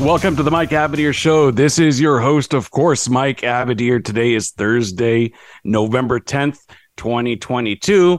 Welcome 0.00 0.34
to 0.36 0.42
the 0.42 0.50
Mike 0.50 0.70
Abadir 0.70 1.12
Show. 1.12 1.50
This 1.50 1.78
is 1.78 2.00
your 2.00 2.20
host, 2.20 2.54
of 2.54 2.70
course, 2.70 3.06
Mike 3.10 3.42
Abadir. 3.42 4.02
Today 4.02 4.32
is 4.32 4.50
Thursday, 4.50 5.34
November 5.62 6.18
10th, 6.18 6.66
2022. 6.96 8.18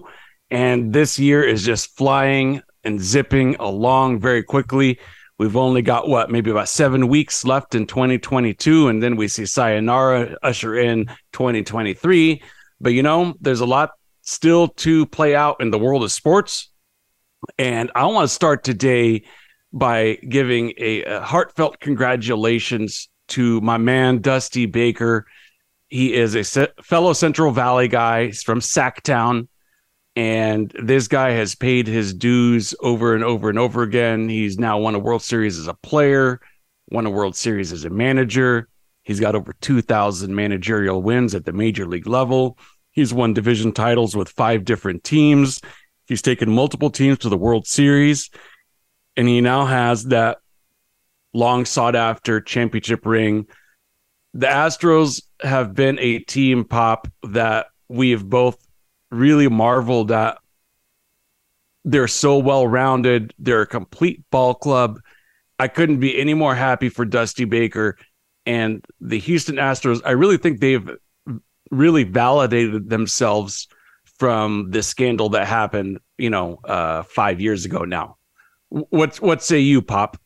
And 0.51 0.93
this 0.93 1.17
year 1.17 1.43
is 1.43 1.65
just 1.65 1.97
flying 1.97 2.61
and 2.83 3.01
zipping 3.01 3.55
along 3.55 4.19
very 4.19 4.43
quickly. 4.43 4.99
We've 5.39 5.57
only 5.57 5.81
got 5.81 6.07
what, 6.07 6.29
maybe 6.29 6.51
about 6.51 6.69
seven 6.69 7.07
weeks 7.07 7.45
left 7.45 7.73
in 7.73 7.87
2022. 7.87 8.87
And 8.87 9.01
then 9.01 9.15
we 9.15 9.27
see 9.27 9.47
Sayonara 9.47 10.37
usher 10.43 10.77
in 10.77 11.07
2023. 11.33 12.43
But 12.79 12.93
you 12.93 13.01
know, 13.01 13.33
there's 13.41 13.61
a 13.61 13.65
lot 13.65 13.89
still 14.21 14.67
to 14.67 15.07
play 15.07 15.35
out 15.35 15.57
in 15.59 15.71
the 15.71 15.79
world 15.79 16.03
of 16.03 16.11
sports. 16.11 16.69
And 17.57 17.91
I 17.95 18.05
want 18.05 18.29
to 18.29 18.33
start 18.33 18.63
today 18.63 19.23
by 19.73 20.15
giving 20.15 20.73
a, 20.77 21.03
a 21.03 21.21
heartfelt 21.21 21.79
congratulations 21.79 23.09
to 23.29 23.61
my 23.61 23.77
man 23.77 24.19
Dusty 24.19 24.65
Baker. 24.65 25.25
He 25.87 26.13
is 26.13 26.35
a 26.35 26.43
se- 26.43 26.73
fellow 26.83 27.13
Central 27.13 27.51
Valley 27.51 27.87
guy. 27.87 28.27
He's 28.27 28.43
from 28.43 28.59
Sacktown, 28.59 29.47
and 30.15 30.71
this 30.81 31.07
guy 31.07 31.31
has 31.31 31.55
paid 31.55 31.87
his 31.87 32.13
dues 32.13 32.75
over 32.81 33.15
and 33.15 33.23
over 33.23 33.49
and 33.49 33.59
over 33.59 33.83
again. 33.83 34.27
He's 34.27 34.59
now 34.59 34.79
won 34.79 34.95
a 34.95 34.99
World 34.99 35.21
Series 35.21 35.57
as 35.57 35.67
a 35.67 35.73
player, 35.73 36.41
won 36.89 37.05
a 37.05 37.09
World 37.09 37.35
Series 37.35 37.71
as 37.71 37.85
a 37.85 37.89
manager. 37.89 38.67
He's 39.03 39.19
got 39.19 39.35
over 39.35 39.53
2,000 39.61 40.35
managerial 40.35 41.01
wins 41.01 41.33
at 41.33 41.45
the 41.45 41.53
major 41.53 41.85
league 41.85 42.07
level. 42.07 42.57
He's 42.91 43.13
won 43.13 43.33
division 43.33 43.71
titles 43.71 44.15
with 44.15 44.29
five 44.29 44.65
different 44.65 45.03
teams. 45.03 45.61
He's 46.05 46.21
taken 46.21 46.51
multiple 46.51 46.89
teams 46.89 47.19
to 47.19 47.29
the 47.29 47.37
World 47.37 47.65
Series 47.65 48.29
and 49.17 49.27
he 49.27 49.41
now 49.41 49.65
has 49.65 50.05
that 50.05 50.39
long 51.33 51.65
sought 51.65 51.95
after 51.95 52.41
championship 52.41 53.05
ring. 53.05 53.47
The 54.33 54.47
Astros 54.47 55.21
have 55.41 55.73
been 55.73 55.99
a 55.99 56.19
team 56.19 56.63
pop 56.63 57.07
that 57.23 57.67
we've 57.89 58.23
both 58.23 58.57
really 59.09 59.47
marveled 59.47 60.11
at. 60.11 60.37
They're 61.83 62.07
so 62.07 62.37
well 62.37 62.67
rounded, 62.67 63.33
they're 63.39 63.61
a 63.61 63.67
complete 63.67 64.23
ball 64.29 64.53
club. 64.53 64.99
I 65.59 65.67
couldn't 65.67 65.99
be 65.99 66.19
any 66.19 66.33
more 66.33 66.55
happy 66.55 66.89
for 66.89 67.05
Dusty 67.05 67.45
Baker 67.45 67.97
and 68.45 68.83
the 68.99 69.19
Houston 69.19 69.55
Astros. 69.55 70.01
I 70.05 70.11
really 70.11 70.37
think 70.37 70.59
they've 70.59 70.89
really 71.69 72.03
validated 72.03 72.89
themselves 72.89 73.67
from 74.19 74.69
the 74.71 74.83
scandal 74.83 75.29
that 75.29 75.47
happened, 75.47 75.99
you 76.17 76.29
know, 76.29 76.59
uh, 76.63 77.03
five 77.03 77.41
years 77.41 77.65
ago 77.65 77.85
now. 77.85 78.17
What 78.71 79.17
what 79.17 79.43
say 79.43 79.59
you, 79.59 79.81
Pop? 79.81 80.17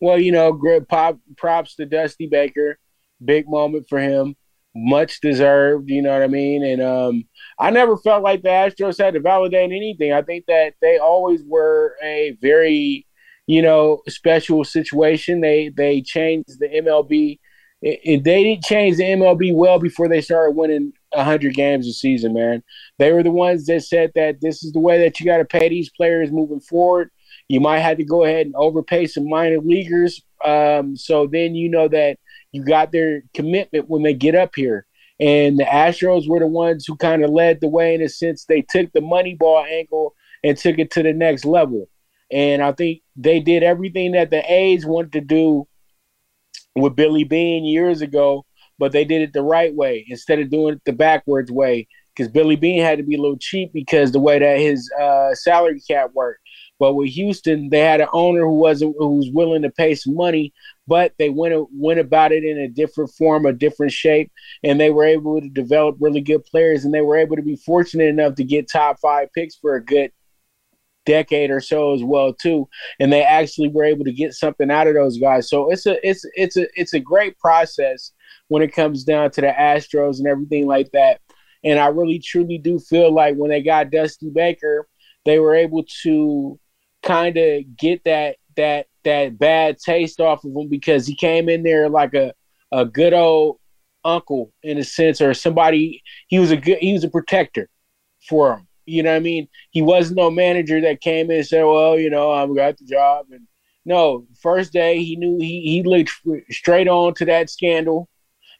Well, 0.00 0.20
you 0.20 0.30
know, 0.30 0.58
pop 0.88 1.18
props 1.36 1.74
to 1.76 1.86
Dusty 1.86 2.28
Baker. 2.28 2.78
Big 3.24 3.48
moment 3.48 3.86
for 3.88 3.98
him. 3.98 4.36
Much 4.76 5.20
deserved, 5.20 5.90
you 5.90 6.02
know 6.02 6.12
what 6.12 6.22
I 6.22 6.28
mean? 6.28 6.64
And 6.64 6.80
um 6.80 7.24
I 7.58 7.70
never 7.70 7.96
felt 7.96 8.22
like 8.22 8.42
the 8.42 8.50
Astros 8.50 9.02
had 9.02 9.14
to 9.14 9.20
validate 9.20 9.72
anything. 9.72 10.12
I 10.12 10.22
think 10.22 10.46
that 10.46 10.74
they 10.80 10.98
always 10.98 11.42
were 11.44 11.96
a 12.02 12.36
very, 12.40 13.06
you 13.46 13.62
know, 13.62 14.02
special 14.08 14.62
situation. 14.62 15.40
They 15.40 15.70
they 15.70 16.02
changed 16.02 16.60
the 16.60 16.68
MLB. 16.68 17.40
It, 17.82 18.24
they 18.24 18.44
didn't 18.44 18.64
change 18.64 18.96
the 18.96 19.02
MLB 19.04 19.54
well 19.54 19.78
before 19.78 20.08
they 20.08 20.20
started 20.20 20.56
winning 20.56 20.92
100 21.10 21.54
games 21.54 21.86
a 21.86 21.92
season, 21.92 22.32
man. 22.32 22.62
They 22.98 23.12
were 23.12 23.22
the 23.22 23.30
ones 23.30 23.66
that 23.66 23.82
said 23.82 24.12
that 24.14 24.40
this 24.40 24.64
is 24.64 24.72
the 24.72 24.80
way 24.80 25.00
that 25.00 25.20
you 25.20 25.26
got 25.26 25.38
to 25.38 25.44
pay 25.44 25.68
these 25.68 25.90
players 25.90 26.30
moving 26.30 26.60
forward. 26.60 27.10
You 27.48 27.60
might 27.60 27.80
have 27.80 27.98
to 27.98 28.04
go 28.04 28.24
ahead 28.24 28.46
and 28.46 28.54
overpay 28.56 29.06
some 29.06 29.28
minor 29.28 29.58
leaguers. 29.58 30.22
Um, 30.44 30.96
so 30.96 31.26
then 31.26 31.54
you 31.54 31.68
know 31.68 31.88
that 31.88 32.18
you 32.52 32.64
got 32.64 32.92
their 32.92 33.22
commitment 33.34 33.88
when 33.88 34.02
they 34.02 34.14
get 34.14 34.34
up 34.34 34.54
here. 34.54 34.86
And 35.20 35.58
the 35.58 35.64
Astros 35.64 36.28
were 36.28 36.40
the 36.40 36.46
ones 36.46 36.84
who 36.86 36.96
kind 36.96 37.22
of 37.22 37.30
led 37.30 37.60
the 37.60 37.68
way 37.68 37.94
in 37.94 38.02
a 38.02 38.08
sense. 38.08 38.44
They 38.44 38.62
took 38.62 38.92
the 38.92 39.00
money 39.00 39.34
ball 39.34 39.64
angle 39.64 40.14
and 40.42 40.56
took 40.56 40.78
it 40.78 40.90
to 40.92 41.02
the 41.02 41.12
next 41.12 41.44
level. 41.44 41.88
And 42.30 42.62
I 42.62 42.72
think 42.72 43.02
they 43.16 43.40
did 43.40 43.62
everything 43.62 44.12
that 44.12 44.30
the 44.30 44.42
A's 44.52 44.84
wanted 44.84 45.12
to 45.12 45.20
do 45.20 45.68
with 46.74 46.96
Billy 46.96 47.24
Beane 47.24 47.64
years 47.64 48.02
ago, 48.02 48.44
but 48.78 48.92
they 48.92 49.04
did 49.04 49.22
it 49.22 49.32
the 49.32 49.42
right 49.42 49.74
way 49.74 50.04
instead 50.08 50.40
of 50.40 50.50
doing 50.50 50.74
it 50.74 50.82
the 50.84 50.92
backwards 50.92 51.50
way. 51.50 51.86
Because 52.14 52.30
Billy 52.30 52.56
Beane 52.56 52.82
had 52.82 52.98
to 52.98 53.04
be 53.04 53.16
a 53.16 53.20
little 53.20 53.38
cheap 53.38 53.72
because 53.72 54.12
the 54.12 54.20
way 54.20 54.38
that 54.38 54.58
his 54.58 54.90
uh, 55.00 55.34
salary 55.34 55.80
cap 55.80 56.10
worked. 56.14 56.43
But 56.78 56.94
with 56.94 57.10
Houston, 57.10 57.68
they 57.68 57.80
had 57.80 58.00
an 58.00 58.08
owner 58.12 58.40
who 58.40 58.58
wasn't 58.58 58.96
who 58.98 59.16
was 59.16 59.30
willing 59.30 59.62
to 59.62 59.70
pay 59.70 59.94
some 59.94 60.14
money, 60.14 60.52
but 60.86 61.12
they 61.18 61.30
went 61.30 61.54
went 61.72 62.00
about 62.00 62.32
it 62.32 62.44
in 62.44 62.58
a 62.58 62.68
different 62.68 63.10
form, 63.10 63.46
a 63.46 63.52
different 63.52 63.92
shape, 63.92 64.32
and 64.64 64.80
they 64.80 64.90
were 64.90 65.04
able 65.04 65.40
to 65.40 65.48
develop 65.48 65.96
really 66.00 66.20
good 66.20 66.44
players, 66.44 66.84
and 66.84 66.92
they 66.92 67.00
were 67.00 67.16
able 67.16 67.36
to 67.36 67.42
be 67.42 67.56
fortunate 67.56 68.08
enough 68.08 68.34
to 68.36 68.44
get 68.44 68.68
top 68.68 68.98
five 69.00 69.28
picks 69.34 69.56
for 69.56 69.76
a 69.76 69.84
good 69.84 70.10
decade 71.06 71.50
or 71.50 71.60
so 71.60 71.94
as 71.94 72.02
well 72.02 72.32
too. 72.32 72.68
And 72.98 73.12
they 73.12 73.22
actually 73.22 73.68
were 73.68 73.84
able 73.84 74.04
to 74.04 74.12
get 74.12 74.32
something 74.32 74.70
out 74.70 74.86
of 74.86 74.94
those 74.94 75.18
guys. 75.18 75.48
So 75.48 75.70
it's 75.70 75.86
a 75.86 76.06
it's 76.06 76.24
it's 76.34 76.56
a 76.56 76.66
it's 76.74 76.94
a 76.94 77.00
great 77.00 77.38
process 77.38 78.10
when 78.48 78.62
it 78.62 78.74
comes 78.74 79.04
down 79.04 79.30
to 79.32 79.40
the 79.40 79.48
astros 79.48 80.18
and 80.18 80.26
everything 80.26 80.66
like 80.66 80.90
that. 80.92 81.20
And 81.62 81.78
i 81.78 81.86
really 81.86 82.18
truly 82.18 82.58
do 82.58 82.78
feel 82.78 83.12
like 83.12 83.36
when 83.36 83.50
they 83.50 83.62
got 83.62 83.90
dusty 83.90 84.28
baker 84.28 84.86
they 85.24 85.38
were 85.38 85.54
able 85.54 85.84
to 86.02 86.58
kind 87.04 87.36
of 87.36 87.76
get 87.76 88.02
that 88.04 88.36
that 88.56 88.86
that 89.04 89.38
bad 89.38 89.78
taste 89.78 90.20
off 90.20 90.44
of 90.44 90.52
him 90.52 90.68
because 90.68 91.06
he 91.06 91.14
came 91.14 91.48
in 91.48 91.62
there 91.62 91.88
like 91.88 92.14
a 92.14 92.32
a 92.72 92.84
good 92.84 93.12
old 93.12 93.58
uncle 94.04 94.52
in 94.62 94.78
a 94.78 94.84
sense 94.84 95.20
or 95.20 95.32
somebody 95.32 96.02
he 96.28 96.38
was 96.38 96.50
a 96.50 96.56
good 96.56 96.78
he 96.78 96.92
was 96.92 97.04
a 97.04 97.08
protector 97.08 97.68
for 98.28 98.54
him. 98.54 98.66
You 98.86 99.02
know 99.02 99.10
what 99.10 99.16
i 99.16 99.20
mean? 99.20 99.48
He 99.70 99.82
wasn't 99.82 100.18
no 100.18 100.30
manager 100.30 100.80
that 100.80 101.00
came 101.00 101.30
in 101.30 101.38
and 101.38 101.46
said 101.46 101.64
well 101.64 101.98
you 101.98 102.10
know 102.10 102.30
i've 102.32 102.54
got 102.54 102.78
the 102.78 102.84
job. 102.84 103.26
And 103.30 103.46
no 103.84 104.26
first 104.40 104.72
day 104.72 105.02
he 105.02 105.16
knew 105.16 105.38
he 105.38 105.60
he 105.62 105.82
looked 105.82 106.10
straight 106.50 106.88
on 106.88 107.14
to 107.14 107.24
that 107.26 107.50
scandal. 107.50 108.08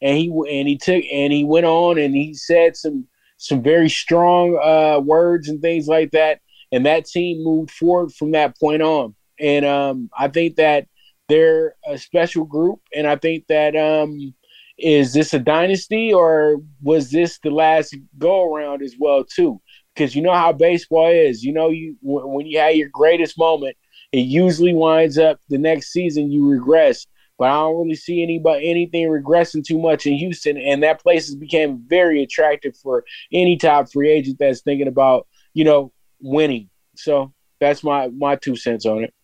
And 0.03 0.17
he 0.19 0.27
and 0.29 0.69
he 0.69 0.77
took 0.77 1.03
and 1.11 1.33
he 1.33 1.45
went 1.45 1.67
on 1.67 1.99
and 1.99 2.15
he 2.15 2.35
said 2.35 2.77
some 2.77 3.07
some 3.39 3.63
very 3.63 3.89
strong 3.89 4.59
uh 4.63 5.01
words 5.01 5.49
and 5.49 5.61
things 5.61 5.89
like 5.89 6.11
that 6.13 6.41
and 6.75 6.87
that 6.87 7.07
team 7.07 7.45
moved 7.45 7.71
forward 7.71 8.13
from 8.13 8.33
that 8.33 8.59
point 8.59 8.83
on. 8.83 9.15
And 9.39 9.65
um, 9.65 10.11
I 10.19 10.27
think 10.27 10.57
that 10.57 10.89
they're 11.29 11.77
a 11.87 11.97
special 11.97 12.45
group, 12.45 12.81
and 12.93 13.07
I 13.07 13.15
think 13.15 13.47
that 13.47 13.77
um, 13.77 14.35
is 14.77 15.13
this 15.13 15.33
a 15.33 15.39
dynasty 15.39 16.13
or 16.13 16.57
was 16.83 17.13
this 17.13 17.39
the 17.39 17.51
last 17.51 17.97
go 18.19 18.53
around 18.53 18.83
as 18.83 18.97
well 18.99 19.25
too? 19.25 19.61
Because 19.95 20.17
you 20.17 20.23
know 20.23 20.35
how 20.35 20.53
baseball 20.53 21.13
is. 21.13 21.45
You 21.45 21.53
know, 21.53 21.71
you 21.71 21.97
when 22.03 22.47
you 22.47 22.59
have 22.59 22.75
your 22.75 22.89
greatest 22.89 23.39
moment, 23.39 23.77
it 24.11 24.27
usually 24.27 24.75
winds 24.75 25.17
up 25.17 25.39
the 25.49 25.59
next 25.59 25.93
season 25.93 26.33
you 26.33 26.49
regress. 26.49 27.07
But 27.39 27.51
I 27.51 27.55
don't 27.55 27.83
really 27.83 27.95
see 27.95 28.23
anybody 28.23 28.69
anything 28.69 29.09
regressing 29.09 29.65
too 29.65 29.79
much 29.79 30.07
in 30.07 30.15
Houston, 30.15 30.57
and 30.57 30.83
that 30.83 31.03
place 31.03 31.27
has 31.27 31.37
became 31.37 31.85
very 31.87 32.23
attractive 32.25 32.77
for 32.77 33.05
any 33.33 33.57
top 33.57 33.93
free 33.93 34.11
agent 34.11 34.39
that's 34.41 34.63
thinking 34.63 34.89
about 34.89 35.29
you 35.53 35.65
know 35.65 35.93
winning. 36.25 36.71
So 36.97 37.33
that's 37.61 37.85
my 37.85 38.09
my 38.09 38.37
two 38.37 38.57
cents 38.57 38.87
on 38.87 39.05
it. 39.05 39.15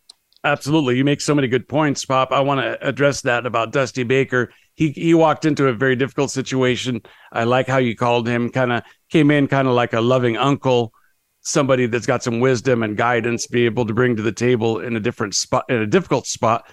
Absolutely, 0.44 0.96
you 0.96 1.04
make 1.04 1.20
so 1.20 1.34
many 1.34 1.48
good 1.48 1.68
points, 1.68 2.04
Pop. 2.04 2.32
I 2.32 2.40
want 2.40 2.60
to 2.60 2.86
address 2.86 3.22
that 3.22 3.44
about 3.44 3.72
Dusty 3.72 4.04
Baker. 4.04 4.52
He 4.74 4.90
he 4.90 5.14
walked 5.14 5.44
into 5.44 5.66
a 5.66 5.72
very 5.72 5.96
difficult 5.96 6.30
situation. 6.30 7.02
I 7.32 7.44
like 7.44 7.66
how 7.66 7.78
you 7.78 7.96
called 7.96 8.28
him. 8.28 8.50
Kind 8.50 8.72
of 8.72 8.82
came 9.10 9.30
in 9.30 9.48
kind 9.48 9.68
of 9.68 9.74
like 9.74 9.92
a 9.92 10.00
loving 10.00 10.36
uncle, 10.36 10.92
somebody 11.40 11.86
that's 11.86 12.06
got 12.06 12.22
some 12.22 12.40
wisdom 12.40 12.82
and 12.82 12.96
guidance, 12.96 13.46
be 13.46 13.66
able 13.66 13.86
to 13.86 13.94
bring 13.94 14.16
to 14.16 14.22
the 14.22 14.32
table 14.32 14.80
in 14.80 14.96
a 14.96 15.00
different 15.00 15.34
spot, 15.34 15.64
in 15.68 15.76
a 15.76 15.86
difficult 15.86 16.26
spot. 16.26 16.70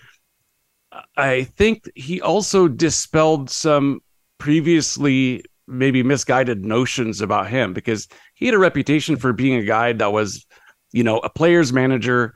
I 1.17 1.43
think 1.43 1.89
he 1.95 2.21
also 2.21 2.67
dispelled 2.67 3.49
some 3.49 3.99
previously 4.37 5.43
maybe 5.67 6.01
misguided 6.03 6.63
notions 6.63 7.21
about 7.21 7.49
him 7.49 7.73
because 7.73 8.07
he 8.35 8.45
had 8.45 8.55
a 8.55 8.59
reputation 8.59 9.17
for 9.17 9.33
being 9.33 9.55
a 9.55 9.65
guy 9.65 9.93
that 9.93 10.11
was, 10.13 10.45
you 10.93 11.03
know, 11.03 11.17
a 11.19 11.29
player's 11.29 11.73
manager 11.73 12.33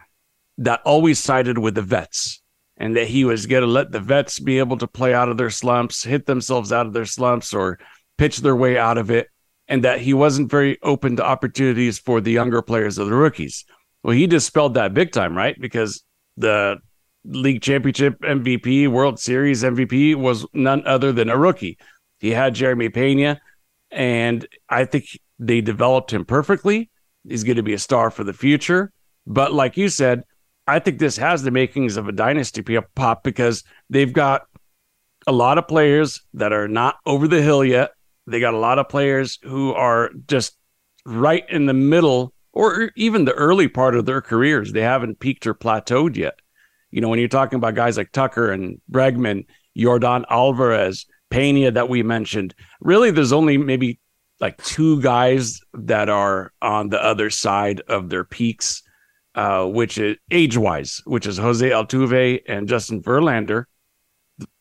that 0.58 0.82
always 0.84 1.18
sided 1.18 1.58
with 1.58 1.76
the 1.76 1.82
vets. 1.82 2.42
and 2.82 2.96
that 2.96 3.08
he 3.08 3.24
was 3.24 3.46
going 3.46 3.62
to 3.62 3.68
let 3.68 3.92
the 3.92 4.00
vets 4.00 4.40
be 4.40 4.58
able 4.58 4.76
to 4.76 4.88
play 4.88 5.14
out 5.14 5.30
of 5.30 5.38
their 5.38 5.52
slumps, 5.52 6.04
hit 6.04 6.26
themselves 6.26 6.74
out 6.74 6.88
of 6.88 6.94
their 6.94 7.06
slumps, 7.06 7.54
or 7.54 7.78
pitch 8.18 8.40
their 8.40 8.56
way 8.56 8.76
out 8.76 8.98
of 8.98 9.12
it, 9.12 9.28
and 9.68 9.84
that 9.84 10.02
he 10.02 10.16
wasn't 10.16 10.50
very 10.50 10.80
open 10.82 11.16
to 11.16 11.24
opportunities 11.24 12.00
for 12.00 12.20
the 12.20 12.32
younger 12.32 12.62
players 12.64 12.98
or 12.98 13.06
the 13.06 13.14
rookies. 13.14 13.66
Well, 14.04 14.16
he 14.16 14.26
dispelled 14.26 14.74
that 14.74 14.96
big 14.96 15.12
time, 15.12 15.38
right? 15.38 15.56
Because 15.62 16.04
the 16.38 16.78
league 17.24 17.62
championship 17.62 18.20
MVP, 18.22 18.88
World 18.88 19.20
Series 19.20 19.62
MVP 19.62 20.16
was 20.16 20.46
none 20.54 20.82
other 20.88 21.12
than 21.12 21.30
a 21.30 21.38
rookie. 21.38 21.78
He 22.22 22.30
had 22.30 22.54
Jeremy 22.54 22.90
Pena, 22.90 23.42
and 23.90 24.48
I 24.70 24.86
think 24.86 25.20
they 25.40 25.60
developed 25.60 26.14
him 26.14 26.24
perfectly. 26.24 26.92
He's 27.28 27.44
going 27.44 27.58
to 27.58 27.64
be 27.64 27.74
a 27.74 27.80
star 27.80 28.12
for 28.12 28.24
the 28.24 28.32
future. 28.32 28.94
But 29.26 29.54
like 29.54 29.76
you 29.76 29.90
said, 29.90 30.24
I 30.68 30.78
think 30.78 31.00
this 31.00 31.18
has 31.18 31.42
the 31.42 31.50
makings 31.50 31.98
of 31.98 32.08
a 32.08 32.12
dynasty 32.12 32.64
pop 32.96 33.24
because 33.24 33.64
they've 33.90 34.14
got 34.14 34.44
a 35.26 35.32
lot 35.32 35.58
of 35.58 35.68
players 35.68 36.22
that 36.36 36.54
are 36.54 36.68
not 36.68 36.98
over 37.08 37.28
the 37.28 37.42
hill 37.42 37.66
yet. 37.66 37.92
They 38.28 38.40
got 38.40 38.54
a 38.54 38.60
lot 38.60 38.78
of 38.78 38.88
players 38.88 39.40
who 39.42 39.74
are 39.74 40.12
just 40.28 40.56
right 41.08 41.44
in 41.50 41.66
the 41.66 41.74
middle 41.74 42.36
or 42.54 42.92
even 42.96 43.26
the 43.26 43.34
early 43.34 43.68
part 43.68 43.96
of 43.96 44.06
their 44.06 44.22
careers. 44.22 44.74
They 44.74 44.82
haven't 44.82 45.20
peaked 45.20 45.48
or 45.48 45.56
plateaued 45.56 46.18
yet. 46.18 46.36
You 46.92 47.02
know, 47.02 47.10
when 47.10 47.18
you're 47.18 47.28
talking 47.30 47.58
about 47.58 47.74
guys 47.74 47.98
like 47.98 48.12
Tucker 48.12 48.52
and 48.52 48.80
Bregman, 48.92 49.48
Jordan 49.76 50.26
Alvarez, 50.30 51.08
Pena 51.32 51.72
that 51.72 51.90
we 51.90 52.04
mentioned, 52.04 52.54
really 52.80 53.10
there's 53.10 53.34
only 53.34 53.58
maybe 53.58 54.00
like 54.40 54.58
two 54.64 55.02
guys 55.02 55.60
that 55.74 56.10
are 56.10 56.52
on 56.62 56.90
the 56.90 57.04
other 57.04 57.30
side 57.30 57.82
of 57.88 58.10
their 58.10 58.24
peaks 58.24 58.84
uh, 59.36 59.66
which 59.66 59.98
is 59.98 60.18
age 60.30 60.58
wise, 60.58 61.02
which 61.06 61.26
is 61.26 61.38
Jose 61.38 61.70
Altuve 61.70 62.42
and 62.48 62.68
Justin 62.68 63.02
Verlander. 63.02 63.66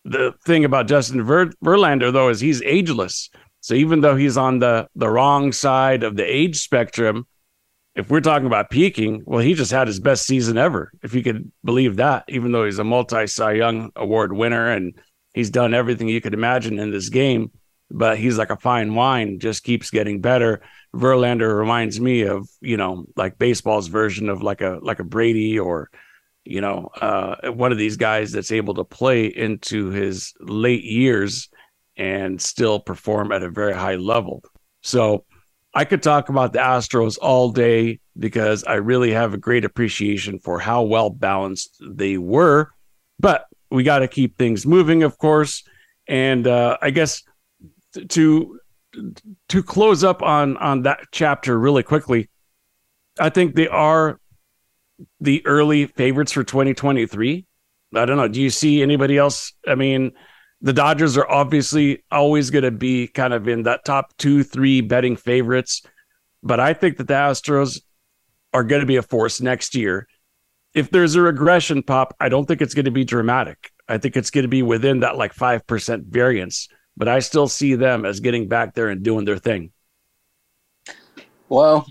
The 0.05 0.33
thing 0.45 0.65
about 0.65 0.89
Justin 0.89 1.23
Ver- 1.25 1.53
Verlander, 1.65 2.13
though, 2.13 2.29
is 2.29 2.41
he's 2.41 2.63
ageless. 2.63 3.31
So 3.61 3.75
even 3.75 4.01
though 4.01 4.17
he's 4.17 4.37
on 4.37 4.59
the 4.59 4.89
the 4.95 5.11
wrong 5.11 5.53
side 5.53 6.03
of 6.03 6.17
the 6.17 6.25
age 6.25 6.57
spectrum, 6.57 7.27
if 7.95 8.11
we're 8.11 8.21
talking 8.21 8.47
about 8.47 8.71
peaking, 8.71 9.23
well, 9.27 9.41
he 9.41 9.55
just 9.55 9.73
had 9.73 9.89
his 9.89 10.01
best 10.01 10.25
season 10.25 10.57
ever, 10.57 10.93
if 11.03 11.15
you 11.15 11.23
could 11.23 11.51
believe 11.65 11.97
that. 11.97 12.25
Even 12.29 12.53
though 12.53 12.65
he's 12.65 12.79
a 12.79 12.85
multi 12.85 13.27
Cy 13.27 13.53
Young 13.53 13.91
Award 13.97 14.33
winner 14.33 14.71
and 14.71 14.95
he's 15.35 15.50
done 15.50 15.75
everything 15.75 16.09
you 16.09 16.21
could 16.21 16.35
imagine 16.35 16.79
in 16.79 16.91
this 16.91 17.09
game, 17.09 17.50
but 17.91 18.19
he's 18.19 18.38
like 18.38 18.50
a 18.50 18.56
fine 18.56 18.94
wine, 18.94 19.38
just 19.38 19.65
keeps 19.65 19.91
getting 19.91 20.21
better. 20.21 20.62
Verlander 20.94 21.56
reminds 21.56 22.00
me 22.00 22.23
of 22.23 22.49
you 22.61 22.77
know 22.77 23.06
like 23.17 23.38
baseball's 23.38 23.88
version 23.88 24.29
of 24.29 24.43
like 24.43 24.61
a 24.61 24.79
like 24.82 24.99
a 24.99 25.05
Brady 25.05 25.59
or 25.59 25.91
you 26.44 26.61
know 26.61 26.91
uh, 27.00 27.50
one 27.53 27.73
of 27.73 27.79
these 27.79 27.97
guys 27.97 28.32
that's 28.32 28.53
able 28.53 28.75
to 28.75 28.85
play 28.85 29.27
into 29.27 29.91
his 29.91 30.35
late 30.41 30.85
years 30.85 31.49
and 31.97 32.41
still 32.41 32.81
perform 32.81 33.31
at 33.31 33.43
a 33.43 33.50
very 33.50 33.75
high 33.75 33.97
level. 33.97 34.43
So 34.83 35.25
I 35.75 35.85
could 35.85 36.03
talk 36.03 36.29
about 36.29 36.53
the 36.53 36.59
Astros 36.59 37.19
all 37.21 37.53
day 37.53 38.00
because 38.19 38.65
I 38.65 38.75
really 38.75 39.12
have 39.12 39.35
a 39.35 39.38
great 39.38 39.65
appreciation 39.65 40.38
for 40.38 40.59
how 40.59 40.83
well 40.83 41.11
balanced 41.11 41.76
they 41.81 42.19
were, 42.19 42.73
but 43.21 43.47
we 43.71 43.83
got 43.83 44.01
to 44.01 44.09
keep 44.09 44.37
things 44.37 44.67
moving, 44.67 45.03
of 45.03 45.19
course. 45.19 45.63
And 46.09 46.47
uh, 46.47 46.77
I 46.83 46.91
guess 46.91 47.23
to 48.09 48.59
to 49.49 49.63
close 49.63 50.05
up 50.05 50.23
on 50.23 50.57
on 50.57 50.83
that 50.83 51.01
chapter 51.13 51.59
really 51.59 51.83
quickly, 51.83 52.29
I 53.19 53.31
think 53.31 53.55
they 53.55 53.69
are 53.69 54.21
the 55.21 55.45
early 55.47 55.87
favorites 55.87 56.33
for 56.33 56.45
2023. 56.45 57.47
I 57.95 58.05
don't 58.05 58.17
know. 58.17 58.29
Do 58.29 58.41
you 58.41 58.51
see 58.51 58.83
anybody 58.83 59.17
else? 59.19 59.53
I 59.67 59.75
mean, 59.75 60.13
the 60.61 60.73
Dodgers 60.73 61.17
are 61.17 61.29
obviously 61.29 62.05
always 62.11 62.51
going 62.51 62.65
to 62.65 62.71
be 62.71 63.09
kind 63.09 63.33
of 63.33 63.49
in 63.49 63.65
that 63.65 63.85
top 63.85 64.17
two, 64.19 64.43
three 64.43 64.81
betting 64.81 65.17
favorites. 65.17 65.83
But 66.43 66.61
I 66.61 66.75
think 66.75 66.99
that 66.99 67.09
the 67.09 67.15
Astros 67.15 67.81
are 68.53 68.65
going 68.65 68.81
to 68.81 68.87
be 68.87 68.97
a 68.97 69.03
force 69.03 69.41
next 69.41 69.75
year. 69.75 70.07
If 70.75 70.91
there's 70.91 71.15
a 71.15 71.23
regression 71.23 71.83
pop, 71.83 72.15
I 72.21 72.29
don't 72.29 72.47
think 72.47 72.63
it's 72.63 72.75
going 72.75 72.85
to 72.85 72.91
be 72.91 73.05
dramatic. 73.05 73.73
I 73.89 73.99
think 73.99 74.17
it's 74.17 74.31
going 74.31 74.43
to 74.43 74.49
be 74.49 74.63
within 74.63 75.01
that 75.01 75.17
like 75.17 75.35
5% 75.35 76.07
variance 76.07 76.69
but 77.01 77.09
I 77.09 77.21
still 77.21 77.49
see 77.49 77.75
them 77.77 78.05
as 78.05 78.21
getting 78.21 78.47
back 78.47 78.75
there 78.75 78.91
and 78.91 79.03
doing 79.03 79.25
their 79.25 79.39
thing. 79.39 79.73
Well, 81.49 81.87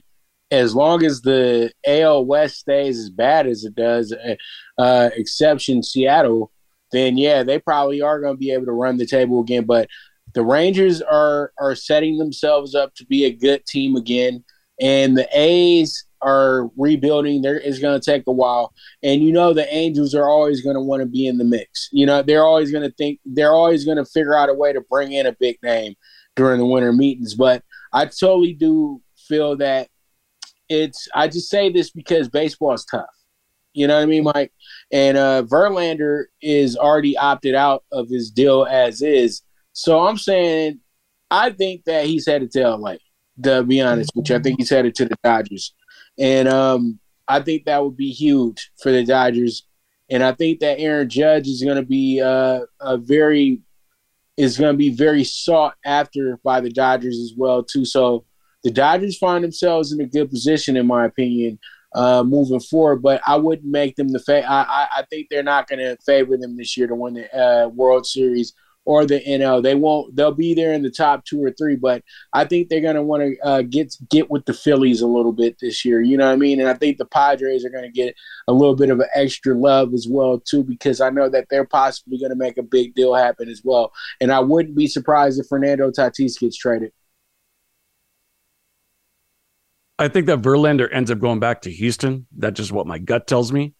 as 0.52 0.76
long 0.76 1.04
as 1.04 1.22
the 1.22 1.72
AL 1.86 2.26
West 2.26 2.58
stays 2.58 3.00
as 3.00 3.10
bad 3.10 3.48
as 3.48 3.64
it 3.64 3.74
does, 3.76 4.14
uh, 4.14 4.36
uh, 4.78 5.10
exception 5.16 5.81
Seattle, 5.81 6.52
then 6.92 7.18
yeah, 7.18 7.42
they 7.42 7.58
probably 7.58 8.02
are 8.02 8.22
going 8.22 8.36
to 8.36 8.40
be 8.40 8.52
able 8.52 8.66
to 8.66 8.72
run 8.72 8.98
the 8.98 9.06
table 9.08 9.42
again. 9.42 9.66
But 9.66 9.88
the 10.36 10.44
Rangers 10.44 11.02
are 11.02 11.54
are 11.60 11.74
setting 11.74 12.20
themselves 12.20 12.76
up 12.76 12.94
to 12.96 13.06
be 13.08 13.26
a 13.26 13.31
good 13.31 13.66
team 13.66 13.96
again, 13.96 14.44
and 14.80 15.18
the 15.18 15.28
A's 15.34 16.06
are 16.21 16.69
rebuilding. 16.77 17.42
There 17.42 17.57
is 17.57 17.80
going 17.80 18.00
to 18.00 18.04
take 18.04 18.24
a 18.27 18.31
while, 18.31 18.74
and 19.04 19.21
you 19.21 19.31
know 19.31 19.54
the 19.54 19.71
Angels 19.74 20.13
are 20.16 20.30
always 20.30 20.62
going 20.62 20.75
to 20.75 20.81
want 20.81 21.01
to 21.01 21.06
be 21.06 21.27
in 21.27 21.38
the 21.38 21.44
mix. 21.44 21.89
You 21.92 22.06
know 22.06 22.21
they're 22.21 22.45
always 22.45 22.71
going 22.71 22.88
to 22.88 22.95
think 22.95 23.19
they're 23.25 23.54
always 23.54 23.86
going 23.86 23.98
to 23.98 24.06
figure 24.06 24.38
out 24.38 24.50
a 24.50 24.54
way 24.54 24.74
to 24.74 24.81
bring 24.81 25.12
in 25.12 25.25
a 25.25 25.36
big 25.39 25.57
name 25.63 25.95
during 26.36 26.60
the 26.60 26.66
winter 26.66 26.94
meetings. 26.94 27.36
But 27.36 27.63
I 27.94 28.06
totally 28.06 28.54
do 28.54 29.01
feel 29.18 29.57
that 29.57 29.89
it's. 30.68 31.07
I 31.13 31.27
just 31.27 31.50
say 31.50 31.71
this 31.71 31.92
because 31.92 32.30
baseball 32.30 32.74
is 32.74 32.86
tough. 32.86 33.06
You 33.74 33.88
know 33.88 33.95
what 33.95 34.04
I 34.04 34.07
mean, 34.07 34.24
Mike? 34.24 34.51
And 34.92 35.18
uh, 35.18 35.44
Verlander 35.44 36.25
is 36.42 36.75
already 36.75 37.16
opted 37.18 37.56
out 37.56 37.83
of 37.92 38.10
his 38.10 38.31
deal 38.31 38.66
as 38.66 39.01
is. 39.01 39.42
So 39.74 40.06
I'm 40.07 40.18
saying, 40.18 40.80
I 41.30 41.51
think 41.51 41.86
that 41.86 42.06
he's 42.06 42.25
headed 42.25 42.51
to 42.51 42.75
LA. 42.75 42.95
To 43.44 43.63
be 43.63 43.80
honest, 43.80 44.12
which 44.16 44.31
I 44.31 44.39
think 44.39 44.60
he's 44.60 44.69
headed 44.69 44.95
to 44.95 45.06
the 45.06 45.16
Dodgers. 45.24 45.74
And 46.19 46.48
um, 46.48 47.00
I 47.27 47.39
think 47.39 47.66
that 47.66 47.83
would 47.83 47.95
be 47.95 48.12
huge 48.12 48.71
for 48.81 48.92
the 48.92 49.04
Dodgers. 49.04 49.66
And 50.12 50.24
I 50.24 50.33
think 50.33 50.60
that 50.60 50.80
Aaron 50.80 51.10
Judge 51.10 51.48
is 51.48 51.63
going 51.63 51.77
to 51.77 51.86
be 51.86 52.21
uh, 52.21 52.62
a 52.81 52.98
very 52.98 53.62
is 54.38 54.57
going 54.57 54.74
to 54.74 54.77
be 54.77 54.89
very 54.89 55.24
sought 55.25 55.75
after 55.86 56.39
by 56.45 56.62
the 56.62 56.69
Dodgers 56.69 57.18
as 57.19 57.33
well 57.36 57.62
too. 57.62 57.83
So 57.83 58.25
the 58.63 58.71
Dodgers 58.71 59.18
find 59.18 59.44
themselves 59.44 59.92
in 59.92 60.00
a 60.00 60.06
good 60.06 60.30
position, 60.30 60.77
in 60.77 60.88
my 60.88 61.06
opinion, 61.06 61.60
uh, 61.94 62.24
moving 62.24 62.62
forward. 62.62 63.01
But 63.01 63.21
I 63.27 63.36
wouldn't 63.36 63.69
make 63.69 63.98
them 63.98 64.10
the 64.10 64.19
fa- 64.19 64.50
I, 64.50 64.62
I, 64.62 64.88
I 65.00 65.04
think 65.10 65.27
they're 65.30 65.44
not 65.44 65.68
going 65.68 65.80
to 65.80 65.98
favor 66.06 66.38
them 66.38 66.56
this 66.56 66.78
year 66.78 66.88
to 66.88 66.95
win 66.95 67.16
the 67.16 67.38
uh, 67.38 67.68
World 67.68 68.06
Series 68.06 68.54
or 68.90 69.06
the 69.06 69.19
NL. 69.19 69.62
They 69.62 69.76
won't. 69.76 70.16
They'll 70.16 70.34
be 70.34 70.56
there 70.56 70.74
in 70.74 70.81
the 70.81 70.90
top 70.90 71.24
two 71.24 71.44
or 71.44 71.52
three, 71.52 71.76
but 71.76 72.04
I 72.34 72.44
think 72.44 72.69
they're 72.69 72.81
going 72.81 72.96
to 72.96 73.04
want 73.04 73.22
to 73.22 73.38
uh, 73.46 73.62
get 73.62 73.96
get 74.10 74.31
with 74.31 74.46
the 74.46 74.54
Phillies 74.54 75.02
a 75.02 75.08
little 75.08 75.31
bit 75.31 75.58
this 75.62 75.86
year. 75.86 76.02
You 76.02 76.18
know 76.18 76.26
what 76.26 76.34
I 76.34 76.38
mean? 76.38 76.60
And 76.60 76.68
I 76.68 76.74
think 76.74 76.98
the 76.98 77.06
Padres 77.06 77.64
are 77.64 77.69
going 77.69 77.84
to 77.84 77.92
get 77.92 78.16
a 78.48 78.52
little 78.52 78.76
bit 78.76 78.90
of 78.90 79.00
an 79.00 79.06
extra 79.14 79.54
love 79.54 79.94
as 79.94 80.08
well 80.10 80.40
too, 80.40 80.64
because 80.64 81.02
I 81.02 81.12
know 81.12 81.30
that 81.30 81.50
they're 81.52 81.68
possibly 81.68 82.18
going 82.18 82.31
to 82.31 82.36
make 82.36 82.58
a 82.58 82.64
big 82.64 82.96
deal 82.96 83.14
happen 83.14 83.48
as 83.48 83.62
well. 83.64 83.92
And 84.19 84.31
I 84.31 84.40
wouldn't 84.40 84.76
be 84.76 84.88
surprised 84.88 85.40
if 85.40 85.46
Fernando 85.46 85.92
Tatis 85.92 86.40
gets 86.40 86.58
traded. 86.58 86.92
I 90.00 90.08
think 90.08 90.26
that 90.26 90.42
Verlander 90.42 90.90
ends 90.92 91.12
up 91.12 91.19
going 91.19 91.40
back 91.40 91.62
to 91.62 91.72
Houston. 91.72 92.26
That's 92.36 92.58
just 92.58 92.72
what 92.72 92.88
my 92.88 92.98
gut 92.98 93.28
tells 93.28 93.52
me. 93.52 93.76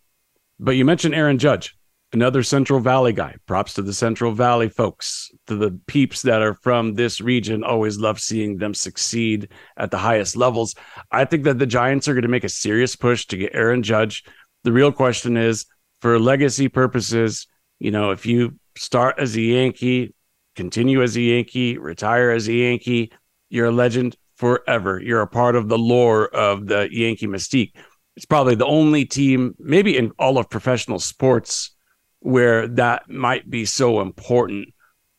But 0.60 0.72
you 0.72 0.86
mentioned 0.86 1.16
Aaron 1.16 1.40
Judge 1.40 1.79
another 2.14 2.44
Central 2.44 2.80
Valley 2.80 3.14
guy. 3.14 3.36
Props 3.46 3.74
to 3.74 3.82
the 3.82 3.94
Central 3.94 4.32
Valley 4.32 4.70
folks, 4.70 5.32
to 5.48 5.56
the 5.56 5.80
peeps 5.88 6.22
that 6.24 6.42
are 6.42 6.56
from 6.56 6.94
this 6.94 7.22
region. 7.22 7.64
Always 7.64 7.98
love 7.98 8.20
seeing 8.20 8.58
them 8.58 8.74
succeed 8.74 9.50
at 9.78 9.92
the 9.92 9.98
highest 9.98 10.36
levels. 10.36 10.76
I 11.12 11.26
think 11.26 11.44
that 11.44 11.60
the 11.60 11.66
Giants 11.66 12.08
are 12.08 12.14
going 12.14 12.24
to 12.24 12.28
make 12.28 12.44
a 12.44 12.50
serious 12.50 12.96
push 12.96 13.26
to 13.28 13.38
get 13.38 13.54
Aaron 13.54 13.84
Judge. 13.84 14.24
The 14.64 14.72
real 14.72 14.92
question 14.92 15.38
is 15.38 15.66
for 16.02 16.20
legacy 16.20 16.68
purposes, 16.68 17.48
you 17.80 17.92
know, 17.92 18.12
if 18.12 18.26
you 18.26 18.56
start 18.78 19.20
as 19.20 19.36
a 19.36 19.42
Yankee, 19.42 20.14
continue 20.56 21.02
as 21.04 21.16
a 21.16 21.22
Yankee, 21.22 21.78
retire 21.78 22.32
as 22.32 22.48
a 22.48 22.54
Yankee, 22.54 23.12
you're 23.50 23.68
a 23.68 23.72
legend 23.72 24.16
forever. 24.38 25.02
You're 25.02 25.22
a 25.22 25.28
part 25.28 25.56
of 25.56 25.68
the 25.68 25.78
lore 25.78 26.28
of 26.28 26.68
the 26.68 26.88
Yankee 26.92 27.28
mystique. 27.28 27.74
It's 28.16 28.26
probably 28.26 28.56
the 28.56 28.66
only 28.66 29.06
team, 29.06 29.56
maybe 29.60 29.98
in 29.98 30.12
all 30.20 30.38
of 30.38 30.50
professional 30.50 31.00
sports, 31.00 31.76
where 32.20 32.68
that 32.68 33.10
might 33.10 33.50
be 33.50 33.66
so 33.66 34.02
important 34.02 34.70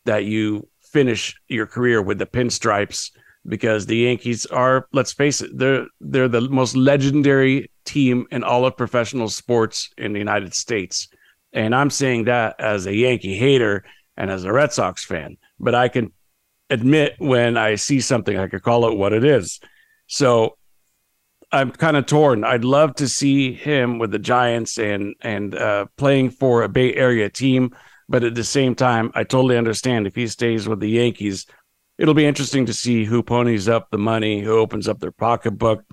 that 0.04 0.25
you 0.25 0.69
finish 0.80 1.35
your 1.49 1.66
career 1.66 2.02
with 2.02 2.19
the 2.19 2.26
pinstripes 2.26 3.11
because 3.47 3.87
the 3.87 3.97
Yankees 3.97 4.47
are, 4.47 4.87
let's 4.92 5.12
face 5.12 5.40
it, 5.40 5.57
they're 5.57 5.87
they're 6.00 6.28
the 6.28 6.42
most 6.42 6.76
legendary 6.76 7.71
team 7.85 8.26
in 8.30 8.45
all 8.45 8.66
of 8.66 8.76
professional 8.76 9.28
sports 9.28 9.90
in 9.97 10.12
the 10.12 10.19
United 10.19 10.54
States. 10.54 11.09
And 11.52 11.75
I'm 11.75 11.90
saying 11.90 12.25
that 12.25 12.57
as 12.61 12.87
a 12.87 12.95
Yankee 12.95 13.37
hater 13.37 13.85
and 14.16 14.30
as 14.30 14.45
a 14.45 14.52
Red 14.52 14.73
Sox 14.73 15.04
fan, 15.04 15.38
but 15.59 15.75
I 15.75 15.88
can 15.88 16.12
admit 16.69 17.16
when 17.19 17.57
I 17.57 17.75
see 17.75 18.00
something, 18.00 18.37
I 18.37 18.47
could 18.47 18.62
call 18.62 18.88
it 18.88 18.97
what 18.97 19.12
it 19.12 19.25
is. 19.25 19.61
So 20.07 20.57
I'm 21.52 21.73
kind 21.73 21.97
of 21.97 22.07
torn. 22.07 22.45
I'd 22.45 22.64
love 22.64 22.95
to 22.97 23.09
see 23.09 23.52
him 23.52 23.99
with 23.99 24.12
the 24.12 24.19
Giants 24.19 24.78
and 24.78 25.14
and 25.21 25.54
uh, 25.54 25.87
playing 25.97 26.30
for 26.30 26.62
a 26.62 26.69
Bay 26.69 26.95
Area 26.95 27.28
team, 27.28 27.75
but 28.09 28.23
at 28.23 28.35
the 28.35 28.45
same 28.45 28.75
time, 28.75 29.11
I 29.14 29.25
totally 29.25 29.57
understand 29.59 30.07
if 30.07 30.14
he 30.14 30.26
stays 30.28 30.69
with 30.69 30.80
the 30.80 30.90
Yankees. 30.90 31.47
It'll 31.99 32.14
be 32.14 32.26
interesting 32.26 32.66
to 32.66 32.73
see 32.73 33.04
who 33.04 33.23
ponies 33.23 33.69
up 33.69 33.90
the 33.90 33.99
money, 33.99 34.40
who 34.40 34.57
opens 34.57 34.88
up 34.88 35.00
their 35.00 35.12
pocketbook, 35.12 35.85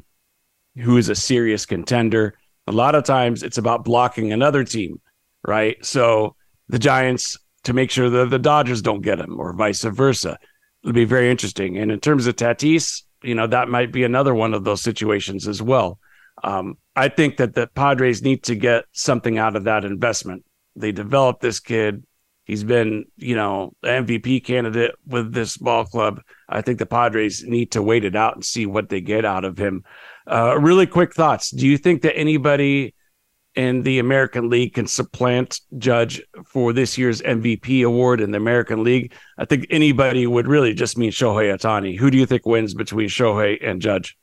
who 0.78 0.98
is 0.98 1.10
a 1.10 1.16
serious 1.16 1.66
contender. 1.66 2.36
A 2.68 2.72
lot 2.72 2.96
of 2.96 3.04
times, 3.04 3.44
it's 3.44 3.58
about 3.58 3.84
blocking 3.84 4.32
another 4.32 4.64
team, 4.64 5.02
right? 5.46 5.84
So 5.84 6.36
the 6.70 6.80
Giants 6.80 7.38
to 7.64 7.74
make 7.74 7.92
sure 7.92 8.10
that 8.10 8.30
the 8.30 8.40
Dodgers 8.40 8.82
don't 8.82 9.02
get 9.02 9.20
him, 9.20 9.40
or 9.40 9.54
vice 9.54 9.84
versa. 9.84 10.38
It'll 10.84 10.94
be 10.94 11.04
very 11.04 11.30
interesting. 11.30 11.78
And 11.78 11.92
in 11.92 12.00
terms 12.00 12.28
of 12.28 12.36
Tatis, 12.36 13.04
you 13.24 13.36
know, 13.36 13.48
that 13.48 13.70
might 13.70 13.92
be 13.92 14.04
another 14.04 14.34
one 14.34 14.54
of 14.54 14.64
those 14.64 14.82
situations 14.82 15.48
as 15.48 15.62
well. 15.62 16.00
Um, 16.44 16.78
I 16.96 17.10
think 17.10 17.38
that 17.38 17.56
the 17.56 17.68
Padres 17.68 18.22
need 18.22 18.44
to 18.44 18.56
get 18.56 18.86
something 18.92 19.38
out 19.38 19.56
of 19.56 19.64
that 19.64 19.86
investment. 19.86 20.46
They 20.76 20.92
developed 20.92 21.42
this 21.42 21.60
kid. 21.60 22.04
He's 22.46 22.64
been, 22.64 23.06
you 23.18 23.36
know, 23.36 23.74
MVP 23.84 24.46
candidate 24.46 24.96
with 25.06 25.34
this 25.34 25.58
ball 25.58 25.86
club. 25.86 26.22
I 26.48 26.62
think 26.62 26.80
the 26.80 26.86
Padres 26.86 27.44
need 27.44 27.72
to 27.72 27.82
wait 27.82 28.06
it 28.06 28.16
out 28.16 28.36
and 28.36 28.46
see 28.46 28.66
what 28.66 28.90
they 28.90 29.02
get 29.02 29.26
out 29.26 29.44
of 29.44 29.58
him. 29.58 29.84
Uh, 30.26 30.58
really 30.60 30.88
quick 30.88 31.14
thoughts. 31.14 31.52
Do 31.52 31.68
you 31.68 31.78
think 31.78 32.04
that 32.04 32.18
anybody 32.18 32.94
in 33.58 33.82
the 33.82 33.98
American 33.98 34.50
League 34.50 34.76
can 34.76 34.86
supplant 34.86 35.60
Judge 35.80 36.22
for 36.46 36.72
this 36.74 36.96
year's 36.96 37.24
MVP 37.24 37.84
award 37.84 38.22
in 38.22 38.30
the 38.30 38.38
American 38.38 38.84
League, 38.84 39.14
I 39.40 39.46
think 39.46 39.66
anybody 39.72 40.28
would 40.28 40.48
really 40.48 40.76
just 40.76 40.96
mean 40.96 41.10
Shohei 41.10 41.52
Ohtani. 41.52 41.98
Who 41.98 42.12
do 42.12 42.20
you 42.20 42.28
think 42.28 42.46
wins 42.46 42.76
between 42.76 43.10
Shohei 43.10 43.58
and 43.68 43.82
Judge? 43.82 44.16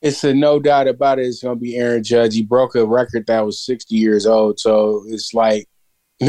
It's 0.00 0.24
a 0.24 0.32
no 0.32 0.58
doubt 0.58 0.88
about 0.88 1.18
it. 1.18 1.26
It's 1.26 1.42
going 1.42 1.58
to 1.58 1.60
be 1.60 1.76
Aaron 1.76 2.02
Judge. 2.02 2.34
He 2.34 2.42
broke 2.42 2.74
a 2.74 2.86
record 2.86 3.26
that 3.26 3.44
was 3.44 3.60
60 3.60 3.94
years 3.94 4.24
old. 4.24 4.58
So 4.58 5.04
it's 5.06 5.34
like, 5.34 5.68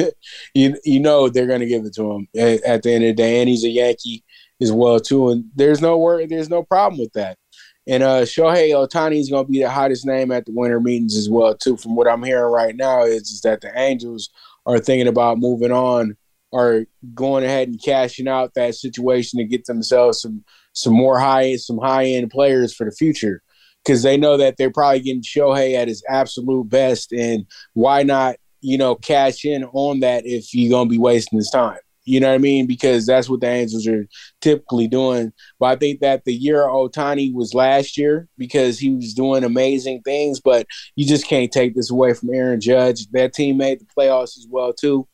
you, 0.53 0.77
you 0.83 0.99
know, 0.99 1.29
they're 1.29 1.47
going 1.47 1.61
to 1.61 1.65
give 1.65 1.85
it 1.85 1.95
to 1.95 2.11
him 2.11 2.27
at, 2.35 2.61
at 2.63 2.83
the 2.83 2.91
end 2.91 3.05
of 3.05 3.09
the 3.09 3.13
day. 3.13 3.39
And 3.39 3.47
he's 3.47 3.63
a 3.63 3.69
Yankee 3.69 4.23
as 4.61 4.71
well, 4.71 4.99
too. 4.99 5.29
And 5.29 5.45
there's 5.55 5.81
no 5.81 5.97
word, 5.97 6.29
there's 6.29 6.49
no 6.49 6.61
problem 6.61 6.99
with 6.99 7.13
that. 7.13 7.37
And 7.85 8.01
uh, 8.01 8.21
Shohei 8.21 8.71
Ohtani 8.71 9.19
is 9.19 9.29
going 9.29 9.45
to 9.45 9.51
be 9.51 9.61
the 9.61 9.69
hottest 9.69 10.05
name 10.05 10.31
at 10.31 10.45
the 10.45 10.53
winter 10.53 10.79
meetings 10.79 11.17
as 11.17 11.29
well 11.29 11.55
too. 11.55 11.75
From 11.77 11.95
what 11.95 12.07
I'm 12.07 12.23
hearing 12.23 12.51
right 12.51 12.75
now, 12.75 13.03
is, 13.03 13.29
is 13.29 13.41
that 13.41 13.61
the 13.61 13.77
Angels 13.77 14.29
are 14.65 14.79
thinking 14.79 15.07
about 15.07 15.39
moving 15.39 15.71
on 15.71 16.15
or 16.51 16.85
going 17.13 17.43
ahead 17.43 17.67
and 17.67 17.81
cashing 17.81 18.27
out 18.27 18.53
that 18.53 18.75
situation 18.75 19.39
to 19.39 19.45
get 19.45 19.65
themselves 19.65 20.21
some 20.21 20.43
some 20.73 20.93
more 20.93 21.19
high 21.19 21.55
some 21.55 21.77
high 21.77 22.05
end 22.05 22.29
players 22.29 22.73
for 22.73 22.85
the 22.85 22.95
future 22.95 23.41
because 23.83 24.03
they 24.03 24.17
know 24.17 24.37
that 24.37 24.57
they're 24.57 24.71
probably 24.71 25.01
getting 25.01 25.21
Shohei 25.21 25.75
at 25.75 25.87
his 25.87 26.03
absolute 26.07 26.69
best, 26.69 27.11
and 27.11 27.45
why 27.73 28.03
not 28.03 28.37
you 28.61 28.77
know 28.77 28.95
cash 28.95 29.45
in 29.45 29.65
on 29.65 29.99
that 30.01 30.25
if 30.25 30.53
you're 30.53 30.71
gonna 30.71 30.89
be 30.89 30.97
wasting 30.97 31.37
his 31.37 31.49
time. 31.49 31.79
You 32.05 32.19
know 32.19 32.29
what 32.29 32.35
I 32.35 32.39
mean? 32.39 32.67
Because 32.67 33.05
that's 33.05 33.29
what 33.29 33.41
the 33.41 33.47
Angels 33.47 33.87
are 33.87 34.07
typically 34.41 34.87
doing. 34.87 35.31
But 35.59 35.65
I 35.67 35.75
think 35.77 36.01
that 36.01 36.25
the 36.25 36.33
year 36.33 36.63
Ohtani 36.63 37.33
was 37.33 37.53
last 37.53 37.97
year 37.97 38.27
because 38.37 38.77
he 38.77 38.93
was 38.93 39.13
doing 39.13 39.43
amazing 39.43 40.01
things. 40.01 40.39
But 40.39 40.67
you 40.95 41.05
just 41.05 41.27
can't 41.27 41.51
take 41.51 41.75
this 41.75 41.89
away 41.89 42.13
from 42.13 42.33
Aaron 42.33 42.59
Judge. 42.59 43.07
That 43.11 43.33
team 43.33 43.57
made 43.57 43.79
the 43.79 43.85
playoffs 43.85 44.37
as 44.37 44.47
well 44.49 44.73
too, 44.73 45.07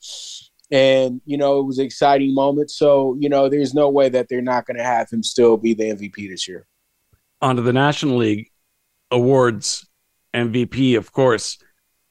and 0.72 1.22
you 1.26 1.38
know 1.38 1.60
it 1.60 1.66
was 1.66 1.78
an 1.78 1.86
exciting 1.86 2.34
moment. 2.34 2.72
So 2.72 3.16
you 3.20 3.30
know 3.30 3.50
there's 3.50 3.74
no 3.74 3.90
way 3.90 4.10
that 4.10 4.28
they're 4.30 4.42
not 4.42 4.66
going 4.66 4.78
to 4.78 4.84
have 4.84 5.10
him 5.12 5.24
still 5.24 5.58
be 5.58 5.74
the 5.74 5.92
MVP 5.92 6.30
this 6.30 6.48
year. 6.48 6.66
Onto 7.42 7.62
the 7.62 7.74
National 7.74 8.18
League 8.18 8.50
awards, 9.12 9.88
MVP, 10.34 10.98
of 10.98 11.12
course. 11.12 11.58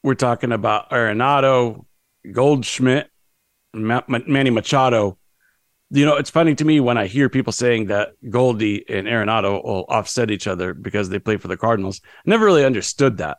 We're 0.01 0.15
talking 0.15 0.53
about 0.53 0.89
Arenado, 0.91 1.85
Goldschmidt, 2.31 3.09
Manny 3.73 4.49
Machado. 4.49 5.17
You 5.91 6.05
know, 6.05 6.17
it's 6.17 6.29
funny 6.29 6.53
to 6.55 6.65
me 6.65 6.79
when 6.79 6.97
I 6.97 7.07
hear 7.07 7.29
people 7.29 7.53
saying 7.53 7.87
that 7.87 8.09
Goldie 8.29 8.87
and 8.87 9.07
Arenado 9.07 9.63
will 9.63 9.85
offset 9.89 10.29
each 10.29 10.45
other 10.45 10.73
because 10.73 11.09
they 11.09 11.17
play 11.17 11.37
for 11.37 11.47
the 11.47 11.57
Cardinals. 11.57 12.01
I 12.05 12.29
never 12.29 12.45
really 12.45 12.65
understood 12.65 13.17
that. 13.17 13.37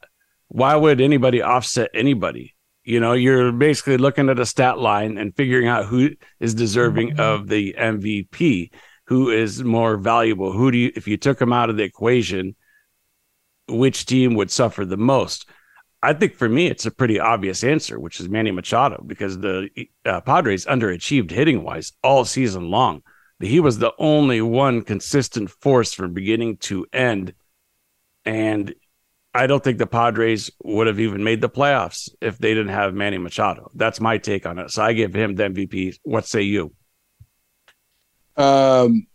Why 0.49 0.75
would 0.75 1.01
anybody 1.01 1.43
offset 1.43 1.91
anybody? 1.95 2.57
You 2.83 2.99
know, 2.99 3.13
you're 3.13 3.53
basically 3.53 3.99
looking 3.99 4.29
at 4.29 4.41
a 4.41 4.47
stat 4.47 4.79
line 4.79 5.17
and 5.17 5.37
figuring 5.37 5.69
out 5.69 5.87
who 5.87 6.11
is 6.41 6.55
deserving 6.55 7.21
of 7.21 7.47
the 7.47 7.75
MVP, 7.79 8.71
who 9.07 9.31
is 9.31 9.63
more 9.63 9.97
valuable. 9.97 10.53
Who 10.53 10.73
do 10.73 10.79
you, 10.79 10.93
if 10.97 11.07
you 11.07 11.17
took 11.17 11.39
them 11.39 11.53
out 11.53 11.71
of 11.71 11.77
the 11.77 11.85
equation, 11.85 12.57
which 13.69 14.07
team 14.07 14.35
would 14.35 14.51
suffer 14.51 14.85
the 14.85 14.97
most? 14.97 15.49
I 16.03 16.15
think 16.15 16.35
for 16.35 16.49
me, 16.49 16.67
it's 16.67 16.87
a 16.87 16.91
pretty 16.91 17.21
obvious 17.21 17.63
answer, 17.63 18.01
which 18.01 18.21
is 18.21 18.29
Manny 18.29 18.51
Machado, 18.51 19.03
because 19.07 19.39
the 19.39 19.69
uh, 20.07 20.21
Padres 20.23 20.65
underachieved 20.65 21.31
hitting 21.31 21.63
wise 21.63 21.93
all 22.03 22.25
season 22.25 22.71
long. 22.71 23.03
He 23.39 23.61
was 23.61 23.79
the 23.79 23.93
only 23.99 24.41
one 24.41 24.83
consistent 24.83 25.51
force 25.51 25.93
from 25.93 26.15
beginning 26.15 26.59
to 26.59 26.87
end. 26.93 27.35
And 28.25 28.75
I 29.35 29.47
don't 29.47 29.63
think 29.63 29.79
the 29.79 29.87
Padres 29.87 30.51
would 30.63 30.87
have 30.87 31.01
even 31.01 31.23
made 31.23 31.41
the 31.41 31.49
playoffs 31.49 32.11
if 32.21 32.39
they 32.39 32.55
didn't 32.55 32.73
have 32.73 32.95
Manny 32.95 33.19
Machado. 33.19 33.71
That's 33.75 34.01
my 34.01 34.19
take 34.19 34.47
on 34.47 34.59
it. 34.59 34.71
So 34.71 34.83
I 34.83 34.93
give 34.93 35.15
him 35.15 35.37
the 35.37 35.45
MVP. 35.45 35.99
What 36.03 36.27
say 36.27 36.43
you? 36.43 36.73
Um, 38.37 39.07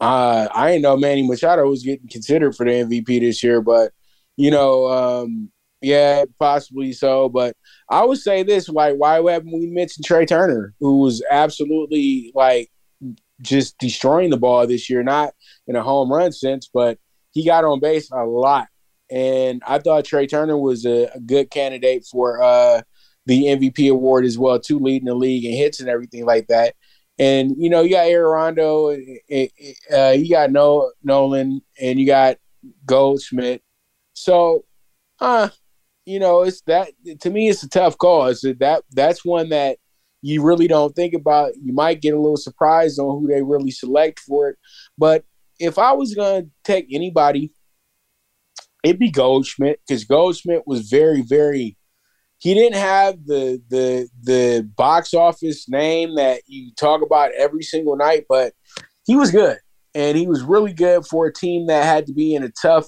uh, 0.00 0.48
I 0.52 0.68
didn't 0.68 0.82
know 0.82 0.96
Manny 0.96 1.26
Machado 1.26 1.68
was 1.68 1.82
getting 1.82 2.08
considered 2.08 2.54
for 2.56 2.64
the 2.64 2.72
MVP 2.72 3.20
this 3.20 3.42
year, 3.42 3.60
but 3.60 3.92
you 4.36 4.50
know, 4.50 4.86
um, 4.88 5.50
yeah, 5.80 6.24
possibly 6.38 6.92
so. 6.92 7.28
But 7.28 7.56
I 7.90 8.04
would 8.04 8.18
say 8.18 8.42
this: 8.42 8.68
like, 8.68 8.96
why 8.96 9.16
haven't 9.16 9.52
we 9.52 9.66
mentioned 9.66 10.04
Trey 10.04 10.26
Turner, 10.26 10.74
who 10.80 10.98
was 10.98 11.22
absolutely 11.30 12.32
like 12.34 12.70
just 13.40 13.78
destroying 13.78 14.30
the 14.30 14.36
ball 14.36 14.66
this 14.66 14.90
year? 14.90 15.02
Not 15.02 15.34
in 15.66 15.76
a 15.76 15.82
home 15.82 16.12
run 16.12 16.32
sense, 16.32 16.68
but 16.72 16.98
he 17.32 17.44
got 17.44 17.64
on 17.64 17.80
base 17.80 18.10
a 18.10 18.24
lot. 18.24 18.68
And 19.10 19.62
I 19.66 19.78
thought 19.78 20.04
Trey 20.04 20.26
Turner 20.26 20.58
was 20.58 20.84
a, 20.84 21.10
a 21.14 21.20
good 21.20 21.50
candidate 21.50 22.04
for 22.10 22.42
uh, 22.42 22.82
the 23.26 23.44
MVP 23.44 23.90
award 23.90 24.24
as 24.24 24.38
well, 24.38 24.58
too, 24.58 24.78
leading 24.78 25.06
the 25.06 25.14
league 25.14 25.44
in 25.44 25.52
hits 25.52 25.80
and 25.80 25.88
everything 25.88 26.24
like 26.26 26.48
that. 26.48 26.74
And 27.18 27.54
you 27.58 27.70
know, 27.70 27.82
you 27.82 27.90
got 27.90 28.06
Arenado, 28.06 28.96
uh, 29.92 30.10
you 30.10 30.30
got 30.30 30.50
no 30.50 30.92
Nolan, 31.02 31.62
and 31.80 31.98
you 31.98 32.06
got 32.06 32.36
Goldschmidt. 32.86 33.62
So, 34.14 34.64
uh, 35.20 35.48
you 36.08 36.18
know, 36.18 36.42
it's 36.42 36.62
that 36.62 36.88
to 37.20 37.30
me, 37.30 37.50
it's 37.50 37.62
a 37.62 37.68
tough 37.68 37.98
call. 37.98 38.26
It's 38.28 38.40
that 38.40 38.82
that's 38.90 39.26
one 39.26 39.50
that 39.50 39.76
you 40.22 40.42
really 40.42 40.66
don't 40.66 40.96
think 40.96 41.12
about. 41.12 41.52
You 41.62 41.74
might 41.74 42.00
get 42.00 42.14
a 42.14 42.18
little 42.18 42.38
surprised 42.38 42.98
on 42.98 43.20
who 43.20 43.28
they 43.28 43.42
really 43.42 43.70
select 43.70 44.18
for 44.20 44.48
it. 44.48 44.56
But 44.96 45.24
if 45.60 45.78
I 45.78 45.92
was 45.92 46.14
going 46.14 46.44
to 46.44 46.50
take 46.64 46.86
anybody, 46.90 47.52
it'd 48.82 48.98
be 48.98 49.10
Goldschmidt 49.10 49.80
because 49.86 50.04
Goldschmidt 50.04 50.66
was 50.66 50.88
very, 50.88 51.20
very. 51.20 51.76
He 52.38 52.54
didn't 52.54 52.78
have 52.78 53.26
the 53.26 53.62
the 53.68 54.08
the 54.22 54.66
box 54.76 55.12
office 55.12 55.68
name 55.68 56.14
that 56.14 56.40
you 56.46 56.72
talk 56.74 57.02
about 57.02 57.32
every 57.32 57.62
single 57.62 57.96
night, 57.96 58.24
but 58.30 58.54
he 59.04 59.14
was 59.14 59.30
good, 59.30 59.58
and 59.94 60.16
he 60.16 60.26
was 60.26 60.40
really 60.42 60.72
good 60.72 61.04
for 61.04 61.26
a 61.26 61.32
team 61.32 61.66
that 61.66 61.84
had 61.84 62.06
to 62.06 62.14
be 62.14 62.34
in 62.34 62.44
a 62.44 62.50
tough 62.62 62.86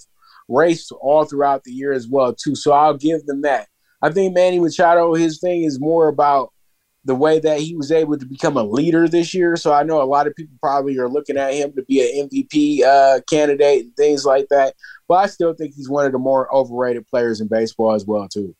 race 0.50 0.90
all 0.90 1.24
throughout 1.24 1.64
the 1.64 1.72
year 1.72 1.92
as 1.92 2.08
well 2.08 2.34
too. 2.34 2.54
So 2.54 2.72
I'll 2.72 2.96
give 2.96 3.24
them 3.26 3.42
that. 3.42 3.68
I 4.02 4.10
think 4.10 4.34
Manny 4.34 4.58
Machado, 4.58 5.14
his 5.14 5.40
thing 5.40 5.62
is 5.62 5.80
more 5.80 6.08
about 6.08 6.52
the 7.04 7.14
way 7.14 7.38
that 7.38 7.60
he 7.60 7.74
was 7.74 7.90
able 7.90 8.18
to 8.18 8.26
become 8.26 8.56
a 8.56 8.62
leader 8.62 9.08
this 9.08 9.32
year. 9.32 9.56
So 9.56 9.72
I 9.72 9.82
know 9.82 10.02
a 10.02 10.04
lot 10.04 10.26
of 10.26 10.34
people 10.34 10.56
probably 10.60 10.98
are 10.98 11.08
looking 11.08 11.38
at 11.38 11.54
him 11.54 11.72
to 11.74 11.82
be 11.84 12.00
an 12.00 12.28
MVP 12.28 12.82
uh, 12.82 13.20
candidate 13.28 13.84
and 13.84 13.96
things 13.96 14.24
like 14.24 14.46
that. 14.50 14.74
But 15.08 15.14
I 15.14 15.26
still 15.26 15.54
think 15.54 15.74
he's 15.74 15.88
one 15.88 16.04
of 16.04 16.12
the 16.12 16.18
more 16.18 16.54
overrated 16.54 17.06
players 17.06 17.40
in 17.40 17.48
baseball 17.48 17.94
as 17.94 18.06
well 18.06 18.28
too. 18.28 18.54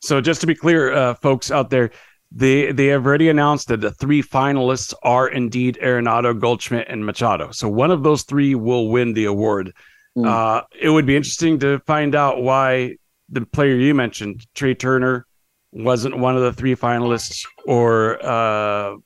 So 0.00 0.20
just 0.20 0.40
to 0.42 0.46
be 0.46 0.54
clear, 0.54 0.92
uh, 0.92 1.14
folks 1.14 1.50
out 1.50 1.70
there, 1.70 1.90
they 2.30 2.72
they 2.72 2.86
have 2.86 3.06
already 3.06 3.30
announced 3.30 3.68
that 3.68 3.80
the 3.80 3.90
three 3.90 4.22
finalists 4.22 4.92
are 5.02 5.28
indeed 5.28 5.78
Arenado, 5.82 6.38
Goldschmidt, 6.38 6.86
and 6.88 7.04
Machado. 7.04 7.50
So 7.52 7.68
one 7.68 7.90
of 7.90 8.02
those 8.02 8.22
three 8.22 8.54
will 8.54 8.90
win 8.90 9.14
the 9.14 9.24
award. 9.24 9.72
Mm. 10.18 10.26
Uh, 10.26 10.62
it 10.80 10.88
would 10.88 11.06
be 11.06 11.16
interesting 11.16 11.58
to 11.60 11.78
find 11.80 12.14
out 12.14 12.42
why 12.42 12.96
the 13.28 13.44
player 13.46 13.76
you 13.76 13.94
mentioned, 13.94 14.46
Trey 14.54 14.74
Turner, 14.74 15.26
wasn't 15.70 16.18
one 16.18 16.36
of 16.36 16.42
the 16.42 16.52
three 16.52 16.74
finalists, 16.74 17.46
or 17.66 18.24
uh, 18.24 18.96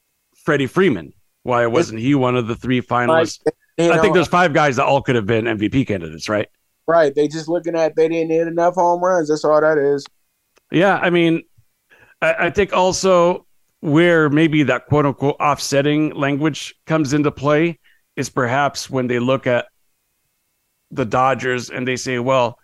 Freddie 0.45 0.67
Freeman. 0.67 1.13
Why 1.43 1.67
wasn't 1.67 2.01
he 2.01 2.15
one 2.15 2.37
of 2.37 2.47
the 2.47 2.55
three 2.55 2.81
finalists? 2.81 3.41
I 3.79 3.89
know, 3.89 4.01
think 4.01 4.15
there's 4.15 4.29
five 4.29 4.55
guys 4.55 4.77
that 4.77 4.85
all 4.85 5.03
could 5.03 5.17
have 5.17 5.27
been 5.27 5.45
MVP 5.45 5.87
candidates, 5.87 6.29
right? 6.29 6.49
Right. 6.87 7.15
They 7.15 7.29
just 7.29 7.49
looking 7.49 7.75
at 7.75 7.97
they 7.97 8.09
didn't 8.09 8.31
hit 8.31 8.47
enough 8.47 8.75
home 8.75 9.03
runs. 9.03 9.29
That's 9.29 9.45
all 9.45 9.61
that 9.61 9.79
is. 9.79 10.07
Yeah, 10.71 10.97
I 10.97 11.11
mean, 11.11 11.43
I, 12.21 12.47
I 12.47 12.51
think 12.51 12.73
also 12.73 13.47
where 13.81 14.31
maybe 14.31 14.63
that 14.63 14.87
quote 14.87 15.05
unquote 15.05 15.37
offsetting 15.41 16.15
language 16.15 16.75
comes 16.87 17.13
into 17.13 17.31
play 17.31 17.79
is 18.17 18.31
perhaps 18.31 18.89
when 18.89 19.09
they 19.09 19.19
look 19.19 19.47
at 19.47 19.67
the 20.93 21.05
Dodgers 21.05 21.71
and 21.71 21.89
they 21.89 21.97
say, 21.97 22.19
well, 22.19 22.59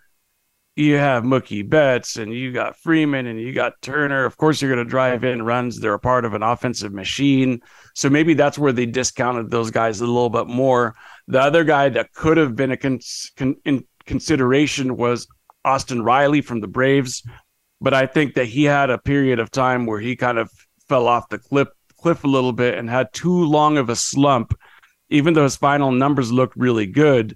you 0.77 0.95
have 0.95 1.25
Mookie 1.25 1.69
Betts 1.69 2.17
and 2.17 2.33
you 2.33 2.53
got 2.53 2.77
Freeman 2.77 3.27
and 3.27 3.41
you 3.41 3.53
got 3.53 3.83
Turner. 3.83 4.25
Of 4.25 4.37
course, 4.37 4.63
you're 4.63 4.73
going 4.73 4.85
to 4.85 4.89
drive 4.89 5.25
in 5.25 5.43
runs. 5.43 5.81
They're 5.81 5.95
a 5.95 5.99
part 5.99 6.25
of 6.25 6.35
an 6.35 6.45
offensive 6.45 6.93
machine. 6.93 7.61
So 7.97 8.09
maybe 8.09 8.35
that's 8.35 8.59
where 8.59 8.73
they 8.73 8.87
discounted 8.87 9.51
those 9.51 9.73
guys 9.73 10.01
a 10.01 10.07
little 10.07 10.31
bit 10.31 10.47
more. 10.47 10.95
The 11.27 11.41
other 11.41 11.65
guy 11.65 11.89
that 11.89 12.13
could 12.13 12.37
have 12.37 12.55
been 12.55 12.71
a 12.71 12.77
con- 12.77 13.01
con- 13.37 13.57
in 13.65 13.85
consideration 14.07 14.97
was 14.97 15.27
Austin 15.65 16.03
Riley 16.03 16.43
from 16.43 16.61
the 16.61 16.69
Braves. 16.69 17.25
But 17.81 17.93
I 17.93 18.07
think 18.07 18.35
that 18.35 18.47
he 18.47 18.63
had 18.63 18.89
a 18.89 18.99
period 18.99 19.41
of 19.41 19.51
time 19.51 19.85
where 19.85 20.01
he 20.01 20.15
kind 20.15 20.39
of 20.39 20.49
fell 20.89 21.09
off 21.09 21.29
the 21.29 21.39
cliff, 21.39 21.69
cliff 21.97 22.23
a 22.23 22.29
little 22.29 22.53
bit 22.53 22.79
and 22.79 22.89
had 22.89 23.13
too 23.13 23.45
long 23.45 23.79
of 23.79 23.89
a 23.89 23.97
slump. 23.97 24.57
Even 25.11 25.35
though 25.35 25.45
his 25.45 25.57
final 25.57 25.91
numbers 25.91 26.31
looked 26.31 26.57
really 26.57 26.87
good, 26.87 27.35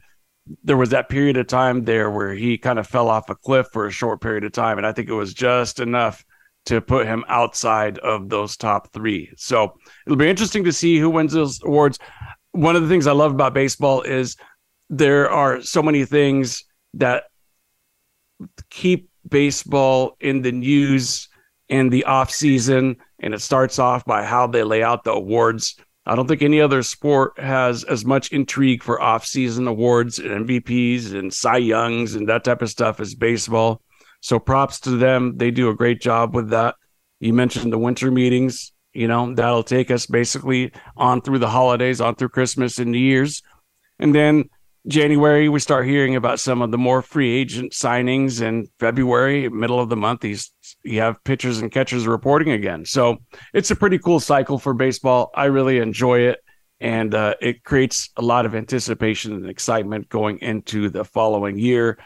there 0.64 0.76
was 0.76 0.90
that 0.90 1.08
period 1.08 1.36
of 1.36 1.46
time 1.46 1.84
there 1.84 2.10
where 2.10 2.34
he 2.34 2.58
kind 2.58 2.78
of 2.78 2.86
fell 2.86 3.08
off 3.08 3.30
a 3.30 3.34
cliff 3.34 3.66
for 3.72 3.86
a 3.86 3.92
short 3.92 4.20
period 4.20 4.44
of 4.44 4.52
time. 4.52 4.78
And 4.78 4.86
I 4.86 4.92
think 4.92 5.08
it 5.08 5.14
was 5.14 5.34
just 5.34 5.80
enough 5.80 6.24
to 6.66 6.80
put 6.80 7.06
him 7.06 7.24
outside 7.28 7.98
of 7.98 8.28
those 8.28 8.56
top 8.56 8.92
three. 8.92 9.32
So 9.36 9.74
it'll 10.06 10.16
be 10.16 10.28
interesting 10.28 10.64
to 10.64 10.72
see 10.72 10.98
who 10.98 11.10
wins 11.10 11.32
those 11.32 11.60
awards. 11.62 11.98
One 12.52 12.76
of 12.76 12.82
the 12.82 12.88
things 12.88 13.06
I 13.06 13.12
love 13.12 13.32
about 13.32 13.54
baseball 13.54 14.02
is 14.02 14.36
there 14.90 15.30
are 15.30 15.62
so 15.62 15.82
many 15.82 16.04
things 16.04 16.64
that 16.94 17.24
keep 18.70 19.08
baseball 19.28 20.16
in 20.20 20.42
the 20.42 20.52
news 20.52 21.28
in 21.68 21.88
the 21.88 22.04
off 22.04 22.30
season 22.30 22.96
and 23.20 23.32
it 23.32 23.40
starts 23.40 23.78
off 23.78 24.04
by 24.04 24.24
how 24.24 24.46
they 24.46 24.62
lay 24.62 24.82
out 24.82 25.04
the 25.04 25.12
awards 25.12 25.76
I 26.04 26.16
don't 26.16 26.26
think 26.26 26.42
any 26.42 26.60
other 26.60 26.82
sport 26.82 27.38
has 27.38 27.84
as 27.84 28.04
much 28.04 28.32
intrigue 28.32 28.82
for 28.82 29.00
off-season 29.00 29.68
awards 29.68 30.18
and 30.18 30.48
MVPs 30.48 31.14
and 31.14 31.32
Cy 31.32 31.58
Youngs 31.58 32.14
and 32.14 32.28
that 32.28 32.42
type 32.42 32.60
of 32.60 32.70
stuff 32.70 32.98
as 32.98 33.14
baseball. 33.14 33.80
So 34.20 34.38
props 34.38 34.80
to 34.80 34.90
them. 34.90 35.36
They 35.36 35.50
do 35.50 35.68
a 35.68 35.76
great 35.76 36.00
job 36.00 36.34
with 36.34 36.50
that. 36.50 36.74
You 37.20 37.32
mentioned 37.32 37.72
the 37.72 37.78
winter 37.78 38.10
meetings. 38.10 38.72
You 38.92 39.08
know, 39.08 39.32
that'll 39.32 39.62
take 39.62 39.90
us 39.90 40.06
basically 40.06 40.72
on 40.96 41.22
through 41.22 41.38
the 41.38 41.48
holidays, 41.48 42.00
on 42.00 42.16
through 42.16 42.30
Christmas 42.30 42.78
and 42.78 42.90
New 42.90 42.98
Year's. 42.98 43.42
And 43.98 44.14
then 44.14 44.50
January, 44.88 45.48
we 45.48 45.60
start 45.60 45.86
hearing 45.86 46.16
about 46.16 46.40
some 46.40 46.60
of 46.60 46.72
the 46.72 46.78
more 46.78 47.02
free 47.02 47.30
agent 47.30 47.72
signings. 47.72 48.40
And 48.40 48.68
February, 48.80 49.48
middle 49.48 49.78
of 49.78 49.88
the 49.88 49.96
month, 49.96 50.20
these 50.22 50.52
you 50.82 51.00
have 51.00 51.22
pitchers 51.24 51.60
and 51.60 51.70
catchers 51.70 52.06
reporting 52.06 52.50
again. 52.50 52.84
So 52.84 53.18
it's 53.54 53.70
a 53.70 53.76
pretty 53.76 53.98
cool 53.98 54.18
cycle 54.18 54.58
for 54.58 54.74
baseball. 54.74 55.30
I 55.34 55.44
really 55.44 55.78
enjoy 55.78 56.20
it, 56.20 56.40
and 56.80 57.14
uh, 57.14 57.34
it 57.40 57.62
creates 57.62 58.10
a 58.16 58.22
lot 58.22 58.44
of 58.44 58.54
anticipation 58.54 59.32
and 59.34 59.48
excitement 59.48 60.08
going 60.08 60.38
into 60.38 60.88
the 60.88 61.04
following 61.04 61.58
year. 61.58 61.98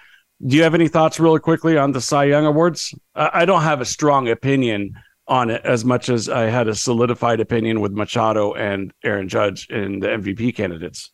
Do 0.46 0.56
you 0.56 0.64
have 0.64 0.74
any 0.74 0.88
thoughts, 0.88 1.18
really 1.18 1.40
quickly, 1.40 1.78
on 1.78 1.92
the 1.92 2.00
Cy 2.02 2.24
Young 2.24 2.44
Awards? 2.44 2.94
I 3.14 3.46
don't 3.46 3.62
have 3.62 3.80
a 3.80 3.86
strong 3.86 4.28
opinion 4.28 4.92
on 5.26 5.48
it 5.48 5.62
as 5.64 5.82
much 5.82 6.10
as 6.10 6.28
I 6.28 6.42
had 6.42 6.68
a 6.68 6.74
solidified 6.74 7.40
opinion 7.40 7.80
with 7.80 7.92
Machado 7.92 8.52
and 8.52 8.92
Aaron 9.02 9.28
Judge 9.28 9.66
in 9.70 10.00
the 10.00 10.08
MVP 10.08 10.54
candidates. 10.54 11.10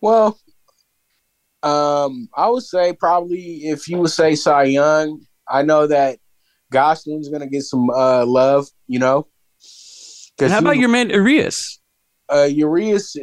Well, 0.00 0.38
um, 1.62 2.28
I 2.34 2.48
would 2.48 2.62
say 2.62 2.92
probably 2.92 3.66
if 3.66 3.88
you 3.88 3.98
would 3.98 4.10
say 4.10 4.34
Cy 4.34 4.64
Young, 4.64 5.20
I 5.48 5.62
know 5.62 5.86
that 5.86 6.18
Gosling's 6.70 7.28
gonna 7.28 7.48
get 7.48 7.62
some 7.62 7.90
uh, 7.90 8.24
love, 8.24 8.68
you 8.86 8.98
know. 8.98 9.26
How 10.40 10.58
about 10.58 10.76
your 10.76 10.88
man 10.88 11.10
Urias? 11.10 11.80
Uh, 12.30 12.44
Urias, 12.44 13.16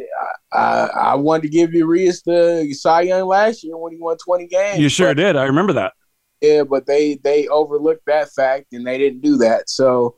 I, 0.51 0.58
I, 0.58 0.86
I 0.88 1.15
wanted 1.15 1.44
to 1.44 1.50
give 1.50 1.74
Urias 1.74 2.24
the 2.24 2.67
Cy 2.74 3.01
Young 3.01 3.27
last 3.27 3.63
year 3.63 3.77
when 3.77 3.94
he 3.94 4.00
won 4.01 4.17
twenty 4.17 4.48
games. 4.48 4.79
You 4.79 4.89
sure 4.89 5.13
did. 5.13 5.36
I 5.36 5.44
remember 5.44 5.74
that. 5.74 5.94
Yeah, 6.41 6.63
but 6.63 6.86
they 6.86 7.15
they 7.24 7.48
overlooked 7.48 8.05
that 8.08 8.29
fact 8.32 8.74
and 8.74 8.86
they 8.86 8.98
didn't 8.98 9.22
do 9.22 9.38
that. 9.38 9.70
So 9.70 10.15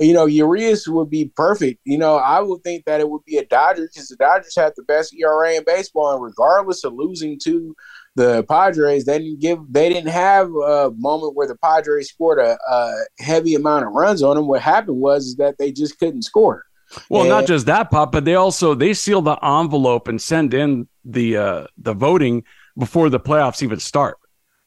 you 0.00 0.14
know, 0.14 0.24
Urias 0.24 0.88
would 0.88 1.10
be 1.10 1.30
perfect. 1.36 1.80
You 1.84 1.98
know, 1.98 2.16
I 2.16 2.40
would 2.40 2.64
think 2.64 2.84
that 2.86 3.00
it 3.00 3.08
would 3.08 3.24
be 3.24 3.36
a 3.36 3.44
Dodgers 3.44 3.90
because 3.92 4.08
the 4.08 4.16
Dodgers 4.16 4.56
have 4.56 4.72
the 4.74 4.82
best 4.84 5.14
ERA 5.14 5.54
in 5.54 5.64
baseball, 5.64 6.14
and 6.14 6.22
regardless 6.22 6.84
of 6.84 6.94
losing 6.94 7.38
to 7.44 7.76
the 8.16 8.42
Padres, 8.44 9.04
they 9.04 9.18
didn't 9.18 9.40
give, 9.40 9.58
they 9.68 9.88
didn't 9.88 10.10
have 10.10 10.48
a 10.48 10.90
moment 10.96 11.36
where 11.36 11.46
the 11.46 11.56
Padres 11.56 12.08
scored 12.08 12.38
a, 12.38 12.58
a 12.68 12.94
heavy 13.18 13.54
amount 13.54 13.86
of 13.86 13.92
runs 13.92 14.22
on 14.22 14.36
them. 14.36 14.46
What 14.46 14.62
happened 14.62 15.00
was 15.00 15.36
that 15.36 15.58
they 15.58 15.70
just 15.70 15.98
couldn't 15.98 16.22
score. 16.22 16.64
Well, 17.08 17.22
and, 17.22 17.30
not 17.30 17.46
just 17.46 17.66
that, 17.66 17.90
pop, 17.90 18.10
but 18.10 18.24
they 18.24 18.34
also 18.34 18.74
they 18.74 18.94
seal 18.94 19.22
the 19.22 19.36
envelope 19.44 20.08
and 20.08 20.20
send 20.20 20.54
in 20.54 20.88
the 21.04 21.36
uh, 21.36 21.66
the 21.78 21.94
voting 21.94 22.44
before 22.78 23.10
the 23.10 23.20
playoffs 23.20 23.62
even 23.62 23.78
start. 23.78 24.16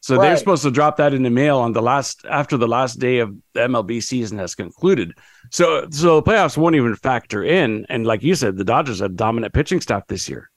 So 0.04 0.16
right. 0.16 0.28
they're 0.28 0.36
supposed 0.36 0.64
to 0.64 0.70
drop 0.70 0.98
that 0.98 1.14
in 1.14 1.22
the 1.22 1.30
mail 1.30 1.60
on 1.60 1.72
the 1.72 1.80
last 1.80 2.26
after 2.28 2.58
the 2.58 2.68
last 2.68 2.98
day 2.98 3.20
of 3.20 3.34
the 3.54 3.60
MLB 3.60 4.02
season 4.02 4.36
has 4.36 4.54
concluded. 4.54 5.14
So 5.50 5.88
so 5.88 6.20
the 6.20 6.30
playoffs 6.30 6.58
won't 6.58 6.76
even 6.76 6.94
factor 6.94 7.42
in. 7.42 7.86
And 7.88 8.06
like 8.06 8.22
you 8.22 8.34
said, 8.34 8.58
the 8.58 8.64
Dodgers 8.64 9.00
have 9.00 9.16
dominant 9.16 9.54
pitching 9.54 9.80
staff 9.80 10.06
this 10.06 10.28
year. 10.28 10.50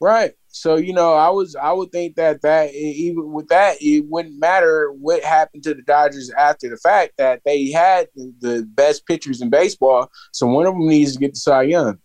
Right. 0.00 0.32
So 0.48 0.76
you 0.76 0.94
know, 0.94 1.12
I 1.12 1.28
was 1.28 1.54
I 1.54 1.72
would 1.72 1.92
think 1.92 2.16
that 2.16 2.40
that 2.40 2.72
even 2.72 3.32
with 3.34 3.48
that, 3.48 3.76
it 3.82 4.06
wouldn't 4.08 4.40
matter 4.40 4.90
what 4.98 5.22
happened 5.22 5.62
to 5.64 5.74
the 5.74 5.82
Dodgers 5.82 6.30
after 6.30 6.70
the 6.70 6.78
fact 6.78 7.18
that 7.18 7.42
they 7.44 7.70
had 7.70 8.08
the 8.14 8.66
best 8.66 9.04
pitchers 9.04 9.42
in 9.42 9.50
baseball. 9.50 10.10
So 10.32 10.46
one 10.46 10.64
of 10.64 10.72
them 10.72 10.88
needs 10.88 11.12
to 11.12 11.18
get 11.18 11.34
the 11.34 11.38
Cy 11.38 11.64
Young. 11.64 11.98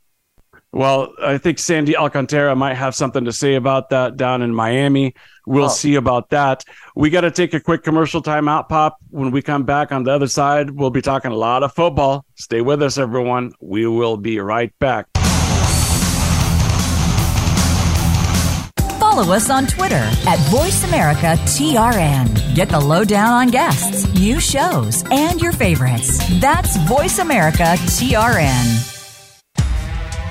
Well, 0.72 1.14
I 1.22 1.38
think 1.40 1.58
Sandy 1.58 1.98
Alcantara 1.98 2.56
might 2.56 2.76
have 2.76 2.94
something 2.94 3.26
to 3.26 3.34
say 3.34 3.56
about 3.56 3.90
that 3.90 4.18
down 4.18 4.44
in 4.44 4.54
Miami. 4.54 5.16
We'll 5.48 5.66
oh. 5.66 5.70
see 5.70 5.96
about 5.96 6.30
that. 6.30 6.64
We 6.96 7.10
got 7.10 7.22
to 7.22 7.32
take 7.32 7.56
a 7.56 7.60
quick 7.60 7.82
commercial 7.84 8.22
timeout, 8.22 8.70
Pop. 8.70 8.98
When 9.10 9.32
we 9.32 9.42
come 9.42 9.64
back 9.64 9.92
on 9.92 10.04
the 10.04 10.12
other 10.12 10.28
side, 10.28 10.70
we'll 10.70 10.92
be 10.92 11.02
talking 11.02 11.32
a 11.32 11.36
lot 11.36 11.64
of 11.64 11.74
football. 11.74 12.24
Stay 12.36 12.62
with 12.62 12.84
us, 12.84 13.00
everyone. 13.00 13.54
We 13.60 13.88
will 13.88 14.18
be 14.18 14.40
right 14.40 14.72
back. 14.80 15.08
Follow 19.00 19.34
us 19.34 19.50
on 19.50 19.66
Twitter 19.66 19.96
at 19.96 20.38
VoiceAmericaTRN. 20.50 22.56
Get 22.56 22.70
the 22.70 22.80
lowdown 22.80 23.34
on 23.34 23.48
guests, 23.48 24.08
new 24.14 24.40
shows, 24.40 25.04
and 25.10 25.42
your 25.42 25.52
favorites. 25.52 26.20
That's 26.40 26.78
VoiceAmericaTRN. 26.78 28.99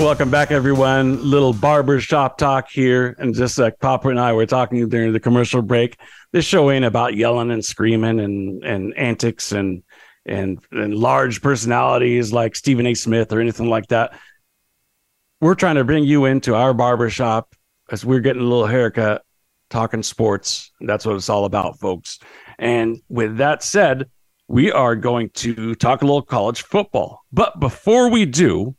Welcome 0.00 0.30
back, 0.30 0.50
everyone. 0.50 1.22
Little 1.30 1.52
barber 1.52 2.00
shop 2.00 2.38
talk 2.38 2.70
here. 2.70 3.14
And 3.18 3.34
just 3.34 3.58
like 3.58 3.78
Papa 3.80 4.08
and 4.08 4.18
I 4.18 4.32
were 4.32 4.46
talking 4.46 4.88
during 4.88 5.12
the 5.12 5.20
commercial 5.20 5.60
break, 5.60 5.98
this 6.32 6.46
show 6.46 6.70
ain't 6.70 6.86
about 6.86 7.16
yelling 7.16 7.50
and 7.50 7.62
screaming 7.62 8.18
and, 8.18 8.64
and 8.64 8.96
antics 8.96 9.52
and, 9.52 9.82
and, 10.24 10.58
and 10.72 10.94
large 10.94 11.42
personalities 11.42 12.32
like 12.32 12.56
Stephen 12.56 12.86
A. 12.86 12.94
Smith 12.94 13.30
or 13.30 13.40
anything 13.40 13.68
like 13.68 13.88
that. 13.88 14.18
We're 15.42 15.54
trying 15.54 15.74
to 15.74 15.84
bring 15.84 16.04
you 16.04 16.24
into 16.24 16.54
our 16.54 16.72
barber 16.72 17.10
shop 17.10 17.54
as 17.90 18.02
we're 18.02 18.20
getting 18.20 18.40
a 18.40 18.46
little 18.46 18.66
haircut, 18.66 19.22
talking 19.68 20.02
sports. 20.02 20.72
That's 20.80 21.04
what 21.04 21.16
it's 21.16 21.28
all 21.28 21.44
about, 21.44 21.78
folks. 21.78 22.20
And 22.58 23.02
with 23.10 23.36
that 23.36 23.62
said, 23.62 24.08
we 24.48 24.72
are 24.72 24.96
going 24.96 25.28
to 25.34 25.74
talk 25.74 26.00
a 26.00 26.06
little 26.06 26.22
college 26.22 26.62
football. 26.62 27.20
But 27.30 27.60
before 27.60 28.08
we 28.08 28.24
do, 28.24 28.76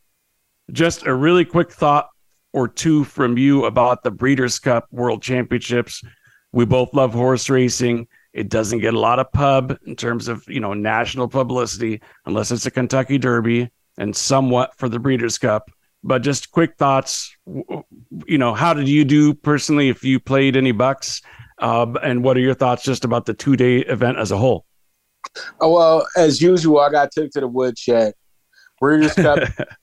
just 0.71 1.05
a 1.05 1.13
really 1.13 1.45
quick 1.45 1.71
thought 1.71 2.09
or 2.53 2.67
two 2.67 3.03
from 3.03 3.37
you 3.37 3.65
about 3.65 4.03
the 4.03 4.11
Breeders' 4.11 4.59
Cup 4.59 4.87
World 4.91 5.21
Championships. 5.21 6.03
We 6.51 6.65
both 6.65 6.93
love 6.93 7.13
horse 7.13 7.49
racing. 7.49 8.07
It 8.33 8.49
doesn't 8.49 8.79
get 8.79 8.93
a 8.93 8.99
lot 8.99 9.19
of 9.19 9.31
pub 9.31 9.77
in 9.85 9.95
terms 9.95 10.27
of, 10.27 10.43
you 10.47 10.59
know, 10.59 10.73
national 10.73 11.27
publicity 11.27 12.01
unless 12.25 12.51
it's 12.51 12.65
a 12.65 12.71
Kentucky 12.71 13.17
Derby 13.17 13.69
and 13.97 14.15
somewhat 14.15 14.75
for 14.77 14.89
the 14.89 14.99
Breeders' 14.99 15.37
Cup. 15.37 15.69
But 16.03 16.23
just 16.23 16.51
quick 16.51 16.77
thoughts, 16.77 17.35
you 17.45 18.37
know, 18.37 18.53
how 18.53 18.73
did 18.73 18.89
you 18.89 19.05
do 19.05 19.33
personally 19.33 19.89
if 19.89 20.03
you 20.03 20.19
played 20.19 20.55
any 20.55 20.71
bucks? 20.71 21.21
Uh, 21.59 21.93
and 22.01 22.23
what 22.23 22.37
are 22.37 22.41
your 22.41 22.55
thoughts 22.55 22.83
just 22.83 23.05
about 23.05 23.25
the 23.25 23.33
two 23.33 23.55
day 23.55 23.79
event 23.79 24.17
as 24.17 24.31
a 24.31 24.37
whole? 24.37 24.65
Oh, 25.59 25.71
well, 25.71 26.07
as 26.17 26.41
usual, 26.41 26.79
I 26.79 26.89
got 26.89 27.11
took 27.11 27.31
to 27.31 27.41
the 27.41 27.47
woodshed. 27.47 28.13
Breeders' 28.79 29.13
Cup 29.13 29.47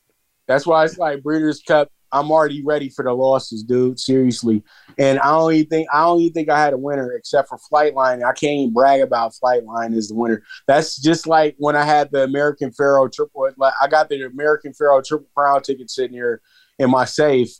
That's 0.48 0.66
why 0.66 0.84
it's 0.84 0.98
like 0.98 1.22
Breeders' 1.22 1.62
Cup. 1.62 1.92
I'm 2.10 2.30
already 2.30 2.64
ready 2.64 2.88
for 2.88 3.04
the 3.04 3.12
losses, 3.12 3.62
dude. 3.62 4.00
Seriously. 4.00 4.64
And 4.98 5.18
I 5.20 5.30
don't 5.32 5.52
even 5.52 5.68
think 5.68 5.88
I 5.92 6.00
don't 6.04 6.20
even 6.20 6.32
think 6.32 6.48
I 6.48 6.58
had 6.58 6.72
a 6.72 6.78
winner 6.78 7.12
except 7.12 7.50
for 7.50 7.58
Flightline. 7.70 8.24
I 8.24 8.32
can't 8.32 8.60
even 8.60 8.72
brag 8.72 9.02
about 9.02 9.34
Flightline 9.34 9.94
as 9.94 10.08
the 10.08 10.14
winner. 10.14 10.42
That's 10.66 10.96
just 10.96 11.26
like 11.26 11.54
when 11.58 11.76
I 11.76 11.84
had 11.84 12.10
the 12.10 12.24
American 12.24 12.72
Pharoah 12.72 13.10
triple. 13.10 13.50
Like 13.58 13.74
I 13.80 13.88
got 13.88 14.08
the 14.08 14.22
American 14.22 14.72
Pharoah 14.72 15.02
triple 15.02 15.28
crown 15.36 15.62
ticket 15.62 15.90
sitting 15.90 16.16
here 16.16 16.40
in 16.78 16.90
my 16.90 17.04
safe, 17.04 17.50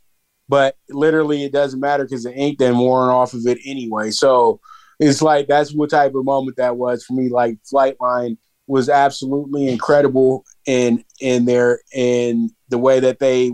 but 0.49 0.77
literally 0.89 1.45
it 1.45 1.53
doesn't 1.53 1.81
matter 1.81 2.05
because 2.05 2.25
the 2.25 2.35
ink 2.35 2.59
then 2.59 2.79
worn 2.79 3.11
off 3.11 3.35
of 3.35 3.47
it 3.47 3.59
anyway. 3.67 4.11
So 4.11 4.61
it's 4.99 5.21
like 5.21 5.47
that's 5.47 5.75
what 5.75 5.91
type 5.91 6.15
of 6.15 6.25
moment 6.25 6.57
that 6.57 6.77
was 6.77 7.05
for 7.05 7.13
me. 7.13 7.29
Like 7.29 7.59
Flightline 7.71 8.39
was 8.69 8.89
absolutely 8.89 9.67
incredible 9.67 10.45
in 10.67 11.03
in 11.21 11.47
their 11.47 11.81
in 11.93 12.51
the 12.69 12.79
way 12.79 13.01
that 13.01 13.19
they 13.19 13.51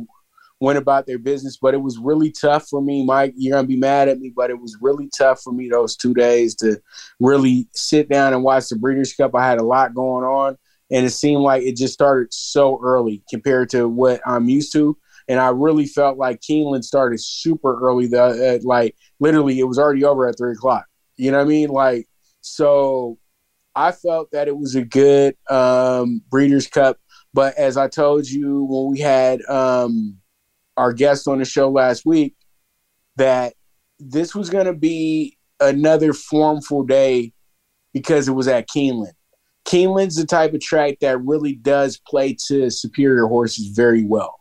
went 0.61 0.77
about 0.77 1.07
their 1.07 1.19
business. 1.19 1.57
But 1.57 1.73
it 1.73 1.81
was 1.81 1.99
really 1.99 2.33
tough 2.33 2.67
for 2.69 2.83
me, 2.83 3.05
Mike. 3.05 3.33
You're 3.37 3.57
gonna 3.57 3.69
be 3.69 3.77
mad 3.77 4.09
at 4.09 4.19
me, 4.19 4.33
but 4.35 4.51
it 4.51 4.61
was 4.61 4.77
really 4.81 5.09
tough 5.17 5.41
for 5.41 5.53
me 5.53 5.69
those 5.69 5.97
two 5.97 6.13
days 6.13 6.57
to 6.57 6.81
really 7.21 7.69
sit 7.75 8.09
down 8.09 8.35
and 8.35 8.43
watch 8.43 8.69
the 8.69 8.77
Breeders' 8.77 9.15
Cup. 9.15 9.35
I 9.35 9.49
had 9.49 9.61
a 9.61 9.65
lot 9.65 9.95
going 9.95 10.25
on, 10.25 10.59
and 10.91 11.07
it 11.07 11.11
seemed 11.11 11.43
like 11.43 11.63
it 11.63 11.77
just 11.77 11.95
started 11.95 12.35
so 12.35 12.81
early 12.83 13.23
compared 13.31 13.71
to 13.71 13.89
what 13.89 14.21
I'm 14.27 14.49
used 14.49 14.73
to. 14.73 14.99
And 15.29 15.41
I 15.41 15.49
really 15.51 15.87
felt 15.87 16.19
like 16.19 16.41
Keeneland 16.41 16.85
started 16.85 17.19
super 17.21 17.81
early. 17.81 18.09
The 18.09 18.23
uh, 18.23 18.59
like 18.65 18.97
literally, 19.21 19.61
it 19.61 19.65
was 19.65 19.79
already 19.79 20.05
over 20.05 20.29
at 20.29 20.37
three 20.37 20.53
o'clock. 20.53 20.87
You 21.17 21.31
know 21.31 21.39
what 21.39 21.45
I 21.45 21.49
mean? 21.49 21.69
Like 21.69 22.09
so 22.41 23.19
I 23.77 23.93
felt 23.93 24.31
that 24.33 24.49
it 24.49 24.57
was 24.57 24.75
a 24.75 24.85
good 24.85 25.37
um, 25.51 26.23
Breeders' 26.31 26.67
Cup. 26.67 26.99
But 27.33 27.57
as 27.57 27.77
I 27.77 27.89
told 27.89 28.29
you 28.29 28.65
when 28.65 28.93
we 28.93 29.01
had 29.01 29.45
um, 29.47 30.19
our 30.77 30.93
guest 30.93 31.27
on 31.27 31.39
the 31.39 31.45
show 31.45 31.69
last 31.69 32.07
week, 32.07 32.37
that 33.17 33.55
this 33.99 34.35
was 34.35 34.51
going 34.51 34.67
to 34.67 34.73
be 34.73 35.37
another 35.61 36.13
formful 36.13 36.85
day 36.85 37.33
because 37.93 38.29
it 38.29 38.33
was 38.33 38.49
at 38.49 38.69
Keeneland. 38.69 39.13
Keeneland's 39.65 40.17
the 40.17 40.27
type 40.27 40.53
of 40.53 40.61
track 40.61 40.99
that 41.01 41.25
really 41.25 41.55
does 41.55 42.01
play 42.07 42.37
to 42.49 42.71
superior 42.71 43.27
horses 43.27 43.69
very 43.69 44.05
well. 44.05 44.39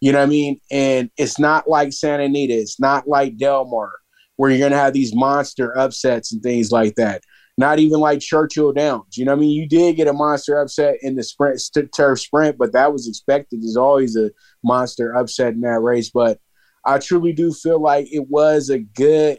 You 0.00 0.12
know 0.12 0.18
what 0.18 0.24
I 0.24 0.30
mean? 0.30 0.60
And 0.70 1.10
it's 1.16 1.38
not 1.38 1.68
like 1.68 1.92
Santa 1.92 2.24
Anita. 2.24 2.54
It's 2.54 2.80
not 2.80 3.08
like 3.08 3.38
Del 3.38 3.64
Mar, 3.66 3.92
where 4.36 4.50
you're 4.50 4.58
going 4.58 4.72
to 4.72 4.78
have 4.78 4.92
these 4.92 5.14
monster 5.14 5.76
upsets 5.78 6.32
and 6.32 6.42
things 6.42 6.72
like 6.72 6.96
that 6.96 7.22
not 7.56 7.78
even 7.78 8.00
like 8.00 8.20
Churchill 8.20 8.72
Downs. 8.72 9.16
You 9.16 9.24
know 9.24 9.32
what 9.32 9.38
I 9.38 9.40
mean? 9.40 9.50
You 9.50 9.68
did 9.68 9.96
get 9.96 10.08
a 10.08 10.12
monster 10.12 10.58
upset 10.58 10.96
in 11.02 11.14
the 11.14 11.22
sprint 11.22 11.60
turf 11.94 12.20
sprint, 12.20 12.58
but 12.58 12.72
that 12.72 12.92
was 12.92 13.08
expected. 13.08 13.62
There's 13.62 13.76
always 13.76 14.16
a 14.16 14.30
monster 14.64 15.14
upset 15.14 15.54
in 15.54 15.60
that 15.60 15.80
race. 15.80 16.10
But 16.10 16.40
I 16.84 16.98
truly 16.98 17.32
do 17.32 17.52
feel 17.52 17.80
like 17.80 18.12
it 18.12 18.28
was 18.28 18.70
a 18.70 18.80
good 18.80 19.38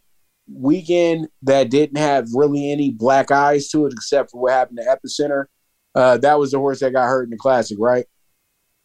weekend 0.51 1.27
that 1.41 1.69
didn't 1.69 1.97
have 1.97 2.27
really 2.33 2.71
any 2.71 2.91
black 2.91 3.31
eyes 3.31 3.67
to 3.69 3.85
it, 3.85 3.93
except 3.93 4.31
for 4.31 4.41
what 4.41 4.53
happened 4.53 4.79
to 4.81 4.97
Epicenter. 4.97 5.45
Uh, 5.93 6.17
that 6.17 6.39
was 6.39 6.51
the 6.51 6.59
horse 6.59 6.79
that 6.79 6.93
got 6.93 7.07
hurt 7.07 7.23
in 7.23 7.29
the 7.31 7.37
classic, 7.37 7.77
right? 7.79 8.05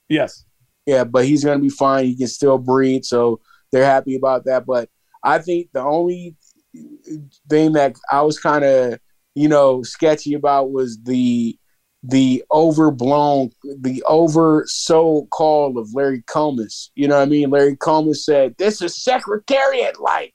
Yes. 0.08 0.44
Yeah, 0.86 1.04
but 1.04 1.24
he's 1.24 1.44
going 1.44 1.58
to 1.58 1.62
be 1.62 1.68
fine. 1.68 2.06
He 2.06 2.16
can 2.16 2.26
still 2.26 2.58
breed, 2.58 3.04
so 3.04 3.40
they're 3.70 3.84
happy 3.84 4.16
about 4.16 4.44
that. 4.46 4.66
But 4.66 4.88
I 5.22 5.38
think 5.38 5.68
the 5.72 5.82
only 5.82 6.36
thing 7.48 7.72
that 7.72 7.96
I 8.10 8.22
was 8.22 8.38
kind 8.38 8.64
of 8.64 8.98
you 9.40 9.48
know, 9.48 9.82
sketchy 9.82 10.34
about 10.34 10.70
was 10.70 10.98
the 11.02 11.58
the 12.02 12.44
overblown, 12.52 13.50
the 13.78 14.02
over 14.06 14.64
so 14.66 15.28
called 15.30 15.78
of 15.78 15.94
Larry 15.94 16.22
Collmus. 16.22 16.90
You 16.94 17.08
know 17.08 17.16
what 17.16 17.22
I 17.22 17.26
mean? 17.26 17.48
Larry 17.48 17.74
Collmus 17.74 18.18
said, 18.18 18.54
This 18.58 18.82
is 18.82 19.02
secretariat 19.02 19.98
like. 19.98 20.34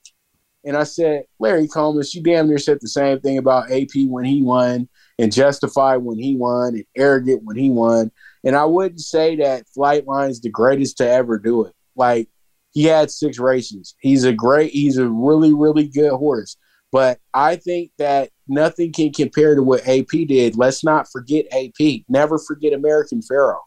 And 0.64 0.76
I 0.76 0.82
said, 0.82 1.22
Larry 1.38 1.68
Collmus, 1.68 2.14
you 2.14 2.22
damn 2.22 2.48
near 2.48 2.58
said 2.58 2.78
the 2.80 2.88
same 2.88 3.20
thing 3.20 3.38
about 3.38 3.70
AP 3.70 3.90
when 4.08 4.24
he 4.24 4.42
won, 4.42 4.88
and 5.20 5.32
Justified 5.32 5.98
when 5.98 6.18
he 6.18 6.34
won, 6.34 6.74
and 6.74 6.84
Arrogant 6.96 7.44
when 7.44 7.56
he 7.56 7.70
won. 7.70 8.10
And 8.42 8.56
I 8.56 8.64
wouldn't 8.64 9.00
say 9.00 9.36
that 9.36 9.68
Flightline's 9.72 10.40
the 10.40 10.50
greatest 10.50 10.98
to 10.98 11.08
ever 11.08 11.38
do 11.38 11.66
it. 11.66 11.74
Like, 11.94 12.28
he 12.72 12.84
had 12.84 13.12
six 13.12 13.38
races. 13.38 13.94
He's 14.00 14.24
a 14.24 14.32
great, 14.32 14.72
he's 14.72 14.98
a 14.98 15.08
really, 15.08 15.54
really 15.54 15.86
good 15.86 16.10
horse. 16.10 16.56
But 16.96 17.20
I 17.34 17.56
think 17.56 17.90
that 17.98 18.30
nothing 18.48 18.90
can 18.90 19.12
compare 19.12 19.54
to 19.54 19.62
what 19.62 19.86
AP 19.86 20.08
did. 20.28 20.56
Let's 20.56 20.82
not 20.82 21.06
forget 21.12 21.44
AP. 21.52 22.04
Never 22.08 22.38
forget 22.38 22.72
American 22.72 23.20
Pharoah. 23.20 23.60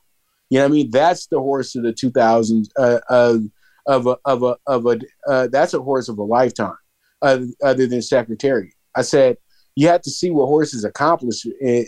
You 0.49 0.57
know 0.57 0.63
what 0.63 0.71
I 0.71 0.73
mean? 0.73 0.89
That's 0.89 1.27
the 1.27 1.37
horse 1.37 1.75
of 1.75 1.83
the 1.83 1.93
2000s 1.93 2.69
uh, 2.75 3.01
of 3.07 3.43
of 3.85 4.07
a 4.07 4.17
of 4.25 4.41
a 4.41 4.55
of 4.65 4.87
a 4.87 4.99
uh, 5.27 5.47
that's 5.51 5.75
a 5.75 5.79
horse 5.79 6.09
of 6.09 6.17
a 6.17 6.23
lifetime. 6.23 6.73
Uh, 7.21 7.41
other 7.63 7.85
than 7.85 8.01
Secretary, 8.01 8.73
I 8.95 9.03
said 9.03 9.37
you 9.79 9.87
have 9.87 10.01
to 10.01 10.09
see 10.09 10.29
what 10.29 10.47
horses 10.47 10.83
accomplish 10.83 11.45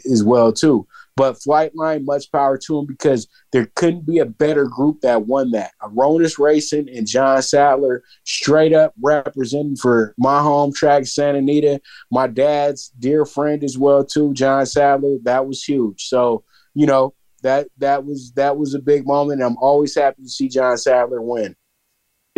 as 0.10 0.24
well 0.24 0.54
too. 0.54 0.88
But 1.18 1.36
Flightline, 1.36 2.06
much 2.06 2.32
power 2.32 2.58
to 2.58 2.80
him 2.80 2.86
because 2.86 3.28
there 3.52 3.70
couldn't 3.76 4.06
be 4.06 4.20
a 4.20 4.26
better 4.26 4.64
group 4.64 5.02
that 5.02 5.28
won 5.28 5.52
that. 5.52 5.72
Hronis 5.84 6.40
Racing 6.40 6.88
and 6.88 7.06
John 7.06 7.42
Sadler 7.42 8.02
straight 8.24 8.72
up 8.72 8.94
representing 9.04 9.76
for 9.76 10.16
my 10.18 10.42
home 10.42 10.72
track, 10.74 11.06
Santa 11.06 11.40
Anita. 11.40 11.82
My 12.10 12.28
dad's 12.28 12.94
dear 12.98 13.26
friend 13.26 13.62
as 13.62 13.78
well 13.78 14.06
too, 14.06 14.34
John 14.36 14.66
Sadler. 14.66 15.18
That 15.24 15.46
was 15.46 15.62
huge. 15.62 16.04
So 16.04 16.46
you 16.74 16.86
know 16.86 17.14
that 17.44 17.68
that 17.80 18.06
was 18.06 18.32
that 18.38 18.56
was 18.56 18.74
a 18.74 18.80
big 18.80 19.06
moment. 19.06 19.44
I'm 19.44 19.58
always 19.58 19.94
happy 19.96 20.24
to 20.24 20.30
see 20.30 20.48
John 20.48 20.78
Sadler 20.78 21.22
win. 21.22 21.58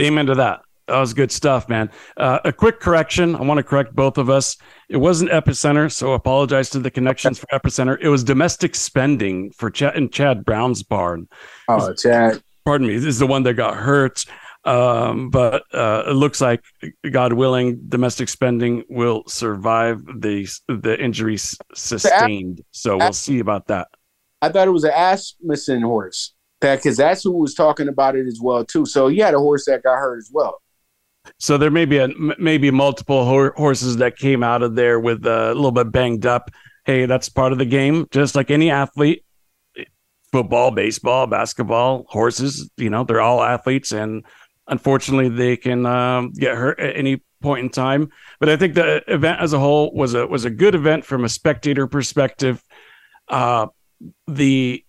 Amen 0.02 0.26
to 0.26 0.34
that. 0.34 0.63
That 0.88 1.00
was 1.00 1.14
good 1.14 1.32
stuff, 1.32 1.70
man. 1.70 1.90
Uh, 2.18 2.40
a 2.44 2.52
quick 2.52 2.80
correction. 2.80 3.36
I 3.36 3.42
want 3.42 3.58
to 3.58 3.64
correct 3.64 3.96
both 3.96 4.18
of 4.18 4.30
us. 4.30 4.58
It 4.90 4.98
wasn't 4.98 5.32
Epicenter, 5.32 5.92
so 5.92 6.12
apologize 6.12 6.70
to 6.72 6.80
the 6.80 6.92
connections 6.92 7.40
for 7.40 7.48
Epicenter. 7.54 7.98
It 8.02 8.10
was 8.10 8.24
domestic 8.24 8.76
spending 8.76 9.52
for 9.52 9.70
Chad 9.70 9.96
in 9.96 10.10
Chad 10.10 10.44
Brown's 10.44 10.84
barn. 10.84 11.30
Oh, 11.70 11.94
Chad. 11.94 12.44
Pardon 12.66 12.88
me. 12.88 12.96
This 12.96 13.06
is 13.06 13.20
the 13.20 13.28
one 13.28 13.44
that 13.44 13.54
got 13.54 13.76
hurt. 13.76 14.26
Um, 14.66 15.30
but 15.30 15.64
uh, 15.74 16.04
it 16.08 16.14
looks 16.14 16.42
like, 16.42 16.64
God 17.10 17.34
willing, 17.34 17.80
domestic 17.88 18.30
spending 18.30 18.84
will 18.90 19.24
survive 19.28 20.04
the 20.06 20.48
the 20.68 21.02
injuries 21.02 21.58
sustained. 21.74 22.62
So 22.72 22.98
we'll 22.98 23.14
see 23.14 23.40
about 23.40 23.68
that. 23.68 23.88
I 24.42 24.50
thought 24.50 24.68
it 24.68 24.72
was 24.72 24.84
an 24.84 24.92
Asmussen 24.94 25.82
horse. 25.82 26.34
Because 26.62 26.96
that's 26.96 27.24
who 27.26 27.32
was 27.34 27.56
talking 27.56 27.90
about 27.90 28.16
it 28.16 28.26
as 28.26 28.40
well 28.42 28.64
too. 28.64 28.86
So 28.86 29.10
he 29.10 29.18
had 29.18 29.34
a 29.34 29.38
horse 29.38 29.66
that 29.66 29.84
got 29.84 29.98
hurt 29.98 30.18
as 30.18 30.30
well. 30.32 30.62
So 31.40 31.58
there 31.58 31.72
may 31.72 31.86
be 31.86 31.98
a 31.98 32.10
maybe 32.38 32.72
multiple 32.72 33.26
ho- 33.26 33.52
horses 33.56 33.98
that 33.98 34.18
came 34.18 34.44
out 34.44 34.62
of 34.62 34.76
there 34.76 35.00
with 35.00 35.26
a 35.26 35.54
little 35.54 35.72
bit 35.72 35.92
banged 35.92 36.26
up. 36.26 36.52
Hey, 36.86 37.06
that's 37.06 37.30
part 37.30 37.54
of 37.54 37.58
the 37.58 37.66
game. 37.66 38.08
Just 38.12 38.36
like 38.36 38.52
any 38.52 38.70
athlete, 38.70 39.24
football, 40.32 40.72
baseball, 40.72 41.28
basketball, 41.28 42.06
horses. 42.10 42.70
You 42.78 42.90
know, 42.90 43.04
they're 43.04 43.22
all 43.22 43.42
athletes, 43.42 43.92
and 43.94 44.26
unfortunately, 44.68 45.30
they 45.30 45.56
can 45.56 45.86
um, 45.86 46.32
get 46.34 46.58
hurt 46.58 46.80
at 46.80 46.98
any 46.98 47.22
point 47.42 47.64
in 47.64 47.70
time. 47.70 48.10
But 48.40 48.50
I 48.50 48.58
think 48.58 48.74
the 48.74 49.04
event 49.08 49.40
as 49.40 49.54
a 49.54 49.60
whole 49.60 49.94
was 49.94 50.14
a 50.14 50.28
was 50.28 50.44
a 50.44 50.50
good 50.50 50.76
event 50.76 51.06
from 51.06 51.24
a 51.24 51.30
spectator 51.30 51.88
perspective. 51.88 52.62
Uh, 53.30 53.68
the 54.28 54.84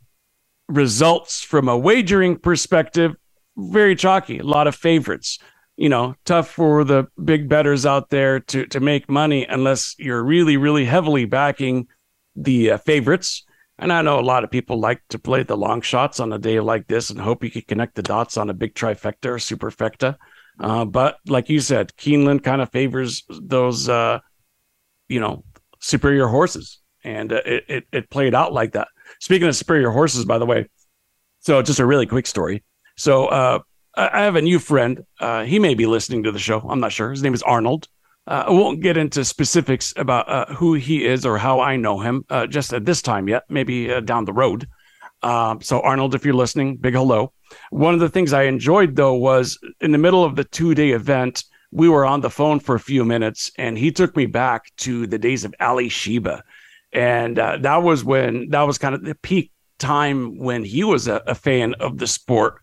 results 0.68 1.42
from 1.42 1.68
a 1.68 1.76
wagering 1.76 2.38
perspective, 2.38 3.14
very 3.56 3.94
chalky. 3.94 4.38
A 4.38 4.44
lot 4.44 4.66
of 4.66 4.74
favorites. 4.74 5.38
You 5.76 5.88
know, 5.88 6.14
tough 6.24 6.50
for 6.50 6.84
the 6.84 7.08
big 7.22 7.48
betters 7.48 7.84
out 7.84 8.10
there 8.10 8.40
to 8.40 8.66
to 8.66 8.80
make 8.80 9.08
money 9.08 9.44
unless 9.44 9.96
you're 9.98 10.22
really, 10.22 10.56
really 10.56 10.84
heavily 10.84 11.24
backing 11.24 11.88
the 12.36 12.72
uh, 12.72 12.78
favorites. 12.78 13.44
And 13.78 13.92
I 13.92 14.02
know 14.02 14.20
a 14.20 14.22
lot 14.22 14.44
of 14.44 14.52
people 14.52 14.78
like 14.78 15.02
to 15.08 15.18
play 15.18 15.42
the 15.42 15.56
long 15.56 15.80
shots 15.80 16.20
on 16.20 16.32
a 16.32 16.38
day 16.38 16.60
like 16.60 16.86
this 16.86 17.10
and 17.10 17.18
hope 17.20 17.42
you 17.42 17.50
can 17.50 17.62
connect 17.62 17.96
the 17.96 18.02
dots 18.02 18.36
on 18.36 18.50
a 18.50 18.54
big 18.54 18.74
trifecta 18.74 19.26
or 19.26 19.36
superfecta. 19.36 20.16
Uh, 20.60 20.84
but 20.84 21.18
like 21.26 21.48
you 21.48 21.58
said, 21.58 21.92
Keeneland 21.96 22.44
kind 22.44 22.62
of 22.62 22.70
favors 22.70 23.24
those, 23.28 23.88
uh, 23.88 24.20
you 25.08 25.18
know, 25.18 25.44
superior 25.80 26.28
horses, 26.28 26.80
and 27.02 27.32
uh, 27.32 27.40
it, 27.44 27.64
it 27.68 27.84
it 27.92 28.10
played 28.10 28.34
out 28.34 28.52
like 28.52 28.72
that. 28.72 28.86
Speaking 29.18 29.48
of 29.48 29.56
superior 29.56 29.90
horses, 29.90 30.24
by 30.24 30.38
the 30.38 30.46
way, 30.46 30.68
so 31.40 31.60
just 31.62 31.80
a 31.80 31.86
really 31.86 32.06
quick 32.06 32.26
story. 32.26 32.62
So 32.96 33.26
uh, 33.26 33.58
I 33.96 34.22
have 34.22 34.36
a 34.36 34.42
new 34.42 34.58
friend. 34.58 35.04
Uh, 35.20 35.44
he 35.44 35.58
may 35.58 35.74
be 35.74 35.86
listening 35.86 36.24
to 36.24 36.32
the 36.32 36.38
show. 36.38 36.60
I'm 36.60 36.80
not 36.80 36.92
sure. 36.92 37.10
His 37.10 37.22
name 37.22 37.34
is 37.34 37.42
Arnold. 37.42 37.88
Uh, 38.26 38.44
I 38.46 38.50
won't 38.50 38.80
get 38.80 38.96
into 38.96 39.24
specifics 39.24 39.92
about 39.96 40.28
uh, 40.28 40.46
who 40.54 40.74
he 40.74 41.04
is 41.04 41.26
or 41.26 41.38
how 41.38 41.60
I 41.60 41.76
know 41.76 42.00
him 42.00 42.24
uh, 42.30 42.46
just 42.46 42.72
at 42.72 42.86
this 42.86 43.02
time 43.02 43.28
yet, 43.28 43.44
maybe 43.48 43.92
uh, 43.92 44.00
down 44.00 44.24
the 44.24 44.32
road. 44.32 44.66
Um, 45.22 45.60
so, 45.60 45.80
Arnold, 45.80 46.14
if 46.14 46.24
you're 46.24 46.34
listening, 46.34 46.76
big 46.76 46.94
hello. 46.94 47.32
One 47.70 47.94
of 47.94 48.00
the 48.00 48.08
things 48.08 48.32
I 48.32 48.44
enjoyed, 48.44 48.96
though, 48.96 49.14
was 49.14 49.58
in 49.80 49.92
the 49.92 49.98
middle 49.98 50.24
of 50.24 50.36
the 50.36 50.44
two 50.44 50.74
day 50.74 50.90
event, 50.90 51.44
we 51.70 51.88
were 51.88 52.06
on 52.06 52.20
the 52.20 52.30
phone 52.30 52.60
for 52.60 52.74
a 52.74 52.80
few 52.80 53.04
minutes 53.04 53.50
and 53.58 53.76
he 53.76 53.90
took 53.90 54.16
me 54.16 54.26
back 54.26 54.70
to 54.78 55.06
the 55.06 55.18
days 55.18 55.44
of 55.44 55.54
Alysheba. 55.60 56.42
And 56.92 57.38
uh, 57.38 57.58
that 57.58 57.82
was 57.82 58.04
when 58.04 58.50
that 58.50 58.62
was 58.62 58.78
kind 58.78 58.94
of 58.94 59.02
the 59.02 59.16
peak 59.16 59.50
time 59.78 60.38
when 60.38 60.64
he 60.64 60.84
was 60.84 61.08
a, 61.08 61.22
a 61.26 61.34
fan 61.34 61.74
of 61.74 61.98
the 61.98 62.06
sport. 62.06 62.60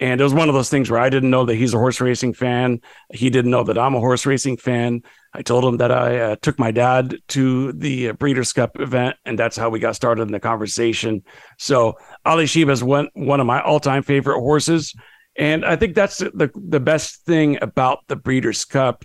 And 0.00 0.20
it 0.20 0.24
was 0.24 0.34
one 0.34 0.48
of 0.48 0.54
those 0.54 0.70
things 0.70 0.90
where 0.90 1.00
I 1.00 1.08
didn't 1.08 1.30
know 1.30 1.44
that 1.44 1.54
he's 1.54 1.72
a 1.72 1.78
horse 1.78 2.00
racing 2.00 2.34
fan. 2.34 2.80
He 3.12 3.30
didn't 3.30 3.52
know 3.52 3.62
that 3.62 3.78
I'm 3.78 3.94
a 3.94 4.00
horse 4.00 4.26
racing 4.26 4.56
fan. 4.56 5.02
I 5.32 5.42
told 5.42 5.64
him 5.64 5.76
that 5.76 5.92
I 5.92 6.18
uh, 6.18 6.36
took 6.42 6.58
my 6.58 6.72
dad 6.72 7.16
to 7.28 7.72
the 7.72 8.08
uh, 8.08 8.12
Breeders' 8.14 8.52
Cup 8.52 8.80
event, 8.80 9.16
and 9.24 9.38
that's 9.38 9.56
how 9.56 9.70
we 9.70 9.78
got 9.78 9.94
started 9.94 10.22
in 10.22 10.32
the 10.32 10.40
conversation. 10.40 11.22
So 11.58 11.94
Alysheba 12.26 12.72
is 12.72 12.82
one 12.82 13.08
one 13.14 13.40
of 13.40 13.46
my 13.46 13.60
all 13.60 13.78
time 13.78 14.02
favorite 14.02 14.40
horses, 14.40 14.94
and 15.36 15.64
I 15.64 15.76
think 15.76 15.94
that's 15.94 16.18
the 16.18 16.50
the 16.54 16.80
best 16.80 17.24
thing 17.24 17.58
about 17.62 18.00
the 18.08 18.16
Breeders' 18.16 18.64
Cup, 18.64 19.04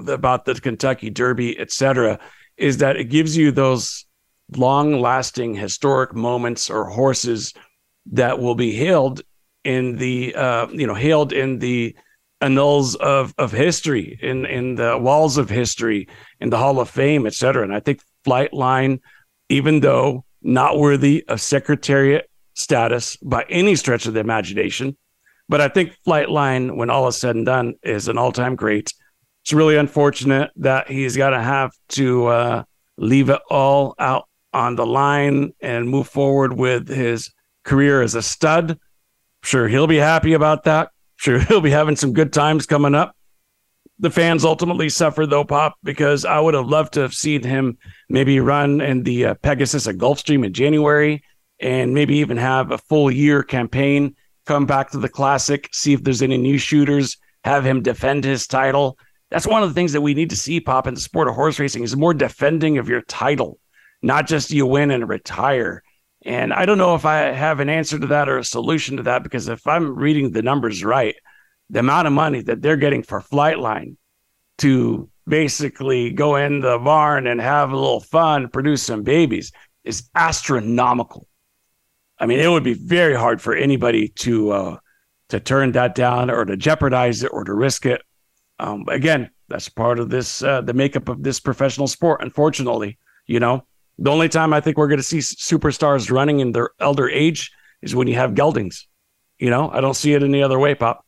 about 0.00 0.44
the 0.46 0.54
Kentucky 0.54 1.10
Derby, 1.10 1.58
etc., 1.58 2.18
is 2.56 2.78
that 2.78 2.96
it 2.96 3.04
gives 3.04 3.36
you 3.36 3.52
those 3.52 4.04
long 4.56 5.00
lasting 5.00 5.54
historic 5.54 6.14
moments 6.14 6.70
or 6.70 6.84
horses 6.84 7.54
that 8.06 8.38
will 8.38 8.54
be 8.54 8.72
hailed 8.72 9.22
in 9.64 9.96
the 9.96 10.34
uh, 10.34 10.66
you 10.68 10.86
know 10.86 10.94
hailed 10.94 11.32
in 11.32 11.58
the 11.58 11.94
annals 12.40 12.94
of 12.96 13.34
of 13.38 13.52
history 13.52 14.18
in 14.22 14.44
in 14.46 14.74
the 14.74 14.98
walls 14.98 15.38
of 15.38 15.48
history 15.48 16.08
in 16.40 16.50
the 16.50 16.58
hall 16.58 16.78
of 16.78 16.90
fame 16.90 17.26
etc 17.26 17.62
and 17.62 17.74
i 17.74 17.80
think 17.80 18.00
flightline 18.26 19.00
even 19.48 19.80
though 19.80 20.24
not 20.42 20.78
worthy 20.78 21.24
of 21.28 21.40
secretariat 21.40 22.28
status 22.54 23.16
by 23.16 23.44
any 23.48 23.74
stretch 23.74 24.06
of 24.06 24.14
the 24.14 24.20
imagination 24.20 24.96
but 25.48 25.60
i 25.60 25.68
think 25.68 25.96
flightline 26.06 26.76
when 26.76 26.90
all 26.90 27.08
is 27.08 27.16
said 27.16 27.34
and 27.34 27.46
done 27.46 27.74
is 27.82 28.08
an 28.08 28.18
all-time 28.18 28.56
great. 28.56 28.92
It's 29.42 29.52
really 29.52 29.76
unfortunate 29.76 30.50
that 30.56 30.90
he's 30.90 31.18
got 31.18 31.30
to 31.30 31.42
have 31.42 31.72
to 31.90 32.26
uh, 32.28 32.64
leave 32.96 33.28
it 33.28 33.40
all 33.50 33.94
out 33.98 34.26
on 34.54 34.74
the 34.74 34.86
line 34.86 35.52
and 35.60 35.86
move 35.86 36.08
forward 36.08 36.54
with 36.54 36.88
his 36.88 37.30
career 37.62 38.00
as 38.00 38.14
a 38.14 38.22
stud 38.22 38.78
Sure, 39.44 39.68
he'll 39.68 39.86
be 39.86 39.98
happy 39.98 40.32
about 40.32 40.64
that. 40.64 40.90
Sure, 41.16 41.38
he'll 41.48 41.60
be 41.60 41.70
having 41.70 41.96
some 41.96 42.14
good 42.14 42.32
times 42.32 42.66
coming 42.66 42.94
up. 42.94 43.14
The 43.98 44.10
fans 44.10 44.44
ultimately 44.44 44.88
suffered 44.88 45.26
though, 45.26 45.44
Pop, 45.44 45.74
because 45.84 46.24
I 46.24 46.40
would 46.40 46.54
have 46.54 46.66
loved 46.66 46.94
to 46.94 47.00
have 47.00 47.14
seen 47.14 47.42
him 47.44 47.78
maybe 48.08 48.40
run 48.40 48.80
in 48.80 49.02
the 49.02 49.26
uh, 49.26 49.34
Pegasus 49.34 49.86
at 49.86 49.96
Gulfstream 49.96 50.44
in 50.44 50.52
January 50.52 51.22
and 51.60 51.94
maybe 51.94 52.16
even 52.16 52.38
have 52.38 52.72
a 52.72 52.78
full 52.78 53.10
year 53.10 53.42
campaign, 53.42 54.16
come 54.46 54.66
back 54.66 54.90
to 54.90 54.98
the 54.98 55.08
classic, 55.08 55.68
see 55.72 55.92
if 55.92 56.02
there's 56.02 56.22
any 56.22 56.38
new 56.38 56.58
shooters, 56.58 57.18
have 57.44 57.64
him 57.64 57.82
defend 57.82 58.24
his 58.24 58.46
title. 58.46 58.98
That's 59.30 59.46
one 59.46 59.62
of 59.62 59.68
the 59.68 59.74
things 59.74 59.92
that 59.92 60.00
we 60.00 60.14
need 60.14 60.30
to 60.30 60.36
see 60.36 60.58
pop 60.58 60.86
in 60.86 60.94
the 60.94 61.00
sport 61.00 61.28
of 61.28 61.34
horse 61.34 61.60
racing 61.60 61.84
is 61.84 61.96
more 61.96 62.14
defending 62.14 62.78
of 62.78 62.88
your 62.88 63.02
title, 63.02 63.58
not 64.02 64.26
just 64.26 64.50
you 64.50 64.66
win 64.66 64.90
and 64.90 65.08
retire. 65.08 65.82
And 66.24 66.52
I 66.52 66.64
don't 66.64 66.78
know 66.78 66.94
if 66.94 67.04
I 67.04 67.32
have 67.32 67.60
an 67.60 67.68
answer 67.68 67.98
to 67.98 68.06
that 68.08 68.28
or 68.28 68.38
a 68.38 68.44
solution 68.44 68.96
to 68.96 69.02
that 69.04 69.22
because 69.22 69.48
if 69.48 69.66
I'm 69.66 69.94
reading 69.94 70.30
the 70.30 70.42
numbers 70.42 70.82
right, 70.82 71.14
the 71.68 71.80
amount 71.80 72.06
of 72.06 72.12
money 72.12 72.40
that 72.42 72.62
they're 72.62 72.76
getting 72.76 73.02
for 73.02 73.20
Flightline 73.20 73.96
to 74.58 75.10
basically 75.26 76.10
go 76.10 76.36
in 76.36 76.60
the 76.60 76.78
barn 76.78 77.26
and 77.26 77.40
have 77.40 77.70
a 77.70 77.76
little 77.76 78.00
fun, 78.00 78.48
produce 78.48 78.82
some 78.82 79.02
babies 79.02 79.52
is 79.84 80.08
astronomical. 80.14 81.28
I 82.18 82.26
mean, 82.26 82.40
it 82.40 82.48
would 82.48 82.64
be 82.64 82.74
very 82.74 83.14
hard 83.14 83.42
for 83.42 83.54
anybody 83.54 84.08
to 84.08 84.50
uh, 84.50 84.76
to 85.30 85.40
turn 85.40 85.72
that 85.72 85.94
down 85.94 86.30
or 86.30 86.44
to 86.44 86.56
jeopardize 86.56 87.22
it 87.22 87.32
or 87.32 87.44
to 87.44 87.52
risk 87.52 87.86
it. 87.86 88.00
Um, 88.58 88.84
again, 88.88 89.30
that's 89.48 89.68
part 89.68 89.98
of 89.98 90.10
this 90.10 90.42
uh, 90.42 90.60
the 90.60 90.74
makeup 90.74 91.08
of 91.08 91.22
this 91.22 91.40
professional 91.40 91.88
sport. 91.88 92.22
Unfortunately, 92.22 92.98
you 93.26 93.40
know, 93.40 93.66
the 93.98 94.10
only 94.10 94.28
time 94.28 94.52
I 94.52 94.60
think 94.60 94.76
we're 94.76 94.88
going 94.88 94.98
to 94.98 95.02
see 95.02 95.18
superstars 95.18 96.10
running 96.10 96.40
in 96.40 96.52
their 96.52 96.70
elder 96.80 97.08
age 97.08 97.50
is 97.82 97.94
when 97.94 98.08
you 98.08 98.14
have 98.14 98.34
geldings. 98.34 98.86
You 99.38 99.50
know, 99.50 99.70
I 99.70 99.80
don't 99.80 99.94
see 99.94 100.14
it 100.14 100.22
any 100.22 100.42
other 100.42 100.58
way, 100.58 100.74
Pop. 100.74 101.04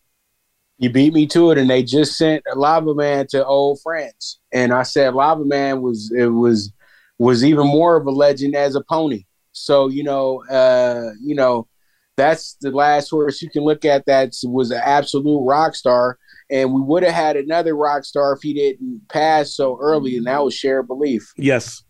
You 0.79 0.91
beat 0.91 1.15
me 1.15 1.27
to 1.29 1.53
it, 1.53 1.59
and 1.59 1.71
they 1.71 1.83
just 1.83 2.19
sent 2.19 2.43
Lava 2.55 2.95
Man 2.95 3.27
to 3.31 3.45
Old 3.45 3.81
Friends, 3.83 4.41
and 4.53 4.73
I 4.73 4.83
said 4.83 5.15
Lava 5.15 5.45
Man 5.45 5.81
was 5.81 6.13
it 6.17 6.27
was 6.27 6.73
was 7.19 7.45
even 7.45 7.67
more 7.67 7.97
of 7.97 8.07
a 8.07 8.11
legend 8.11 8.55
as 8.55 8.75
a 8.75 8.83
pony. 8.83 9.25
So 9.53 9.89
you 9.89 10.05
know, 10.05 10.45
uh, 10.51 11.13
you 11.23 11.35
know, 11.35 11.67
that's 12.17 12.57
the 12.61 12.71
last 12.71 13.09
horse 13.09 13.41
you 13.41 13.49
can 13.49 13.63
look 13.63 13.85
at 13.85 14.05
that 14.07 14.35
was 14.45 14.71
an 14.71 14.81
absolute 14.85 15.47
rock 15.47 15.75
star. 15.75 16.19
And 16.51 16.73
we 16.73 16.81
would 16.81 17.03
have 17.03 17.15
had 17.15 17.37
another 17.37 17.75
rock 17.75 18.05
star 18.05 18.33
if 18.35 18.43
he 18.43 18.55
didn't 18.55 19.09
pass 19.09 19.57
so 19.57 19.79
early, 19.81 20.17
and 20.17 20.27
that 20.27 20.45
was 20.45 20.55
Shared 20.55 20.87
Belief. 20.87 21.33
Yes, 21.37 21.83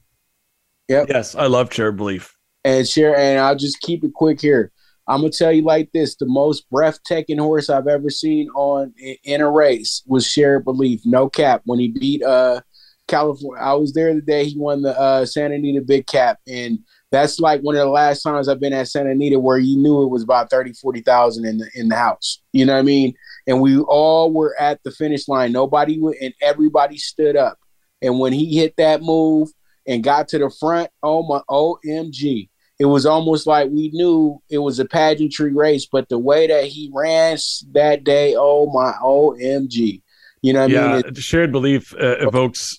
Yep. 0.88 1.08
Yes, 1.08 1.34
I 1.34 1.46
love 1.46 1.72
Shared 1.72 1.96
Belief. 1.96 2.36
And 2.64 2.86
share, 2.86 3.16
and 3.16 3.38
I'll 3.38 3.56
just 3.56 3.80
keep 3.80 4.04
it 4.04 4.12
quick 4.14 4.40
here. 4.40 4.72
I'm 5.08 5.20
gonna 5.20 5.30
tell 5.30 5.52
you 5.52 5.62
like 5.62 5.90
this: 5.92 6.16
the 6.16 6.26
most 6.26 6.68
breathtaking 6.70 7.38
horse 7.38 7.70
I've 7.70 7.86
ever 7.86 8.10
seen 8.10 8.48
on 8.50 8.92
in 9.24 9.40
a 9.40 9.50
race 9.50 10.02
was 10.06 10.26
Shared 10.26 10.64
Belief, 10.64 11.00
no 11.04 11.28
cap. 11.28 11.62
When 11.64 11.78
he 11.78 11.88
beat 11.88 12.22
uh 12.22 12.60
California, 13.06 13.62
I 13.62 13.74
was 13.74 13.92
there 13.92 14.12
the 14.14 14.20
day 14.20 14.46
he 14.46 14.58
won 14.58 14.82
the 14.82 14.98
uh, 14.98 15.24
Santa 15.26 15.54
Anita 15.54 15.80
Big 15.80 16.06
Cap, 16.06 16.38
and 16.48 16.80
that's 17.12 17.38
like 17.38 17.60
one 17.60 17.76
of 17.76 17.80
the 17.80 17.86
last 17.86 18.22
times 18.22 18.48
I've 18.48 18.60
been 18.60 18.72
at 18.72 18.88
Santa 18.88 19.10
Anita 19.10 19.38
where 19.38 19.58
you 19.58 19.76
knew 19.76 20.02
it 20.02 20.10
was 20.10 20.24
about 20.24 20.50
30, 20.50 20.72
40,000 20.72 21.44
in 21.44 21.58
the 21.58 21.70
in 21.74 21.88
the 21.88 21.96
house. 21.96 22.42
You 22.52 22.66
know 22.66 22.74
what 22.74 22.80
I 22.80 22.82
mean? 22.82 23.14
And 23.46 23.60
we 23.60 23.78
all 23.78 24.32
were 24.32 24.56
at 24.58 24.82
the 24.82 24.90
finish 24.90 25.28
line. 25.28 25.52
Nobody 25.52 26.00
would, 26.00 26.16
and 26.20 26.34
everybody 26.42 26.98
stood 26.98 27.36
up. 27.36 27.58
And 28.02 28.18
when 28.18 28.32
he 28.32 28.58
hit 28.58 28.74
that 28.76 29.02
move, 29.02 29.50
and 29.86 30.02
got 30.02 30.28
to 30.28 30.38
the 30.38 30.50
front, 30.50 30.90
oh 31.02 31.22
my 31.22 31.40
OMG. 31.48 32.48
It 32.78 32.84
was 32.84 33.06
almost 33.06 33.46
like 33.46 33.70
we 33.70 33.90
knew 33.94 34.38
it 34.50 34.58
was 34.58 34.78
a 34.78 34.84
pageantry 34.84 35.54
race, 35.54 35.86
but 35.86 36.08
the 36.08 36.18
way 36.18 36.46
that 36.46 36.64
he 36.64 36.90
ran 36.92 37.38
that 37.72 38.04
day, 38.04 38.34
oh 38.36 38.66
my 38.66 38.92
OMG. 39.02 40.02
You 40.42 40.52
know 40.52 40.62
what 40.62 40.70
yeah, 40.70 40.86
I 40.86 40.96
mean? 40.96 41.06
It, 41.06 41.16
shared 41.16 41.52
belief 41.52 41.94
uh, 41.94 42.18
evokes 42.18 42.78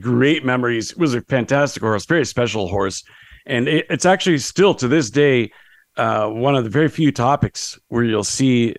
great 0.00 0.44
memories. 0.44 0.92
It 0.92 0.98
was 0.98 1.14
a 1.14 1.20
fantastic 1.22 1.82
horse, 1.82 2.06
very 2.06 2.24
special 2.24 2.68
horse. 2.68 3.04
And 3.46 3.68
it, 3.68 3.86
it's 3.90 4.06
actually 4.06 4.38
still 4.38 4.74
to 4.76 4.88
this 4.88 5.10
day 5.10 5.52
uh, 5.96 6.28
one 6.28 6.56
of 6.56 6.64
the 6.64 6.70
very 6.70 6.88
few 6.88 7.12
topics 7.12 7.78
where 7.88 8.02
you'll 8.02 8.24
see 8.24 8.74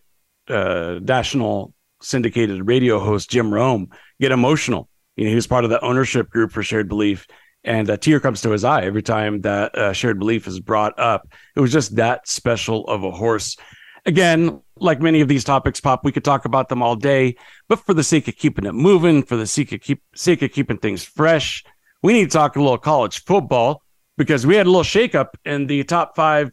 uh, 0.50 1.00
national 1.02 1.74
syndicated 2.02 2.68
radio 2.68 3.00
host 3.00 3.30
Jim 3.30 3.54
Rome 3.54 3.90
get 4.20 4.32
emotional. 4.32 4.90
You 5.16 5.26
know, 5.26 5.30
he 5.30 5.36
was 5.36 5.48
part 5.48 5.64
of 5.64 5.70
the 5.70 5.84
ownership 5.84 6.30
group 6.30 6.52
for 6.52 6.62
Shared 6.62 6.90
Belief, 6.90 7.26
and 7.66 7.90
a 7.90 7.98
tear 7.98 8.20
comes 8.20 8.42
to 8.42 8.52
his 8.52 8.64
eye 8.64 8.84
every 8.84 9.02
time 9.02 9.42
that 9.42 9.76
uh, 9.76 9.92
Shared 9.92 10.20
Belief 10.20 10.48
is 10.48 10.60
brought 10.60 10.98
up. 10.98 11.28
It 11.56 11.60
was 11.60 11.74
just 11.74 11.96
that 11.96 12.28
special 12.28 12.86
of 12.86 13.04
a 13.04 13.12
horse. 13.12 13.58
Again, 14.06 14.62
like 14.78 15.02
many 15.02 15.22
of 15.22 15.28
these 15.28 15.44
topics, 15.44 15.82
Pop, 15.82 16.06
we 16.06 16.12
could 16.12 16.24
talk 16.24 16.46
about 16.46 16.70
them 16.70 16.84
all 16.84 16.96
day, 16.96 17.36
but 17.68 17.80
for 17.80 17.96
the 17.96 18.04
sake 18.04 18.28
of 18.28 18.36
keeping 18.36 18.66
it 18.66 18.74
moving, 18.74 19.24
for 19.24 19.36
the 19.36 19.48
sake 19.48 19.72
of 19.72 19.82
keep 19.82 20.04
sake 20.16 20.44
of 20.44 20.52
keeping 20.52 20.78
things 20.78 21.04
fresh, 21.04 21.64
we 22.04 22.14
need 22.14 22.26
to 22.26 22.38
talk 22.38 22.56
a 22.56 22.62
little 22.62 22.78
college 22.78 23.24
football 23.24 23.82
because 24.16 24.46
we 24.46 24.56
had 24.56 24.68
a 24.68 24.70
little 24.70 24.84
shakeup 24.84 25.30
in 25.44 25.66
the 25.66 25.84
top 25.84 26.16
five 26.16 26.52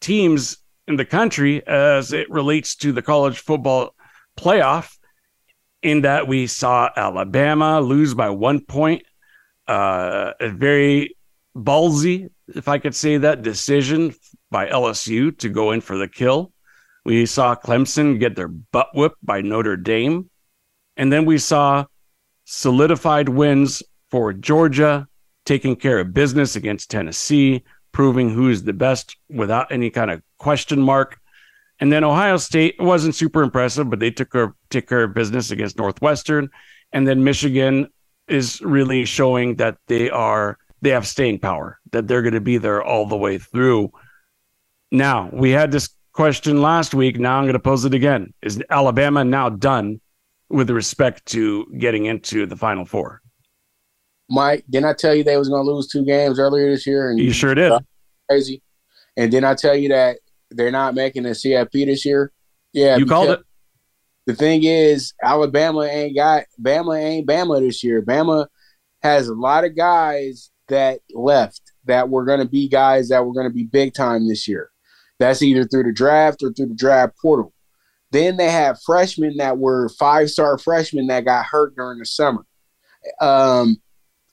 teams 0.00 0.58
in 0.86 0.96
the 0.96 1.04
country 1.04 1.66
as 1.66 2.12
it 2.12 2.30
relates 2.30 2.76
to 2.76 2.92
the 2.92 3.02
college 3.02 3.40
football 3.40 3.94
playoff. 4.38 4.96
In 5.82 6.02
that 6.02 6.28
we 6.28 6.46
saw 6.46 6.90
Alabama 6.96 7.80
lose 7.80 8.14
by 8.14 8.30
one 8.30 8.60
point, 8.60 9.02
uh, 9.68 10.32
a 10.40 10.48
very 10.50 11.16
ballsy, 11.56 12.30
if 12.54 12.68
I 12.68 12.78
could 12.78 12.94
say 12.94 13.18
that, 13.18 13.42
decision 13.42 14.14
by 14.50 14.66
LSU 14.68 15.36
to 15.38 15.48
go 15.48 15.72
in 15.72 15.80
for 15.80 15.96
the 15.96 16.08
kill. 16.08 16.52
We 17.04 17.26
saw 17.26 17.56
Clemson 17.56 18.20
get 18.20 18.36
their 18.36 18.48
butt 18.48 18.88
whipped 18.94 19.24
by 19.24 19.40
Notre 19.40 19.76
Dame. 19.76 20.30
And 20.96 21.12
then 21.12 21.24
we 21.24 21.38
saw 21.38 21.86
solidified 22.44 23.28
wins 23.28 23.82
for 24.10 24.32
Georgia, 24.32 25.08
taking 25.44 25.74
care 25.74 25.98
of 25.98 26.14
business 26.14 26.54
against 26.54 26.90
Tennessee, 26.90 27.64
proving 27.92 28.30
who's 28.30 28.62
the 28.62 28.72
best 28.72 29.16
without 29.28 29.72
any 29.72 29.90
kind 29.90 30.10
of 30.10 30.22
question 30.38 30.80
mark. 30.80 31.18
And 31.80 31.92
then 31.92 32.04
Ohio 32.04 32.36
State 32.36 32.76
wasn't 32.78 33.14
super 33.14 33.42
impressive, 33.42 33.90
but 33.90 33.98
they 33.98 34.10
took 34.10 34.30
care, 34.30 34.54
took 34.70 34.86
care 34.86 35.04
of 35.04 35.14
business 35.14 35.50
against 35.50 35.78
Northwestern. 35.78 36.48
And 36.92 37.08
then 37.08 37.24
Michigan 37.24 37.88
is 38.28 38.60
really 38.60 39.04
showing 39.04 39.56
that 39.56 39.76
they 39.88 40.10
are 40.10 40.58
they 40.80 40.90
have 40.90 41.06
staying 41.06 41.38
power, 41.38 41.78
that 41.92 42.08
they're 42.08 42.22
going 42.22 42.34
to 42.34 42.40
be 42.40 42.58
there 42.58 42.82
all 42.82 43.06
the 43.06 43.16
way 43.16 43.38
through. 43.38 43.90
Now, 44.90 45.30
we 45.32 45.50
had 45.50 45.70
this 45.70 45.88
question 46.12 46.60
last 46.60 46.92
week. 46.92 47.18
Now 47.18 47.38
I'm 47.38 47.44
going 47.44 47.54
to 47.54 47.60
pose 47.60 47.84
it 47.84 47.94
again. 47.94 48.34
Is 48.42 48.62
Alabama 48.68 49.24
now 49.24 49.48
done 49.48 50.00
with 50.50 50.70
respect 50.70 51.24
to 51.26 51.66
getting 51.78 52.06
into 52.06 52.46
the 52.46 52.56
Final 52.56 52.84
Four? 52.84 53.22
Mike, 54.28 54.64
didn't 54.68 54.86
I 54.86 54.94
tell 54.94 55.14
you 55.14 55.24
they 55.24 55.36
was 55.36 55.48
going 55.48 55.64
to 55.64 55.70
lose 55.70 55.88
two 55.88 56.04
games 56.04 56.38
earlier 56.38 56.70
this 56.70 56.86
year? 56.86 57.10
And 57.10 57.18
you 57.18 57.32
sure 57.32 57.54
did. 57.54 57.72
Crazy. 58.28 58.62
And 59.16 59.32
then 59.32 59.44
I 59.44 59.54
tell 59.54 59.76
you 59.76 59.90
that 59.90 60.18
they're 60.50 60.70
not 60.70 60.94
making 60.94 61.24
the 61.24 61.30
CFP 61.30 61.86
this 61.86 62.04
year. 62.04 62.32
Yeah, 62.72 62.96
you 62.96 63.06
called 63.06 63.30
it. 63.30 63.40
The 64.26 64.34
thing 64.34 64.64
is, 64.64 65.14
Alabama 65.22 65.82
ain't 65.82 66.16
got 66.16 66.44
Bama 66.60 67.00
ain't 67.00 67.26
Bama 67.26 67.60
this 67.60 67.82
year. 67.82 68.02
Bama 68.02 68.46
has 69.02 69.28
a 69.28 69.34
lot 69.34 69.64
of 69.64 69.76
guys 69.76 70.50
that 70.68 71.00
left 71.12 71.60
that 71.84 72.08
were 72.08 72.24
going 72.24 72.38
to 72.38 72.48
be 72.48 72.68
guys 72.68 73.08
that 73.08 73.24
were 73.24 73.32
going 73.32 73.48
to 73.48 73.54
be 73.54 73.64
big 73.64 73.94
time 73.94 74.28
this 74.28 74.46
year. 74.46 74.70
That's 75.18 75.42
either 75.42 75.64
through 75.64 75.84
the 75.84 75.92
draft 75.92 76.42
or 76.42 76.52
through 76.52 76.66
the 76.66 76.74
draft 76.74 77.14
portal. 77.20 77.52
Then 78.12 78.36
they 78.36 78.50
have 78.50 78.80
freshmen 78.82 79.38
that 79.38 79.58
were 79.58 79.88
five 79.98 80.30
star 80.30 80.58
freshmen 80.58 81.06
that 81.08 81.24
got 81.24 81.46
hurt 81.46 81.74
during 81.74 81.98
the 81.98 82.06
summer. 82.06 82.44
Um, 83.20 83.80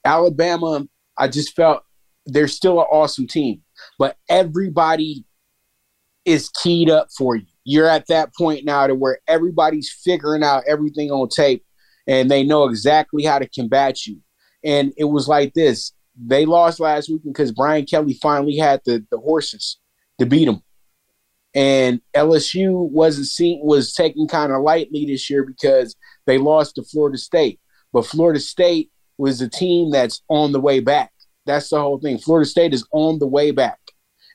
Alabama, 0.05 0.87
I 1.17 1.27
just 1.27 1.55
felt 1.55 1.83
they're 2.25 2.47
still 2.47 2.79
an 2.79 2.87
awesome 2.91 3.27
team, 3.27 3.61
but 3.97 4.17
everybody 4.27 5.25
is 6.25 6.49
keyed 6.61 6.89
up 6.89 7.07
for 7.17 7.35
you. 7.35 7.45
You're 7.63 7.87
at 7.87 8.07
that 8.07 8.33
point 8.35 8.65
now 8.65 8.87
to 8.87 8.95
where 8.95 9.19
everybody's 9.27 9.91
figuring 9.91 10.43
out 10.43 10.63
everything 10.67 11.11
on 11.11 11.29
tape 11.29 11.63
and 12.07 12.29
they 12.29 12.43
know 12.43 12.65
exactly 12.67 13.23
how 13.23 13.39
to 13.39 13.47
combat 13.47 14.05
you. 14.05 14.19
And 14.63 14.93
it 14.97 15.05
was 15.05 15.27
like 15.27 15.53
this. 15.53 15.93
They 16.19 16.45
lost 16.45 16.79
last 16.79 17.09
week 17.09 17.21
because 17.23 17.51
Brian 17.51 17.85
Kelly 17.85 18.17
finally 18.21 18.57
had 18.57 18.81
the, 18.85 19.05
the 19.11 19.17
horses 19.17 19.77
to 20.19 20.25
beat 20.25 20.45
them. 20.45 20.63
And 21.55 22.01
LSU 22.15 22.89
wasn't 22.89 23.27
seen 23.27 23.59
was 23.63 23.93
taken 23.93 24.27
kind 24.27 24.51
of 24.51 24.61
lightly 24.61 25.05
this 25.05 25.29
year 25.29 25.43
because 25.43 25.95
they 26.25 26.37
lost 26.37 26.75
to 26.75 26.83
Florida 26.83 27.17
State. 27.17 27.59
But 27.93 28.05
Florida 28.05 28.39
State 28.39 28.91
was 29.17 29.41
a 29.41 29.49
team 29.49 29.91
that's 29.91 30.21
on 30.29 30.51
the 30.51 30.59
way 30.59 30.79
back. 30.79 31.11
That's 31.45 31.69
the 31.69 31.79
whole 31.79 31.99
thing. 31.99 32.17
Florida 32.17 32.47
State 32.47 32.73
is 32.73 32.87
on 32.91 33.19
the 33.19 33.27
way 33.27 33.51
back. 33.51 33.79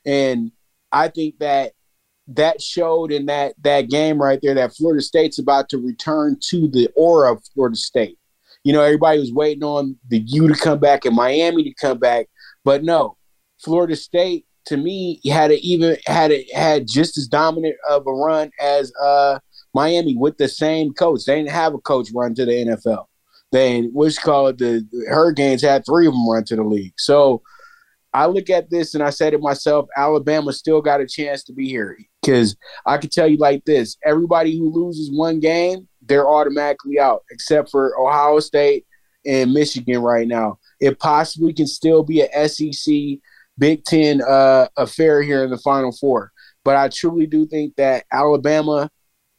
And 0.05 0.51
I 0.91 1.07
think 1.07 1.39
that 1.39 1.73
that 2.27 2.61
showed 2.61 3.11
in 3.11 3.27
that 3.27 3.53
that 3.63 3.89
game 3.89 4.21
right 4.21 4.39
there 4.41 4.55
that 4.55 4.75
Florida 4.75 5.01
State's 5.01 5.39
about 5.39 5.69
to 5.69 5.77
return 5.77 6.37
to 6.49 6.67
the 6.67 6.89
aura 6.95 7.33
of 7.33 7.43
Florida 7.53 7.75
State. 7.75 8.17
You 8.63 8.73
know, 8.73 8.81
everybody 8.81 9.19
was 9.19 9.31
waiting 9.31 9.63
on 9.63 9.97
the 10.09 10.19
U 10.19 10.47
to 10.47 10.55
come 10.55 10.79
back 10.79 11.05
and 11.05 11.15
Miami 11.15 11.63
to 11.63 11.73
come 11.75 11.99
back, 11.99 12.27
but 12.63 12.83
no, 12.83 13.17
Florida 13.63 13.95
State 13.95 14.45
to 14.65 14.77
me 14.77 15.21
had 15.25 15.51
it 15.51 15.61
even 15.61 15.97
had 16.07 16.31
it 16.31 16.51
had 16.53 16.87
just 16.87 17.17
as 17.17 17.27
dominant 17.27 17.75
of 17.87 18.07
a 18.07 18.11
run 18.11 18.49
as 18.59 18.91
uh, 19.01 19.39
Miami 19.73 20.15
with 20.15 20.37
the 20.37 20.47
same 20.47 20.93
coach. 20.93 21.25
They 21.25 21.35
didn't 21.35 21.51
have 21.51 21.75
a 21.75 21.79
coach 21.79 22.09
run 22.13 22.33
to 22.35 22.45
the 22.45 22.51
NFL. 22.51 23.05
They 23.51 23.83
what's 23.83 24.17
called 24.17 24.57
the 24.57 24.85
Hurricanes 25.07 25.61
had 25.61 25.85
three 25.85 26.07
of 26.07 26.13
them 26.13 26.27
run 26.27 26.43
to 26.45 26.55
the 26.55 26.63
league. 26.63 26.93
So 26.97 27.43
I 28.13 28.25
look 28.27 28.49
at 28.49 28.69
this 28.69 28.95
and 28.95 29.03
I 29.03 29.09
say 29.09 29.29
to 29.29 29.37
myself, 29.37 29.87
Alabama 29.95 30.53
still 30.53 30.81
got 30.81 31.01
a 31.01 31.07
chance 31.07 31.43
to 31.43 31.53
be 31.53 31.67
here 31.67 31.97
because 32.25 32.55
I 32.85 32.97
can 32.97 33.09
tell 33.09 33.27
you 33.27 33.37
like 33.37 33.63
this: 33.65 33.97
everybody 34.03 34.57
who 34.57 34.71
loses 34.71 35.11
one 35.11 35.39
game, 35.39 35.87
they're 36.01 36.27
automatically 36.27 36.99
out, 36.99 37.23
except 37.29 37.69
for 37.69 37.99
Ohio 37.99 38.39
State 38.39 38.85
and 39.25 39.53
Michigan 39.53 39.99
right 39.99 40.27
now. 40.27 40.59
It 40.79 40.99
possibly 40.99 41.53
can 41.53 41.67
still 41.67 42.03
be 42.03 42.21
a 42.21 42.49
SEC 42.49 43.19
Big 43.57 43.83
Ten 43.85 44.21
uh, 44.21 44.67
affair 44.77 45.21
here 45.21 45.43
in 45.43 45.49
the 45.49 45.57
Final 45.59 45.91
Four, 45.91 46.31
but 46.63 46.75
I 46.75 46.89
truly 46.89 47.27
do 47.27 47.45
think 47.45 47.75
that 47.75 48.05
Alabama 48.11 48.89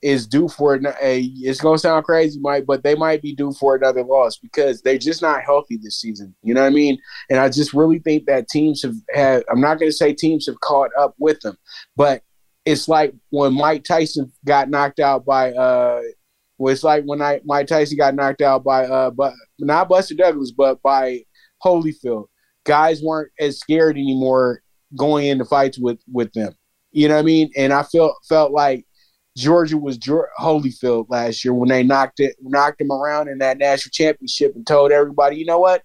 is 0.02 0.26
due 0.26 0.48
for 0.48 0.76
it. 0.76 0.82
It's 1.00 1.60
gonna 1.60 1.78
sound 1.78 2.04
crazy, 2.04 2.38
Mike, 2.38 2.64
but 2.66 2.84
they 2.84 2.94
might 2.94 3.22
be 3.22 3.34
due 3.34 3.52
for 3.52 3.74
another 3.74 4.04
loss 4.04 4.36
because 4.36 4.82
they're 4.82 4.98
just 4.98 5.22
not 5.22 5.42
healthy 5.42 5.78
this 5.82 6.00
season. 6.00 6.34
You 6.42 6.54
know 6.54 6.60
what 6.62 6.68
I 6.68 6.74
mean? 6.74 6.98
And 7.28 7.40
I 7.40 7.48
just 7.48 7.72
really 7.72 7.98
think 7.98 8.26
that 8.26 8.48
teams 8.48 8.82
have 8.82 8.94
had. 9.12 9.42
I'm 9.50 9.60
not 9.60 9.80
gonna 9.80 9.92
say 9.92 10.12
teams 10.12 10.46
have 10.46 10.60
caught 10.60 10.90
up 10.98 11.14
with 11.18 11.40
them, 11.40 11.56
but 11.96 12.22
it's 12.66 12.88
like 12.88 13.14
when 13.30 13.54
Mike 13.54 13.84
Tyson 13.84 14.30
got 14.44 14.68
knocked 14.68 15.00
out 15.00 15.24
by. 15.24 15.52
uh 15.52 16.02
well, 16.58 16.72
it's 16.72 16.84
like 16.84 17.04
when 17.04 17.20
I, 17.20 17.40
Mike 17.44 17.66
Tyson 17.66 17.98
got 17.98 18.14
knocked 18.14 18.40
out 18.40 18.64
by, 18.64 18.86
uh, 18.86 19.10
but 19.10 19.34
not 19.58 19.90
Buster 19.90 20.14
Douglas, 20.14 20.52
but 20.52 20.80
by 20.80 21.22
Holyfield. 21.62 22.28
Guys 22.64 23.02
weren't 23.02 23.30
as 23.38 23.58
scared 23.58 23.96
anymore 23.96 24.62
going 24.96 25.26
into 25.26 25.44
fights 25.44 25.78
with 25.78 25.98
with 26.10 26.32
them. 26.32 26.54
You 26.92 27.08
know 27.08 27.14
what 27.14 27.20
I 27.20 27.24
mean? 27.24 27.50
And 27.56 27.72
I 27.72 27.82
felt 27.82 28.14
felt 28.28 28.52
like 28.52 28.86
Georgia 29.36 29.76
was 29.76 29.98
Holyfield 29.98 31.06
last 31.10 31.44
year 31.44 31.52
when 31.52 31.68
they 31.68 31.82
knocked 31.82 32.20
it, 32.20 32.36
knocked 32.40 32.80
him 32.80 32.90
around 32.90 33.28
in 33.28 33.38
that 33.38 33.58
national 33.58 33.90
championship 33.92 34.56
and 34.56 34.66
told 34.66 34.92
everybody, 34.92 35.36
you 35.36 35.44
know 35.44 35.58
what, 35.58 35.82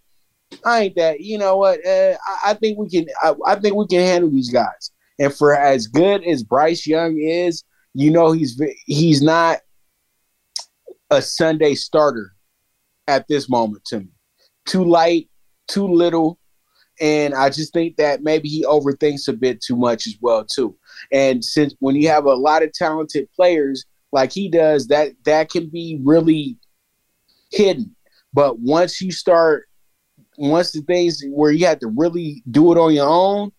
I 0.63 0.83
ain't 0.83 0.95
that. 0.95 1.19
You 1.19 1.37
know 1.37 1.57
what, 1.57 1.85
uh, 1.85 2.15
I, 2.25 2.51
I, 2.51 2.53
think 2.53 2.77
we 2.77 2.89
can. 2.89 3.07
I, 3.21 3.33
I, 3.45 3.55
think 3.55 3.75
we 3.75 3.87
can 3.87 3.99
handle 3.99 4.29
these 4.29 4.49
guys. 4.49 4.90
And 5.21 5.31
for 5.31 5.55
as 5.55 5.85
good 5.85 6.23
as 6.23 6.41
Bryce 6.41 6.87
Young 6.87 7.19
is, 7.19 7.63
you 7.93 8.09
know 8.09 8.31
he's 8.31 8.59
he's 8.87 9.21
not 9.21 9.59
a 11.11 11.21
Sunday 11.21 11.75
starter 11.75 12.33
at 13.07 13.27
this 13.27 13.47
moment 13.47 13.85
to 13.85 13.99
me. 13.99 14.07
Too 14.65 14.83
light, 14.83 15.29
too 15.67 15.87
little, 15.87 16.39
and 16.99 17.35
I 17.35 17.51
just 17.51 17.71
think 17.71 17.97
that 17.97 18.23
maybe 18.23 18.49
he 18.49 18.65
overthinks 18.65 19.27
a 19.27 19.33
bit 19.33 19.61
too 19.61 19.75
much 19.75 20.07
as 20.07 20.17
well 20.21 20.43
too. 20.43 20.75
And 21.11 21.45
since 21.45 21.75
when 21.77 21.95
you 21.95 22.07
have 22.07 22.25
a 22.25 22.33
lot 22.33 22.63
of 22.63 22.73
talented 22.73 23.31
players 23.35 23.85
like 24.11 24.31
he 24.31 24.49
does, 24.49 24.87
that 24.87 25.11
that 25.25 25.51
can 25.51 25.69
be 25.69 25.99
really 26.03 26.57
hidden. 27.51 27.95
But 28.33 28.57
once 28.57 28.99
you 29.01 29.11
start, 29.11 29.67
once 30.39 30.71
the 30.71 30.81
things 30.81 31.23
where 31.29 31.51
you 31.51 31.67
have 31.67 31.79
to 31.81 31.93
really 31.95 32.41
do 32.49 32.71
it 32.71 32.79
on 32.79 32.95
your 32.95 33.07
own, 33.07 33.51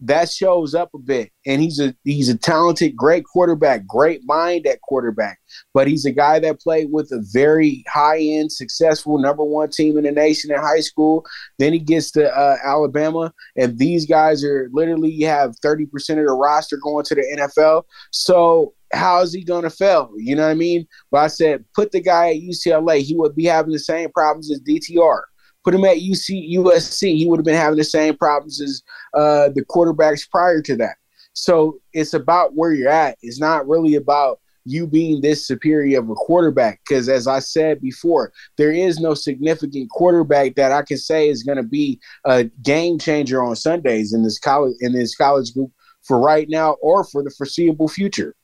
that 0.00 0.30
shows 0.30 0.74
up 0.74 0.90
a 0.94 0.98
bit. 0.98 1.30
And 1.46 1.60
he's 1.60 1.80
a 1.80 1.94
he's 2.04 2.28
a 2.28 2.36
talented, 2.36 2.96
great 2.96 3.24
quarterback, 3.24 3.86
great 3.86 4.20
mind 4.24 4.66
at 4.66 4.80
quarterback. 4.82 5.38
But 5.74 5.88
he's 5.88 6.04
a 6.04 6.12
guy 6.12 6.38
that 6.40 6.60
played 6.60 6.88
with 6.92 7.10
a 7.12 7.24
very 7.32 7.84
high 7.88 8.20
end, 8.20 8.52
successful 8.52 9.18
number 9.18 9.44
one 9.44 9.70
team 9.70 9.96
in 9.98 10.04
the 10.04 10.12
nation 10.12 10.52
in 10.52 10.60
high 10.60 10.80
school. 10.80 11.26
Then 11.58 11.72
he 11.72 11.78
gets 11.78 12.10
to 12.12 12.30
uh, 12.30 12.56
Alabama, 12.64 13.32
and 13.56 13.78
these 13.78 14.06
guys 14.06 14.44
are 14.44 14.68
literally 14.72 15.20
have 15.22 15.56
thirty 15.62 15.86
percent 15.86 16.20
of 16.20 16.26
the 16.26 16.32
roster 16.32 16.76
going 16.76 17.04
to 17.06 17.14
the 17.14 17.48
NFL. 17.56 17.84
So 18.12 18.74
how 18.92 19.20
is 19.20 19.32
he 19.32 19.44
going 19.44 19.64
to 19.64 19.70
fail? 19.70 20.10
You 20.16 20.36
know 20.36 20.44
what 20.44 20.52
I 20.52 20.54
mean? 20.54 20.86
But 21.10 21.18
I 21.18 21.26
said, 21.26 21.64
put 21.74 21.92
the 21.92 22.00
guy 22.00 22.30
at 22.30 22.36
UCLA, 22.36 23.02
he 23.02 23.14
would 23.16 23.36
be 23.36 23.44
having 23.44 23.72
the 23.72 23.78
same 23.78 24.10
problems 24.10 24.50
as 24.50 24.60
DTR. 24.60 25.20
Put 25.64 25.74
him 25.74 25.84
at 25.84 25.98
UC 25.98 26.54
USC, 26.54 27.16
he 27.16 27.26
would 27.26 27.38
have 27.38 27.44
been 27.44 27.54
having 27.54 27.78
the 27.78 27.84
same 27.84 28.16
problems 28.16 28.60
as 28.60 28.82
uh, 29.14 29.50
the 29.54 29.64
quarterbacks 29.64 30.28
prior 30.28 30.62
to 30.62 30.76
that. 30.76 30.96
So 31.32 31.78
it's 31.92 32.14
about 32.14 32.54
where 32.54 32.72
you're 32.72 32.88
at. 32.88 33.18
It's 33.22 33.40
not 33.40 33.68
really 33.68 33.94
about 33.94 34.40
you 34.64 34.86
being 34.86 35.20
this 35.20 35.46
superior 35.46 35.98
of 35.98 36.10
a 36.10 36.14
quarterback. 36.14 36.80
Because 36.86 37.08
as 37.08 37.26
I 37.26 37.38
said 37.38 37.80
before, 37.80 38.32
there 38.56 38.72
is 38.72 39.00
no 39.00 39.14
significant 39.14 39.90
quarterback 39.90 40.54
that 40.56 40.72
I 40.72 40.82
can 40.82 40.98
say 40.98 41.28
is 41.28 41.42
going 41.42 41.56
to 41.56 41.62
be 41.62 42.00
a 42.24 42.44
game 42.62 42.98
changer 42.98 43.42
on 43.42 43.56
Sundays 43.56 44.12
in 44.12 44.22
this 44.22 44.38
college 44.38 44.76
in 44.80 44.92
this 44.92 45.14
college 45.14 45.54
group 45.54 45.70
for 46.02 46.20
right 46.20 46.48
now 46.48 46.72
or 46.82 47.04
for 47.04 47.22
the 47.22 47.30
foreseeable 47.30 47.88
future. 47.88 48.34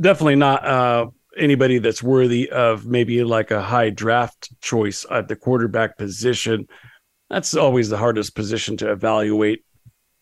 Definitely 0.00 0.36
not 0.36 0.64
uh, 0.64 1.06
anybody 1.36 1.78
that's 1.78 2.02
worthy 2.02 2.50
of 2.50 2.86
maybe 2.86 3.24
like 3.24 3.50
a 3.50 3.62
high 3.62 3.90
draft 3.90 4.50
choice 4.60 5.06
at 5.10 5.28
the 5.28 5.36
quarterback 5.36 5.96
position. 5.96 6.68
That's 7.30 7.54
always 7.54 7.88
the 7.88 7.96
hardest 7.96 8.34
position 8.34 8.76
to 8.78 8.90
evaluate 8.90 9.64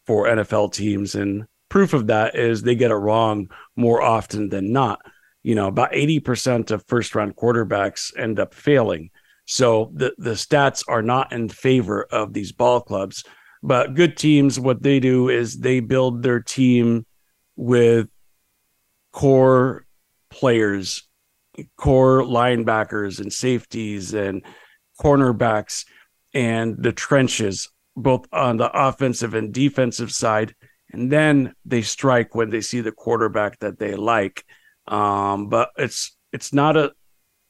for 0.07 0.27
NFL 0.27 0.73
teams. 0.73 1.15
And 1.15 1.47
proof 1.69 1.93
of 1.93 2.07
that 2.09 2.37
is 2.37 2.63
they 2.63 2.75
get 2.75 2.91
it 2.91 2.97
wrong 2.97 3.51
more 3.77 4.01
often 4.03 4.49
than 4.49 4.73
not. 4.73 5.01
You 5.43 5.55
know, 5.55 5.69
about 5.69 5.93
80% 5.93 6.71
of 6.71 6.85
first 6.87 7.15
round 7.15 7.37
quarterbacks 7.37 8.17
end 8.17 8.39
up 8.39 8.55
failing. 8.55 9.11
So 9.47 9.91
the, 9.95 10.15
the 10.19 10.33
stats 10.33 10.85
are 10.87 11.03
not 11.03 11.33
in 11.33 11.49
favor 11.49 12.05
of 12.05 12.33
these 12.33 12.53
ball 12.53 12.81
clubs. 12.81 13.25
But 13.63 13.95
good 13.95 14.17
teams, 14.17 14.61
what 14.61 14.83
they 14.83 15.01
do 15.01 15.29
is 15.29 15.59
they 15.59 15.81
build 15.81 16.23
their 16.23 16.41
team 16.41 17.05
with 17.57 18.09
core 19.13 19.85
players, 20.31 21.09
core 21.77 22.23
linebackers 22.23 23.21
and 23.21 23.33
safeties 23.33 24.15
and 24.15 24.43
cornerbacks 25.01 25.85
and 26.33 26.83
the 26.83 26.93
trenches, 26.93 27.69
both 27.97 28.27
on 28.33 28.57
the 28.57 28.71
offensive 28.73 29.35
and 29.35 29.53
defensive 29.53 30.13
side. 30.13 30.55
And 30.93 31.11
then 31.11 31.55
they 31.65 31.83
strike 31.83 32.35
when 32.35 32.51
they 32.51 32.61
see 32.61 32.81
the 32.81 32.93
quarterback 32.93 33.59
that 33.61 33.79
they 33.79 33.95
like. 33.95 34.45
Um, 34.87 35.49
but 35.49 35.71
it's 35.77 36.17
it's 36.33 36.53
not 36.53 36.77
a 36.77 36.93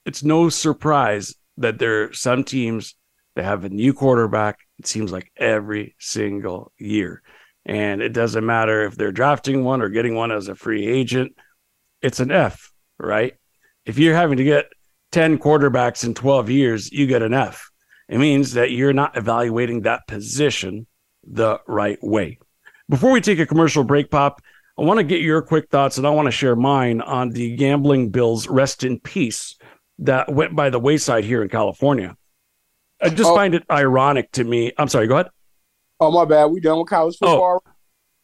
it's 0.05 0.23
no 0.23 0.49
surprise 0.49 1.35
that 1.57 1.79
there 1.79 2.05
are 2.05 2.13
some 2.13 2.45
teams 2.45 2.95
that 3.37 3.45
have 3.45 3.65
a 3.65 3.69
new 3.69 3.95
quarterback. 3.95 4.59
It 4.79 4.87
seems 4.87 5.13
like 5.13 5.31
every 5.37 5.95
single 5.99 6.73
year. 6.79 7.23
And 7.65 8.03
it 8.03 8.13
doesn't 8.13 8.45
matter 8.45 8.85
if 8.85 8.97
they're 8.97 9.13
drafting 9.13 9.65
one 9.65 9.83
or 9.83 9.89
getting 9.89 10.15
one 10.15 10.33
as 10.33 10.49
a 10.49 10.55
free 10.55 10.87
agent, 10.87 11.37
it's 12.03 12.21
an 12.21 12.31
F, 12.31 12.70
right? 13.01 13.35
If 13.87 13.99
you're 13.99 14.15
having 14.15 14.39
to 14.39 14.45
get 14.45 14.67
10 15.13 15.39
quarterbacks 15.39 16.05
in 16.05 16.15
12 16.15 16.51
years, 16.51 16.93
you 16.93 17.07
get 17.07 17.23
an 17.23 17.35
F. 17.35 17.71
It 18.09 18.19
means 18.19 18.55
that 18.55 18.71
you're 18.71 18.93
not 18.93 19.17
evaluating 19.17 19.83
that 19.83 20.07
position 20.07 20.87
the 21.25 21.61
right 21.67 21.99
way. 22.03 22.39
Before 22.89 23.13
we 23.13 23.21
take 23.21 23.39
a 23.39 23.47
commercial 23.47 23.85
break, 23.85 24.11
Pop, 24.11 24.41
I 24.79 24.83
want 24.83 24.99
to 24.99 25.05
get 25.05 25.21
your 25.21 25.43
quick 25.43 25.71
thoughts 25.71 25.99
and 25.99 26.07
I 26.07 26.11
want 26.11 26.27
to 26.27 26.33
share 26.33 26.57
mine 26.57 27.01
on 27.01 27.31
the 27.31 27.55
gambling 27.57 28.11
bills, 28.11 28.49
rest 28.49 28.83
in 28.83 28.99
peace, 28.99 29.57
that 30.01 30.33
went 30.33 30.57
by 30.57 30.71
the 30.71 30.81
wayside 30.81 31.25
here 31.25 31.43
in 31.43 31.49
California. 31.49 32.17
I 33.03 33.11
just 33.11 33.31
oh. 33.31 33.35
find 33.35 33.55
it 33.55 33.65
ironic 33.71 34.33
to 34.33 34.45
me. 34.45 34.73
I'm 34.77 34.89
sorry, 34.89 35.07
go 35.07 35.15
ahead. 35.15 35.29
Oh, 36.01 36.11
my 36.11 36.25
bad. 36.25 36.47
We 36.47 36.61
done 36.61 36.79
with 36.79 36.89
college 36.89 37.17
oh. 37.21 37.27
football? 37.27 37.63
Oh. 37.67 37.71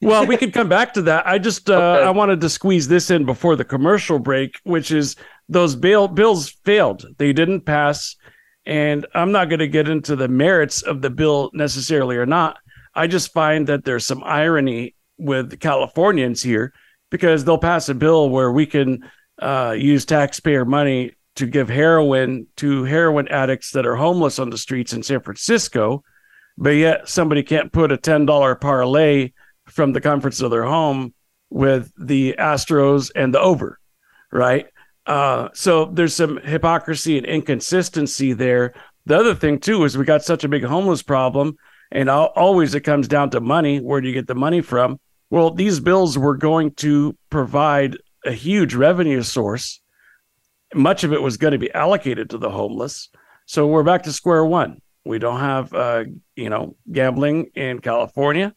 Well, 0.03 0.27
we 0.27 0.37
could 0.37 0.53
come 0.53 0.69
back 0.69 0.95
to 0.95 1.03
that. 1.03 1.27
I 1.27 1.39
just 1.39 1.71
uh, 1.71 1.75
okay. 1.75 2.07
I 2.07 2.11
wanted 2.11 2.41
to 2.43 2.51
squeeze 2.51 2.89
this 2.89 3.11
in 3.11 3.25
before 3.25 3.57
the 3.57 3.65
commercial 3.65 4.19
break, 4.19 4.61
which 4.65 4.91
is 4.91 5.17
those 5.49 5.75
bail 5.75 6.09
bills 6.09 6.51
failed. 6.65 7.07
They 7.19 7.33
didn't 7.33 7.63
pass, 7.63 8.17
and 8.67 9.07
I'm 9.15 9.33
not 9.33 9.49
going 9.49 9.61
to 9.61 9.69
get 9.69 9.89
into 9.89 10.17
the 10.17 10.29
merits 10.29 10.83
of 10.83 11.03
the 11.03 11.11
bill 11.11 11.51
necessarily 11.55 12.17
or 12.17 12.27
not. 12.27 12.59
I 12.95 13.07
just 13.07 13.33
find 13.33 13.67
that 13.69 13.85
there's 13.85 14.07
some 14.07 14.23
irony 14.25 14.95
with 15.19 15.61
Californians 15.61 16.43
here 16.43 16.73
because 17.11 17.45
they'll 17.45 17.59
pass 17.59 17.89
a 17.89 17.95
bill 17.95 18.29
where 18.29 18.53
we 18.53 18.67
can 18.67 19.09
uh, 19.41 19.75
use 19.77 20.05
taxpayer 20.05 20.65
money 20.65 21.13
to 21.37 21.47
give 21.47 21.69
heroin 21.69 22.47
to 22.57 22.85
heroin 22.85 23.29
addicts 23.29 23.71
that 23.73 23.87
are 23.87 23.97
homeless 23.97 24.39
on 24.39 24.51
the 24.51 24.59
streets 24.59 24.93
in 24.93 25.03
San 25.03 25.21
Francisco, 25.21 26.03
but 26.57 26.71
yet 26.71 27.09
somebody 27.09 27.43
can't 27.43 27.73
put 27.73 27.93
a 27.93 27.99
$10 27.99 28.61
parlay 28.61 29.33
from 29.67 29.93
the 29.93 30.01
comforts 30.01 30.41
of 30.41 30.51
their 30.51 30.65
home 30.65 31.15
with 31.51 31.93
the 31.99 32.35
Astros 32.39 33.11
and 33.15 33.33
the 33.33 33.41
over, 33.41 33.79
right? 34.33 34.67
Uh, 35.07 35.49
so 35.55 35.87
there's 35.87 36.15
some 36.15 36.39
hypocrisy 36.39 37.17
and 37.17 37.27
inconsistency 37.27 38.33
there. 38.33 38.75
The 39.07 39.19
other 39.19 39.35
thing 39.35 39.61
too 39.61 39.85
is 39.85 39.97
we 39.97 40.05
got 40.05 40.25
such 40.25 40.45
a 40.45 40.49
big 40.49 40.65
homeless 40.65 41.03
problem, 41.03 41.57
and 41.93 42.11
always 42.11 42.75
it 42.75 42.81
comes 42.81 43.07
down 43.07 43.31
to 43.31 43.41
money. 43.41 43.79
Where 43.79 44.01
do 44.01 44.09
you 44.09 44.15
get 44.15 44.27
the 44.27 44.35
money 44.35 44.61
from? 44.61 44.99
Well, 45.31 45.51
these 45.51 45.81
bills 45.81 46.19
were 46.19 46.37
going 46.37 46.73
to 46.75 47.17
provide 47.31 47.97
a 48.25 48.33
huge 48.33 48.75
revenue 48.75 49.23
source 49.23 49.81
much 50.75 51.05
of 51.05 51.13
it 51.13 51.23
was 51.23 51.37
going 51.37 51.53
to 51.53 51.59
be 51.59 51.73
allocated 51.73 52.31
to 52.31 52.39
the 52.39 52.51
homeless. 52.51 53.09
So 53.47 53.67
we're 53.67 53.83
back 53.83 54.03
to 54.05 54.13
square 54.13 54.45
one. 54.45 54.81
We 55.05 55.19
don't 55.19 55.41
have, 55.41 55.73
uh, 55.73 56.05
you 56.35 56.51
know, 56.51 56.77
gambling 56.91 57.51
in 57.55 57.79
California, 57.79 58.55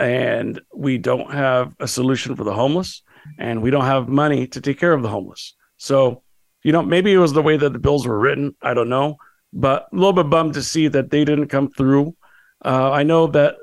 and 0.00 0.60
we 0.74 0.96
don't 0.96 1.30
have 1.30 1.76
a 1.78 1.86
solution 1.86 2.34
for 2.34 2.42
the 2.42 2.54
homeless, 2.54 3.02
and 3.38 3.62
we 3.62 3.70
don't 3.70 3.84
have 3.84 4.08
money 4.08 4.46
to 4.46 4.60
take 4.60 4.80
care 4.80 4.94
of 4.94 5.02
the 5.02 5.08
homeless. 5.08 5.54
So, 5.76 6.22
you 6.64 6.72
know, 6.72 6.82
maybe 6.82 7.12
it 7.12 7.18
was 7.18 7.34
the 7.34 7.42
way 7.42 7.58
that 7.58 7.72
the 7.74 7.78
bills 7.78 8.06
were 8.06 8.18
written. 8.18 8.56
I 8.62 8.72
don't 8.72 8.88
know, 8.88 9.16
but 9.52 9.88
a 9.92 9.94
little 9.94 10.14
bit 10.14 10.30
bummed 10.30 10.54
to 10.54 10.62
see 10.62 10.88
that 10.88 11.10
they 11.10 11.24
didn't 11.26 11.48
come 11.48 11.70
through. 11.70 12.16
Uh, 12.64 12.90
I 12.90 13.02
know 13.02 13.26
that 13.28 13.56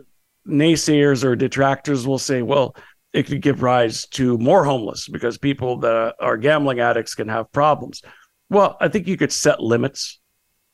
naysayers 0.47 1.23
or 1.23 1.35
detractors 1.35 2.05
will 2.05 2.19
say, 2.19 2.43
well, 2.43 2.75
it 3.13 3.23
could 3.23 3.41
give 3.41 3.63
rise 3.63 4.05
to 4.09 4.37
more 4.37 4.63
homeless 4.63 5.07
because 5.07 5.39
people 5.39 5.77
that 5.79 6.15
are 6.19 6.37
gambling 6.37 6.79
addicts 6.79 7.15
can 7.15 7.29
have 7.29 7.51
problems. 7.51 8.03
Well, 8.49 8.77
I 8.79 8.89
think 8.89 9.07
you 9.07 9.17
could 9.17 9.31
set 9.31 9.59
limits, 9.59 10.19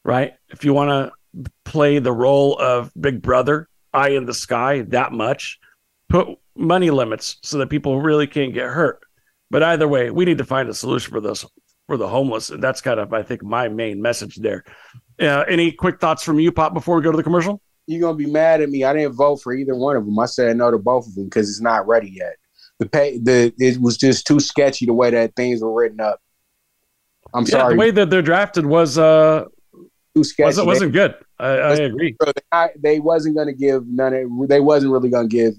right? 0.04 0.34
If 0.50 0.66
you 0.66 0.74
want 0.74 0.90
to 0.90 1.52
play 1.64 2.00
the 2.00 2.12
role 2.12 2.58
of 2.60 2.92
Big 3.00 3.22
Brother, 3.22 3.70
eye 3.94 4.10
in 4.10 4.26
the 4.26 4.34
sky 4.34 4.82
that 4.90 5.12
much, 5.12 5.60
put 6.10 6.28
money 6.56 6.90
limits 6.90 7.38
so 7.42 7.58
that 7.58 7.70
people 7.70 8.02
really 8.02 8.28
can't 8.28 8.54
get 8.54 8.70
hurt. 8.70 9.02
But 9.50 9.64
either 9.64 9.88
way, 9.88 10.10
we 10.10 10.26
need 10.26 10.40
to 10.40 10.46
find 10.46 10.70
a 10.70 10.74
solution 10.74 11.12
for 11.12 11.22
this 11.22 11.46
for 11.88 11.98
the 11.98 12.08
homeless, 12.08 12.50
and 12.50 12.64
that's 12.64 12.82
kind 12.82 13.00
of 13.00 13.14
I 13.14 13.24
think 13.24 13.44
my 13.44 13.68
main 13.68 14.02
message 14.02 14.38
there. 14.38 14.64
Uh, 15.20 15.44
any 15.48 15.72
quick 15.72 16.00
thoughts 16.00 16.24
from 16.24 16.40
you, 16.40 16.52
Pop, 16.52 16.74
before 16.74 16.96
we 16.96 17.04
go 17.04 17.12
to 17.12 17.18
the 17.18 17.24
commercial? 17.24 17.62
you're 17.88 18.02
gonna 18.02 18.18
be 18.18 18.26
mad 18.26 18.62
at 18.62 18.70
me. 18.70 18.84
I 18.84 18.94
didn't 18.94 19.14
vote 19.14 19.38
for 19.38 19.54
either 19.54 19.76
one 19.76 19.96
of 19.96 20.06
them. 20.06 20.18
I 20.18 20.26
said 20.26 20.56
no 20.58 20.72
to 20.72 20.78
both 20.78 21.08
of 21.08 21.16
them 21.16 21.26
because 21.26 21.50
it's 21.50 21.62
not 21.62 21.88
ready 21.88 22.10
yet. 22.10 22.38
The 22.80 22.88
pay, 22.88 23.20
the 23.20 23.54
it 23.60 23.80
was 23.82 23.98
just 23.98 24.26
too 24.26 24.40
sketchy 24.40 24.86
the 24.86 24.94
way 24.94 25.10
that 25.12 25.36
things 25.36 25.62
were 25.62 25.74
written 25.74 26.00
up. 26.00 26.22
I'm 27.34 27.44
yeah, 27.44 27.52
sorry. 27.52 27.74
The 27.74 27.80
way 27.80 27.92
that 27.92 28.10
they're 28.10 28.22
drafted 28.22 28.66
was 28.66 28.98
uh 28.98 29.46
too 30.16 30.24
sketchy. 30.24 30.46
Wasn't, 30.46 30.68
wasn't 30.68 30.94
good. 30.94 31.16
I, 31.44 31.58
I 31.58 31.74
agree. 31.76 32.16
They, 32.52 32.70
they 32.82 33.00
wasn't 33.00 33.36
gonna 33.36 33.54
give 33.54 33.86
none. 33.88 34.14
Of, 34.14 34.48
they 34.48 34.60
wasn't 34.60 34.92
really 34.92 35.10
gonna 35.10 35.28
give 35.28 35.54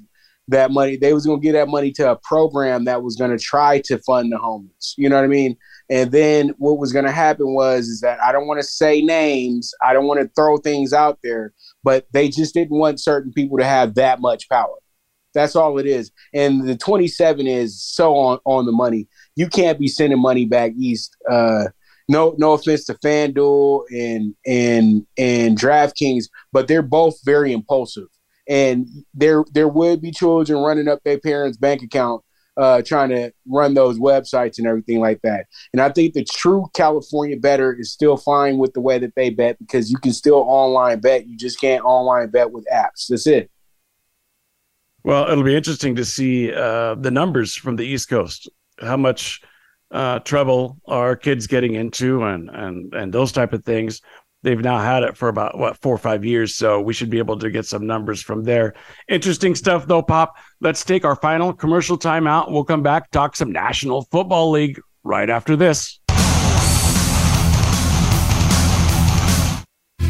that 0.48 0.70
money. 0.70 0.96
They 0.96 1.12
was 1.12 1.26
gonna 1.26 1.40
give 1.40 1.54
that 1.54 1.68
money 1.68 1.92
to 1.92 2.12
a 2.12 2.16
program 2.16 2.84
that 2.84 3.02
was 3.02 3.16
gonna 3.16 3.38
try 3.38 3.80
to 3.86 3.98
fund 3.98 4.32
the 4.32 4.38
homeless. 4.38 4.94
You 4.96 5.08
know 5.08 5.16
what 5.16 5.24
I 5.24 5.28
mean? 5.28 5.56
And 5.90 6.10
then 6.10 6.54
what 6.58 6.78
was 6.78 6.92
going 6.92 7.04
to 7.04 7.12
happen 7.12 7.52
was 7.52 7.88
is 7.88 8.00
that 8.00 8.20
I 8.20 8.32
don't 8.32 8.46
want 8.46 8.60
to 8.60 8.66
say 8.66 9.02
names, 9.02 9.72
I 9.82 9.92
don't 9.92 10.06
want 10.06 10.20
to 10.20 10.30
throw 10.34 10.56
things 10.56 10.92
out 10.92 11.18
there, 11.22 11.52
but 11.82 12.06
they 12.12 12.28
just 12.28 12.54
didn't 12.54 12.78
want 12.78 13.00
certain 13.00 13.32
people 13.32 13.58
to 13.58 13.64
have 13.64 13.94
that 13.94 14.20
much 14.20 14.48
power. 14.48 14.76
That's 15.34 15.56
all 15.56 15.78
it 15.78 15.86
is. 15.86 16.10
And 16.32 16.66
the 16.66 16.76
27 16.76 17.46
is 17.46 17.82
so 17.82 18.16
on, 18.16 18.38
on 18.44 18.66
the 18.66 18.72
money. 18.72 19.08
You 19.36 19.48
can't 19.48 19.78
be 19.78 19.88
sending 19.88 20.20
money 20.20 20.46
back 20.46 20.72
east. 20.78 21.16
Uh, 21.30 21.64
no, 22.08 22.34
no 22.38 22.52
offense 22.52 22.84
to 22.86 22.94
FanDuel 22.94 23.84
and 23.90 24.34
and 24.46 25.06
and 25.16 25.58
DraftKings, 25.58 26.24
but 26.52 26.68
they're 26.68 26.82
both 26.82 27.16
very 27.24 27.52
impulsive. 27.52 28.08
And 28.48 28.86
there 29.14 29.44
there 29.52 29.68
would 29.68 30.02
be 30.02 30.10
children 30.10 30.58
running 30.58 30.88
up 30.88 31.00
their 31.04 31.18
parents' 31.18 31.56
bank 31.56 31.82
account 31.82 32.22
uh, 32.56 32.82
trying 32.82 33.08
to 33.10 33.32
run 33.48 33.74
those 33.74 33.98
websites 33.98 34.58
and 34.58 34.66
everything 34.66 35.00
like 35.00 35.20
that. 35.22 35.46
And 35.72 35.80
I 35.80 35.90
think 35.90 36.14
the 36.14 36.24
true 36.24 36.66
California 36.74 37.36
better 37.36 37.74
is 37.74 37.90
still 37.90 38.16
fine 38.16 38.58
with 38.58 38.72
the 38.74 38.80
way 38.80 38.98
that 38.98 39.14
they 39.16 39.30
bet 39.30 39.58
because 39.58 39.90
you 39.90 39.98
can 39.98 40.12
still 40.12 40.44
online 40.46 41.00
bet. 41.00 41.26
You 41.26 41.36
just 41.36 41.60
can't 41.60 41.84
online 41.84 42.30
bet 42.30 42.52
with 42.52 42.66
apps. 42.72 43.08
That's 43.08 43.26
it. 43.26 43.50
Well, 45.02 45.28
it'll 45.30 45.44
be 45.44 45.56
interesting 45.56 45.96
to 45.96 46.04
see 46.04 46.52
uh, 46.52 46.94
the 46.94 47.10
numbers 47.10 47.54
from 47.54 47.76
the 47.76 47.84
East 47.84 48.08
Coast. 48.08 48.48
How 48.80 48.96
much 48.96 49.42
uh, 49.94 50.18
trouble 50.18 50.78
are 50.86 51.16
kids 51.16 51.46
getting 51.46 51.74
into, 51.74 52.22
and 52.24 52.50
and 52.50 52.92
and 52.92 53.12
those 53.12 53.32
type 53.32 53.52
of 53.52 53.64
things 53.64 54.02
they've 54.42 54.60
now 54.60 54.78
had 54.78 55.02
it 55.02 55.16
for 55.16 55.28
about 55.28 55.56
what 55.58 55.80
four 55.80 55.94
or 55.94 55.98
five 55.98 56.22
years 56.24 56.54
so 56.54 56.80
we 56.80 56.92
should 56.92 57.08
be 57.08 57.18
able 57.18 57.38
to 57.38 57.50
get 57.50 57.64
some 57.64 57.86
numbers 57.86 58.20
from 58.20 58.44
there 58.44 58.74
interesting 59.08 59.54
stuff 59.54 59.86
though 59.86 60.02
pop 60.02 60.36
let's 60.60 60.84
take 60.84 61.02
our 61.02 61.16
final 61.16 61.50
commercial 61.50 61.98
timeout 61.98 62.50
we'll 62.50 62.62
come 62.62 62.82
back 62.82 63.10
talk 63.10 63.34
some 63.34 63.50
national 63.50 64.02
football 64.12 64.50
league 64.50 64.78
right 65.02 65.30
after 65.30 65.56
this 65.56 65.98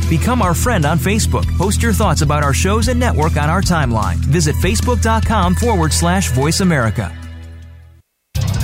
Become 0.08 0.42
our 0.42 0.54
friend 0.54 0.84
on 0.84 0.98
Facebook. 0.98 1.46
Post 1.56 1.82
your 1.82 1.92
thoughts 1.92 2.22
about 2.22 2.44
our 2.44 2.54
shows 2.54 2.88
and 2.88 3.00
network 3.00 3.36
on 3.36 3.48
our 3.48 3.62
timeline. 3.62 4.16
Visit 4.16 4.54
facebook.com 4.56 5.54
forward 5.54 5.92
slash 5.92 6.30
voice 6.30 6.60
America. 6.60 7.12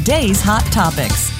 today's 0.00 0.40
hot 0.40 0.64
topics. 0.72 1.39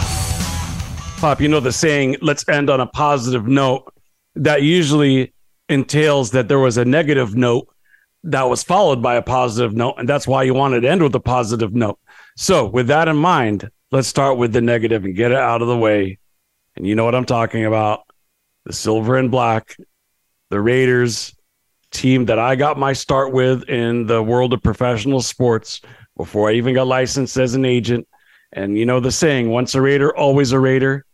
Pop, 1.21 1.39
you 1.39 1.47
know 1.47 1.59
the 1.59 1.71
saying, 1.71 2.17
let's 2.23 2.49
end 2.49 2.67
on 2.67 2.79
a 2.79 2.87
positive 2.87 3.45
note. 3.45 3.93
That 4.33 4.63
usually 4.63 5.35
entails 5.69 6.31
that 6.31 6.47
there 6.47 6.57
was 6.57 6.77
a 6.77 6.83
negative 6.83 7.35
note 7.35 7.67
that 8.23 8.49
was 8.49 8.63
followed 8.63 9.03
by 9.03 9.17
a 9.17 9.21
positive 9.21 9.75
note. 9.75 9.99
And 9.99 10.09
that's 10.09 10.25
why 10.25 10.41
you 10.41 10.55
wanted 10.55 10.81
to 10.81 10.89
end 10.89 11.03
with 11.03 11.13
a 11.13 11.19
positive 11.19 11.75
note. 11.75 11.99
So, 12.37 12.65
with 12.65 12.87
that 12.87 13.07
in 13.07 13.17
mind, 13.17 13.69
let's 13.91 14.07
start 14.07 14.39
with 14.39 14.51
the 14.51 14.61
negative 14.61 15.05
and 15.05 15.15
get 15.15 15.29
it 15.29 15.37
out 15.37 15.61
of 15.61 15.67
the 15.67 15.77
way. 15.77 16.17
And 16.75 16.87
you 16.87 16.95
know 16.95 17.05
what 17.05 17.13
I'm 17.13 17.25
talking 17.25 17.65
about 17.65 18.01
the 18.65 18.73
silver 18.73 19.15
and 19.15 19.29
black, 19.29 19.75
the 20.49 20.59
Raiders 20.59 21.35
team 21.91 22.25
that 22.25 22.39
I 22.39 22.55
got 22.55 22.79
my 22.79 22.93
start 22.93 23.31
with 23.31 23.69
in 23.69 24.07
the 24.07 24.23
world 24.23 24.53
of 24.53 24.63
professional 24.63 25.21
sports 25.21 25.81
before 26.17 26.49
I 26.49 26.53
even 26.53 26.73
got 26.73 26.87
licensed 26.87 27.37
as 27.37 27.53
an 27.53 27.63
agent. 27.63 28.07
And 28.53 28.75
you 28.75 28.87
know 28.87 28.99
the 28.99 29.11
saying, 29.11 29.51
once 29.51 29.75
a 29.75 29.81
Raider, 29.81 30.17
always 30.17 30.51
a 30.51 30.59
Raider. 30.59 31.05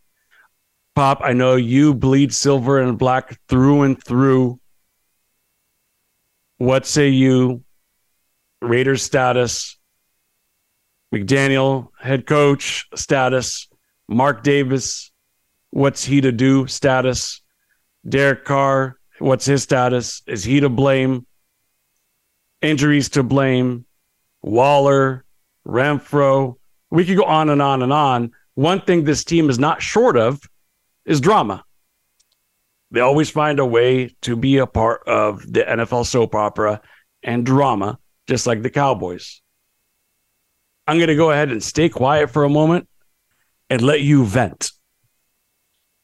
Pop, 0.97 1.21
I 1.23 1.33
know 1.33 1.55
you 1.55 1.93
bleed 1.93 2.33
silver 2.33 2.81
and 2.81 2.97
black 2.97 3.39
through 3.47 3.83
and 3.83 4.03
through. 4.03 4.59
What 6.57 6.87
say 6.87 7.09
you? 7.09 7.63
Raiders 8.63 9.03
status, 9.03 9.77
McDaniel 11.13 11.89
head 11.99 12.25
coach 12.25 12.87
status, 12.95 13.67
Mark 14.07 14.41
Davis, 14.41 15.11
what's 15.69 16.03
he 16.03 16.19
to 16.21 16.31
do 16.31 16.65
status, 16.65 17.43
Derek 18.09 18.43
Carr, 18.43 18.97
what's 19.19 19.45
his 19.45 19.61
status? 19.61 20.23
Is 20.25 20.43
he 20.43 20.61
to 20.61 20.69
blame? 20.69 21.27
Injuries 22.63 23.09
to 23.09 23.21
blame, 23.21 23.85
Waller, 24.41 25.25
Renfrow. 25.63 26.55
We 26.89 27.05
could 27.05 27.17
go 27.17 27.25
on 27.25 27.51
and 27.51 27.61
on 27.61 27.83
and 27.83 27.93
on. 27.93 28.31
One 28.55 28.81
thing 28.81 29.03
this 29.03 29.23
team 29.23 29.51
is 29.51 29.59
not 29.59 29.83
short 29.83 30.17
of 30.17 30.41
is 31.07 31.19
drama. 31.19 31.63
They 32.91 32.99
always 32.99 33.29
find 33.29 33.59
a 33.59 33.65
way 33.65 34.15
to 34.21 34.35
be 34.35 34.57
a 34.57 34.67
part 34.67 35.01
of 35.07 35.41
the 35.41 35.61
NFL 35.61 36.05
soap 36.05 36.35
opera 36.35 36.81
and 37.23 37.45
drama, 37.45 37.97
just 38.27 38.45
like 38.45 38.61
the 38.61 38.69
Cowboys. 38.69 39.41
I'm 40.87 40.97
going 40.97 41.07
to 41.07 41.15
go 41.15 41.31
ahead 41.31 41.51
and 41.51 41.63
stay 41.63 41.89
quiet 41.89 42.29
for 42.29 42.43
a 42.43 42.49
moment 42.49 42.87
and 43.69 43.81
let 43.81 44.01
you 44.01 44.23
vent. 44.23 44.71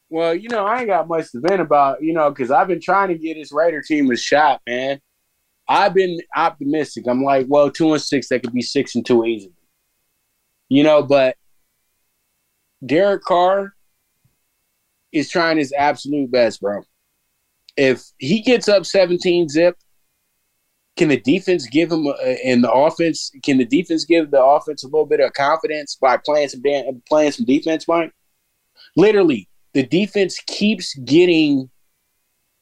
Well, 0.10 0.36
you 0.36 0.50
know, 0.50 0.66
I 0.66 0.80
ain't 0.80 0.88
got 0.88 1.08
much 1.08 1.32
to 1.32 1.40
vent 1.40 1.62
about, 1.62 2.04
you 2.04 2.14
know, 2.14 2.30
because 2.30 2.52
I've 2.52 2.68
been 2.68 2.82
trying 2.82 3.10
to 3.10 3.18
get 3.18 3.36
this 3.36 3.52
Raider 3.52 3.82
team 3.82 4.12
a 4.12 4.18
shot, 4.18 4.62
man. 4.68 5.00
I've 5.68 5.94
been 5.94 6.20
optimistic. 6.36 7.06
I'm 7.08 7.24
like, 7.24 7.46
well, 7.50 7.72
two 7.72 7.94
and 7.94 8.02
six, 8.02 8.28
they 8.28 8.40
could 8.40 8.54
be 8.54 8.62
six 8.62 8.96
and 8.96 9.06
two 9.06 9.26
easily. 9.26 9.54
You 10.68 10.84
know, 10.84 11.02
but 11.02 11.38
Derek 12.86 13.24
Carr 13.24 13.73
is 15.14 15.30
trying 15.30 15.58
his 15.58 15.72
absolute 15.78 16.32
best, 16.32 16.60
bro. 16.60 16.82
If 17.78 18.04
he 18.18 18.42
gets 18.42 18.68
up 18.68 18.86
17 18.86 19.48
zip, 19.48 19.78
can 20.98 21.10
the 21.10 21.20
defense 21.20 21.68
give 21.68 21.92
him 21.92 22.08
uh, 22.08 22.14
in 22.44 22.62
the 22.62 22.72
offense? 22.72 23.32
Can 23.44 23.58
the 23.58 23.66
defense 23.66 24.06
give 24.06 24.32
the 24.32 24.44
offense 24.44 24.84
a 24.84 24.88
little 24.88 25.06
bit 25.06 25.20
of 25.20 25.34
confidence 25.34 25.96
by 25.96 26.18
playing 26.18 26.50
some 26.50 26.62
playing 27.08 27.32
some 27.32 27.46
defense, 27.46 27.88
Mike? 27.88 28.12
Literally, 28.96 29.48
the 29.74 29.84
defense 29.84 30.40
keeps 30.46 30.94
getting 31.00 31.70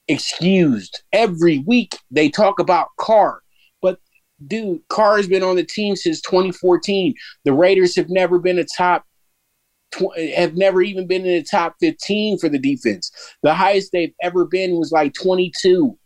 excused 0.07 1.03
every 1.11 1.59
week. 1.59 1.97
They 2.09 2.29
talk 2.29 2.59
about 2.59 2.87
Carr, 2.97 3.41
but 3.81 3.99
dude, 4.47 4.81
Carr 4.87 5.17
has 5.17 5.27
been 5.27 5.43
on 5.43 5.57
the 5.57 5.65
team 5.65 5.97
since 5.97 6.21
2014. 6.21 7.13
The 7.43 7.53
Raiders 7.53 7.97
have 7.97 8.09
never 8.09 8.39
been 8.39 8.59
a 8.59 8.65
top 8.65 9.05
tw- 9.91 10.17
have 10.35 10.55
never 10.55 10.81
even 10.81 11.07
been 11.07 11.25
in 11.25 11.39
the 11.39 11.43
top 11.49 11.75
15 11.79 12.39
for 12.39 12.49
the 12.49 12.59
defense. 12.59 13.11
The 13.43 13.53
highest 13.53 13.91
they've 13.91 14.13
ever 14.21 14.45
been 14.45 14.75
was 14.77 14.91
like 14.91 15.13
22. 15.13 15.97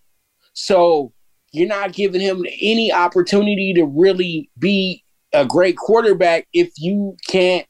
So 0.54 1.14
you're 1.52 1.68
not 1.68 1.94
giving 1.94 2.22
him 2.22 2.46
any 2.62 2.92
opportunity 2.92 3.74
to 3.76 3.86
really 3.86 4.50
be 4.60 5.04
a 5.34 5.46
great 5.46 5.78
quarterback 5.78 6.48
if 6.54 6.72
you 6.78 7.16
can't 7.28 7.66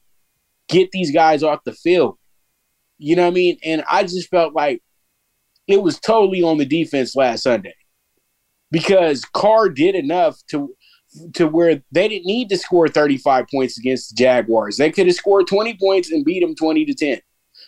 get 0.68 0.90
these 0.92 1.12
guys 1.12 1.42
off 1.42 1.64
the 1.64 1.72
field. 1.72 2.16
You 2.98 3.16
know 3.16 3.22
what 3.22 3.30
I 3.30 3.34
mean? 3.34 3.58
And 3.64 3.84
I 3.90 4.02
just 4.02 4.30
felt 4.30 4.54
like 4.54 4.82
it 5.66 5.82
was 5.82 5.98
totally 5.98 6.42
on 6.42 6.58
the 6.58 6.64
defense 6.64 7.14
last 7.14 7.42
Sunday 7.42 7.74
because 8.70 9.24
Carr 9.24 9.68
did 9.68 9.94
enough 9.94 10.36
to 10.50 10.74
to 11.34 11.48
where 11.48 11.82
they 11.92 12.08
didn't 12.08 12.26
need 12.26 12.48
to 12.50 12.58
score 12.58 12.88
35 12.88 13.46
points 13.48 13.78
against 13.78 14.10
the 14.10 14.16
Jaguars. 14.16 14.76
They 14.76 14.90
could 14.90 15.06
have 15.06 15.16
scored 15.16 15.46
20 15.46 15.76
points 15.78 16.10
and 16.10 16.24
beat 16.24 16.40
them 16.40 16.54
20 16.54 16.84
to 16.86 16.94
10. 16.94 17.20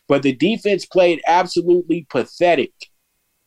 But 0.07 0.23
the 0.23 0.35
defense 0.35 0.87
played 0.87 1.21
absolutely 1.27 2.07
pathetic. 2.11 2.73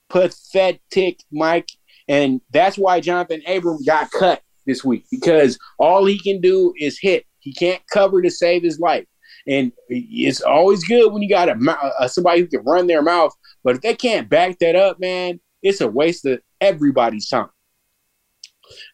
Pathetic, 0.10 1.20
Mike. 1.32 1.70
And 2.08 2.42
that's 2.52 2.78
why 2.78 3.02
Johnathan 3.02 3.42
Abram 3.48 3.84
got 3.86 4.12
cut 4.12 4.42
this 4.66 4.84
week 4.84 5.06
because 5.10 5.58
all 5.80 6.06
he 6.06 6.20
can 6.20 6.42
do 6.42 6.74
is 6.78 7.00
hit. 7.00 7.26
He 7.40 7.54
can't 7.54 7.82
cover 7.92 8.22
to 8.22 8.30
save 8.30 8.64
his 8.64 8.80
life. 8.80 9.06
And 9.48 9.72
it's 9.88 10.42
always 10.42 10.84
good 10.84 11.12
when 11.12 11.24
you 11.24 11.30
got 11.30 11.50
a, 11.50 11.54
a 11.54 12.04
uh, 12.04 12.08
somebody 12.08 12.42
who 12.42 12.48
can 12.48 12.64
run 12.64 12.86
their 12.86 13.02
mouth, 13.02 13.34
but 13.64 13.76
if 13.76 13.82
they 13.82 13.96
can't 13.96 14.30
back 14.30 14.60
that 14.60 14.76
up, 14.76 15.00
man, 15.00 15.40
it's 15.64 15.82
a 15.82 15.88
waste 15.88 16.26
of 16.26 16.42
everybody's 16.60 17.28
time. 17.28 17.50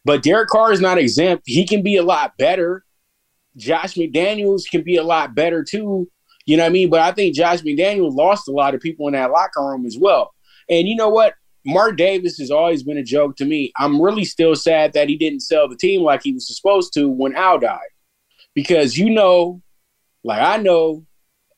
But 0.06 0.24
Derek 0.24 0.50
Carr 0.50 0.72
is 0.72 0.82
not 0.82 0.98
exempt. 0.98 1.44
He 1.46 1.66
can 1.66 1.82
be 1.82 1.98
a 1.98 2.04
lot 2.04 2.38
better. 2.38 2.84
Josh 3.56 3.96
McDaniels 3.96 4.64
can 4.70 4.84
be 4.84 4.98
a 4.98 5.04
lot 5.04 5.36
better 5.36 5.64
too. 5.64 6.10
You 6.46 6.58
know 6.58 6.64
what 6.64 6.70
I 6.70 6.74
mean? 6.74 6.90
But 6.90 7.02
I 7.02 7.12
think 7.12 7.36
Josh 7.36 7.62
McDaniels 7.62 8.16
lost 8.16 8.48
a 8.48 8.52
lot 8.52 8.74
of 8.74 8.82
people 8.82 9.08
in 9.08 9.14
that 9.14 9.32
locker 9.32 9.62
room 9.62 9.86
as 9.86 9.98
well. 9.98 10.34
And 10.70 10.88
you 10.88 10.96
know 10.96 11.10
what? 11.10 11.34
Mark 11.66 11.98
Davis 11.98 12.38
has 12.38 12.52
always 12.52 12.84
been 12.84 12.98
a 12.98 13.04
joke 13.04 13.36
to 13.38 13.46
me. 13.46 13.74
I'm 13.78 14.02
really 14.02 14.24
still 14.24 14.56
sad 14.56 14.94
that 14.94 15.10
he 15.10 15.18
didn't 15.18 15.42
sell 15.42 15.68
the 15.68 15.76
team 15.76 16.02
like 16.02 16.22
he 16.24 16.32
was 16.32 16.48
supposed 16.48 16.94
to 16.94 17.10
when 17.10 17.36
Al 17.36 17.60
died. 17.60 17.80
Because 18.54 18.98
you 18.98 19.10
know, 19.10 19.62
like 20.24 20.42
I 20.42 20.58
know, 20.58 21.06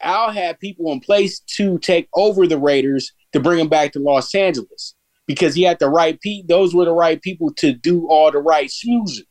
Al 0.02 0.32
had 0.32 0.60
people 0.60 0.92
in 0.92 1.00
place 1.00 1.40
to 1.58 1.78
take 1.78 2.10
over 2.16 2.48
the 2.48 2.58
Raiders 2.58 3.14
to 3.34 3.40
bring 3.40 3.60
them 3.60 3.70
back 3.70 3.92
to 3.92 4.00
Los 4.00 4.34
Angeles 4.34 4.96
because 5.30 5.54
he 5.54 5.62
had 5.62 5.78
the 5.78 5.88
right 5.88 6.20
people. 6.20 6.48
Those 6.48 6.74
were 6.74 6.86
the 6.86 6.92
right 6.92 7.22
people 7.22 7.54
to 7.58 7.72
do 7.72 8.08
all 8.08 8.32
the 8.32 8.40
right 8.40 8.68
smoozing. 8.68 9.28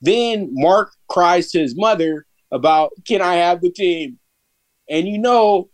Then 0.00 0.48
Mark 0.52 0.90
cries 1.10 1.50
to 1.50 1.60
his 1.60 1.76
mother 1.76 2.24
about, 2.50 2.92
"Can 3.06 3.20
I 3.20 3.34
have 3.34 3.60
the 3.60 3.70
team?" 3.70 4.18
And 4.88 5.06
you 5.06 5.18
know, 5.18 5.68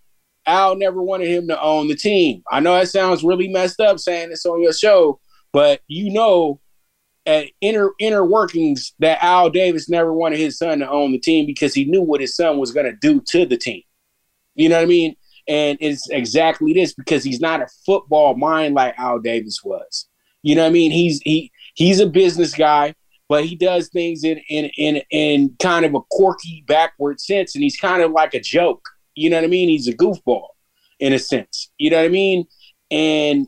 Al 0.44 0.74
never 0.74 1.00
wanted 1.00 1.28
him 1.28 1.46
to 1.46 1.62
own 1.62 1.86
the 1.86 1.94
team. 1.94 2.42
I 2.50 2.58
know 2.58 2.74
that 2.74 2.88
sounds 2.88 3.22
really 3.22 3.46
messed 3.46 3.78
up 3.78 4.00
saying 4.00 4.30
this 4.30 4.44
on 4.44 4.60
your 4.60 4.72
show, 4.72 5.20
but 5.52 5.82
you 5.86 6.12
know, 6.12 6.60
at 7.24 7.46
inner 7.60 7.92
inner 8.00 8.24
workings 8.24 8.92
that 8.98 9.22
Al 9.22 9.50
Davis 9.50 9.88
never 9.88 10.12
wanted 10.12 10.40
his 10.40 10.58
son 10.58 10.80
to 10.80 10.90
own 10.90 11.12
the 11.12 11.20
team 11.20 11.46
because 11.46 11.74
he 11.74 11.84
knew 11.84 12.02
what 12.02 12.20
his 12.20 12.34
son 12.34 12.58
was 12.58 12.72
going 12.72 12.86
to 12.86 12.96
do 13.00 13.20
to 13.28 13.46
the 13.46 13.56
team. 13.56 13.82
You 14.56 14.68
know 14.68 14.78
what 14.78 14.82
I 14.82 14.86
mean? 14.86 15.14
And 15.46 15.78
it's 15.80 16.08
exactly 16.10 16.72
this 16.72 16.94
because 16.94 17.22
he's 17.22 17.40
not 17.40 17.60
a 17.60 17.66
football 17.84 18.34
mind 18.34 18.74
like 18.74 18.94
Al 18.98 19.18
Davis 19.18 19.60
was. 19.62 20.08
You 20.42 20.54
know 20.54 20.62
what 20.62 20.68
I 20.68 20.72
mean? 20.72 20.90
He's 20.90 21.20
he 21.22 21.50
he's 21.74 22.00
a 22.00 22.06
business 22.06 22.54
guy, 22.54 22.94
but 23.28 23.44
he 23.44 23.56
does 23.56 23.88
things 23.88 24.24
in 24.24 24.38
in 24.48 24.70
in 24.76 25.02
in 25.10 25.56
kind 25.60 25.84
of 25.84 25.94
a 25.94 26.00
quirky 26.10 26.64
backward 26.66 27.20
sense, 27.20 27.54
and 27.54 27.62
he's 27.62 27.78
kind 27.78 28.02
of 28.02 28.10
like 28.10 28.34
a 28.34 28.40
joke. 28.40 28.82
You 29.14 29.30
know 29.30 29.36
what 29.36 29.44
I 29.44 29.48
mean? 29.48 29.68
He's 29.68 29.88
a 29.88 29.94
goofball 29.94 30.48
in 31.00 31.12
a 31.12 31.18
sense. 31.18 31.70
You 31.78 31.90
know 31.90 31.98
what 31.98 32.06
I 32.06 32.08
mean? 32.08 32.46
And 32.90 33.46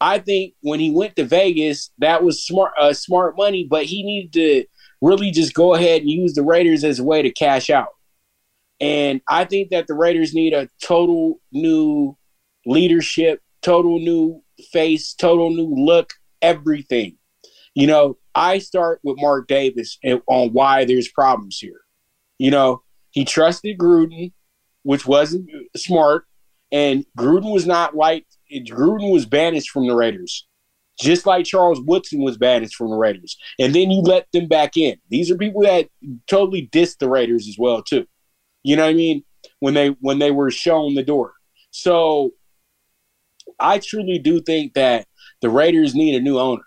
I 0.00 0.18
think 0.18 0.54
when 0.60 0.80
he 0.80 0.90
went 0.90 1.16
to 1.16 1.24
Vegas, 1.24 1.90
that 1.98 2.22
was 2.22 2.46
smart 2.46 2.72
uh, 2.78 2.92
smart 2.92 3.36
money, 3.36 3.66
but 3.68 3.84
he 3.84 4.02
needed 4.02 4.32
to 4.34 4.64
really 5.00 5.30
just 5.30 5.54
go 5.54 5.74
ahead 5.74 6.02
and 6.02 6.10
use 6.10 6.34
the 6.34 6.42
Raiders 6.42 6.84
as 6.84 6.98
a 6.98 7.04
way 7.04 7.22
to 7.22 7.30
cash 7.30 7.70
out. 7.70 7.88
And 8.80 9.20
I 9.28 9.44
think 9.44 9.70
that 9.70 9.86
the 9.86 9.94
Raiders 9.94 10.34
need 10.34 10.52
a 10.52 10.68
total 10.82 11.40
new 11.52 12.16
leadership, 12.66 13.40
total 13.62 13.98
new 13.98 14.42
face, 14.72 15.14
total 15.14 15.50
new 15.50 15.74
look, 15.74 16.12
everything. 16.42 17.16
You 17.74 17.86
know, 17.86 18.18
I 18.34 18.58
start 18.58 19.00
with 19.02 19.20
Mark 19.20 19.48
Davis 19.48 19.98
on 20.26 20.52
why 20.52 20.84
there's 20.84 21.08
problems 21.08 21.58
here. 21.58 21.80
You 22.38 22.50
know, 22.50 22.82
he 23.10 23.24
trusted 23.24 23.78
Gruden 23.78 24.32
which 24.84 25.06
wasn't 25.06 25.50
smart. 25.76 26.26
And 26.70 27.04
Gruden 27.18 27.52
was 27.52 27.66
not 27.66 27.96
like 27.96 28.26
Gruden 28.52 29.12
was 29.12 29.26
banished 29.26 29.70
from 29.70 29.86
the 29.86 29.94
Raiders, 29.94 30.46
just 31.00 31.26
like 31.26 31.44
Charles 31.44 31.80
Woodson 31.80 32.22
was 32.22 32.38
banished 32.38 32.76
from 32.76 32.90
the 32.90 32.96
Raiders. 32.96 33.36
And 33.58 33.74
then 33.74 33.90
you 33.90 34.00
let 34.02 34.26
them 34.32 34.46
back 34.46 34.76
in. 34.76 34.96
These 35.08 35.30
are 35.30 35.36
people 35.36 35.62
that 35.62 35.88
totally 36.26 36.68
dissed 36.68 36.98
the 36.98 37.08
Raiders 37.08 37.48
as 37.48 37.56
well 37.58 37.82
too. 37.82 38.06
You 38.64 38.76
know 38.76 38.82
what 38.84 38.90
I 38.90 38.94
mean? 38.94 39.24
When 39.60 39.74
they 39.74 39.88
when 40.00 40.18
they 40.18 40.30
were 40.30 40.50
shown 40.50 40.94
the 40.94 41.02
door. 41.02 41.34
So 41.70 42.32
I 43.60 43.78
truly 43.78 44.18
do 44.18 44.40
think 44.40 44.74
that 44.74 45.06
the 45.42 45.50
Raiders 45.50 45.94
need 45.94 46.14
a 46.14 46.20
new 46.20 46.38
owner. 46.38 46.64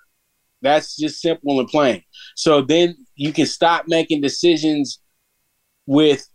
That's 0.62 0.96
just 0.96 1.22
simple 1.22 1.60
and 1.60 1.68
plain. 1.68 2.04
So 2.36 2.62
then 2.62 2.96
you 3.16 3.34
can 3.34 3.46
stop 3.46 3.86
making 3.88 4.22
decisions 4.22 5.00
with 5.86 6.28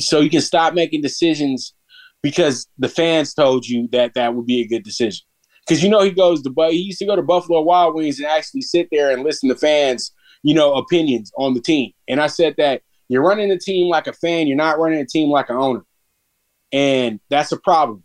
so 0.00 0.20
you 0.20 0.30
can 0.30 0.40
stop 0.40 0.72
making 0.72 1.02
decisions 1.02 1.74
because 2.22 2.66
the 2.78 2.88
fans 2.88 3.34
told 3.34 3.66
you 3.66 3.88
that 3.92 4.14
that 4.14 4.34
would 4.34 4.46
be 4.46 4.62
a 4.62 4.66
good 4.66 4.82
decision. 4.82 5.24
Because 5.66 5.82
you 5.82 5.90
know 5.90 6.02
he 6.02 6.10
goes 6.10 6.42
to 6.42 6.52
he 6.70 6.78
used 6.78 6.98
to 6.98 7.06
go 7.06 7.16
to 7.16 7.22
Buffalo 7.22 7.60
Wild 7.60 7.94
Wings 7.94 8.18
and 8.18 8.26
actually 8.26 8.62
sit 8.62 8.88
there 8.90 9.10
and 9.10 9.22
listen 9.22 9.48
to 9.48 9.56
fans, 9.56 10.12
you 10.42 10.54
know, 10.54 10.74
opinions 10.74 11.30
on 11.36 11.54
the 11.54 11.60
team. 11.60 11.92
And 12.08 12.20
I 12.20 12.26
said 12.26 12.54
that 12.58 12.82
you're 13.12 13.22
running 13.22 13.50
a 13.50 13.58
team 13.58 13.88
like 13.88 14.06
a 14.06 14.12
fan, 14.12 14.46
you're 14.46 14.56
not 14.56 14.78
running 14.78 15.00
a 15.00 15.06
team 15.06 15.28
like 15.28 15.50
an 15.50 15.56
owner, 15.56 15.84
and 16.72 17.20
that's 17.28 17.52
a 17.52 17.58
problem. 17.58 18.04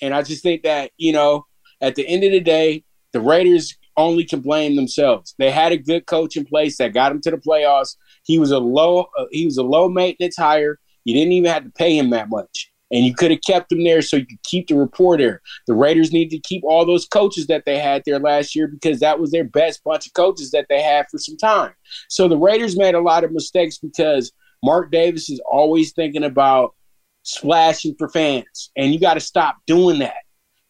And 0.00 0.14
I 0.14 0.22
just 0.22 0.42
think 0.42 0.62
that 0.62 0.92
you 0.96 1.12
know, 1.12 1.46
at 1.80 1.96
the 1.96 2.06
end 2.06 2.22
of 2.24 2.30
the 2.30 2.40
day, 2.40 2.84
the 3.12 3.20
Raiders 3.20 3.76
only 3.96 4.24
can 4.24 4.40
blame 4.40 4.76
themselves. 4.76 5.34
They 5.38 5.50
had 5.50 5.72
a 5.72 5.76
good 5.76 6.06
coach 6.06 6.36
in 6.36 6.44
place 6.44 6.78
that 6.78 6.94
got 6.94 7.08
them 7.08 7.20
to 7.22 7.32
the 7.32 7.36
playoffs. 7.36 7.96
He 8.22 8.38
was 8.38 8.52
a 8.52 8.58
low 8.58 9.08
uh, 9.18 9.24
he 9.32 9.44
was 9.44 9.58
a 9.58 9.64
low 9.64 9.88
maintenance 9.88 10.36
hire. 10.36 10.78
You 11.04 11.14
didn't 11.14 11.32
even 11.32 11.50
have 11.50 11.64
to 11.64 11.70
pay 11.70 11.98
him 11.98 12.10
that 12.10 12.28
much. 12.28 12.70
And 12.90 13.04
you 13.04 13.14
could 13.14 13.30
have 13.30 13.42
kept 13.46 13.70
him 13.70 13.84
there 13.84 14.00
so 14.00 14.16
you 14.16 14.26
could 14.26 14.42
keep 14.44 14.68
the 14.68 14.76
reporter. 14.76 15.42
The 15.66 15.74
Raiders 15.74 16.12
need 16.12 16.30
to 16.30 16.38
keep 16.38 16.64
all 16.64 16.86
those 16.86 17.06
coaches 17.06 17.46
that 17.48 17.64
they 17.66 17.78
had 17.78 18.02
there 18.06 18.18
last 18.18 18.56
year 18.56 18.66
because 18.66 19.00
that 19.00 19.20
was 19.20 19.30
their 19.30 19.44
best 19.44 19.84
bunch 19.84 20.06
of 20.06 20.14
coaches 20.14 20.50
that 20.52 20.66
they 20.68 20.80
had 20.80 21.06
for 21.10 21.18
some 21.18 21.36
time. 21.36 21.72
So 22.08 22.28
the 22.28 22.38
Raiders 22.38 22.78
made 22.78 22.94
a 22.94 23.00
lot 23.00 23.24
of 23.24 23.32
mistakes 23.32 23.78
because 23.78 24.32
Mark 24.62 24.90
Davis 24.90 25.28
is 25.28 25.40
always 25.40 25.92
thinking 25.92 26.24
about 26.24 26.74
splashing 27.22 27.94
for 27.98 28.08
fans. 28.08 28.70
And 28.76 28.92
you 28.92 28.98
got 28.98 29.14
to 29.14 29.20
stop 29.20 29.56
doing 29.66 29.98
that 29.98 30.16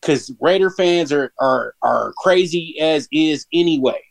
because 0.00 0.32
Raider 0.40 0.70
fans 0.70 1.12
are, 1.12 1.32
are 1.40 1.74
are 1.82 2.12
crazy 2.18 2.78
as 2.80 3.08
is 3.12 3.46
anyway. 3.52 4.02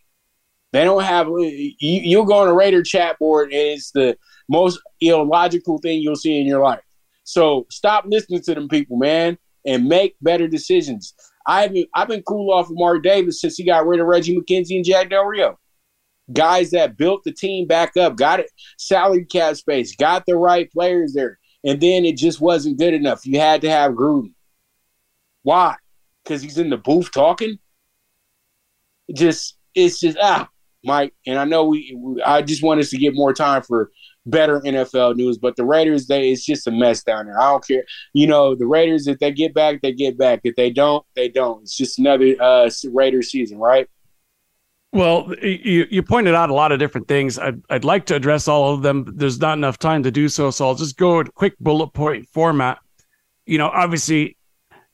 They 0.73 0.83
don't 0.83 1.03
have 1.03 1.27
uh, 1.27 1.37
you, 1.37 1.75
you'll 1.79 2.25
go 2.25 2.39
on 2.39 2.47
a 2.47 2.53
Raider 2.53 2.83
chat 2.83 3.17
board 3.19 3.51
and 3.51 3.61
it's 3.61 3.91
the 3.91 4.17
most 4.49 4.79
illogical 5.01 5.77
thing 5.79 6.01
you'll 6.01 6.15
see 6.15 6.39
in 6.39 6.47
your 6.47 6.61
life. 6.61 6.81
So 7.27 7.67
stop 7.69 8.05
listening 8.07 8.41
to 8.43 8.55
them 8.55 8.69
people, 8.69 8.95
man, 8.95 9.37
and 9.65 9.85
make 9.85 10.15
better 10.21 10.47
decisions. 10.47 11.13
I've 11.45 11.73
been, 11.73 11.85
I've 11.93 12.07
been 12.07 12.23
cool 12.23 12.53
off 12.53 12.69
of 12.69 12.77
Mark 12.77 13.03
Davis 13.03 13.41
since 13.41 13.57
he 13.57 13.65
got 13.65 13.85
rid 13.85 13.99
of 13.99 14.07
Reggie 14.07 14.39
McKenzie 14.39 14.77
and 14.77 14.85
Jack 14.85 15.09
Del 15.09 15.25
Rio. 15.25 15.59
Guys 16.31 16.71
that 16.71 16.95
built 16.95 17.25
the 17.25 17.33
team 17.33 17.67
back 17.67 17.97
up, 17.97 18.15
got 18.15 18.39
it 18.39 18.49
salary 18.77 19.25
cap 19.25 19.57
space, 19.57 19.93
got 19.97 20.25
the 20.25 20.37
right 20.37 20.71
players 20.71 21.13
there, 21.13 21.37
and 21.65 21.81
then 21.81 22.05
it 22.05 22.15
just 22.15 22.39
wasn't 22.39 22.79
good 22.79 22.93
enough. 22.93 23.25
You 23.25 23.41
had 23.41 23.59
to 23.61 23.69
have 23.69 23.91
Gruden. 23.91 24.31
Why? 25.43 25.75
Because 26.23 26.41
he's 26.41 26.57
in 26.57 26.69
the 26.69 26.77
booth 26.77 27.11
talking. 27.11 27.59
just 29.13 29.57
it's 29.75 29.99
just 29.99 30.17
ah, 30.21 30.47
Mike. 30.81 31.13
And 31.25 31.37
I 31.37 31.43
know 31.43 31.65
we, 31.65 31.93
we, 31.97 32.21
I 32.23 32.41
just 32.41 32.63
want 32.63 32.79
us 32.79 32.89
to 32.91 32.97
get 32.97 33.15
more 33.15 33.33
time 33.33 33.63
for 33.63 33.91
better 34.29 34.59
NFL 34.61 35.15
news. 35.15 35.37
But 35.37 35.55
the 35.55 35.65
Raiders, 35.65 36.07
they 36.07 36.31
it's 36.31 36.45
just 36.45 36.67
a 36.67 36.71
mess 36.71 37.03
down 37.03 37.25
there. 37.25 37.39
I 37.39 37.51
don't 37.51 37.67
care. 37.67 37.83
You 38.13 38.27
know, 38.27 38.55
the 38.55 38.67
Raiders, 38.67 39.07
if 39.07 39.19
they 39.19 39.31
get 39.31 39.53
back, 39.53 39.81
they 39.81 39.93
get 39.93 40.17
back. 40.17 40.41
If 40.43 40.55
they 40.55 40.69
don't, 40.69 41.05
they 41.15 41.29
don't. 41.29 41.63
It's 41.63 41.75
just 41.75 41.99
another 41.99 42.35
uh 42.39 42.69
Raiders 42.91 43.31
season, 43.31 43.57
right? 43.57 43.89
Well, 44.93 45.33
you, 45.41 45.85
you 45.91 46.01
pointed 46.01 46.33
out 46.33 46.49
a 46.49 46.53
lot 46.53 46.71
of 46.71 46.79
different 46.79 47.07
things. 47.07 47.37
I'd, 47.37 47.61
I'd 47.69 47.83
like 47.83 48.05
to 48.05 48.15
address 48.15 48.47
all 48.47 48.73
of 48.73 48.83
them. 48.83 49.05
There's 49.15 49.39
not 49.39 49.57
enough 49.57 49.77
time 49.77 50.03
to 50.03 50.11
do 50.11 50.29
so. 50.29 50.49
So 50.49 50.65
I'll 50.65 50.75
just 50.75 50.97
go 50.97 51.19
in 51.19 51.27
quick 51.27 51.57
bullet 51.59 51.89
point 51.89 52.27
format. 52.29 52.79
You 53.45 53.57
know, 53.57 53.67
obviously, 53.67 54.37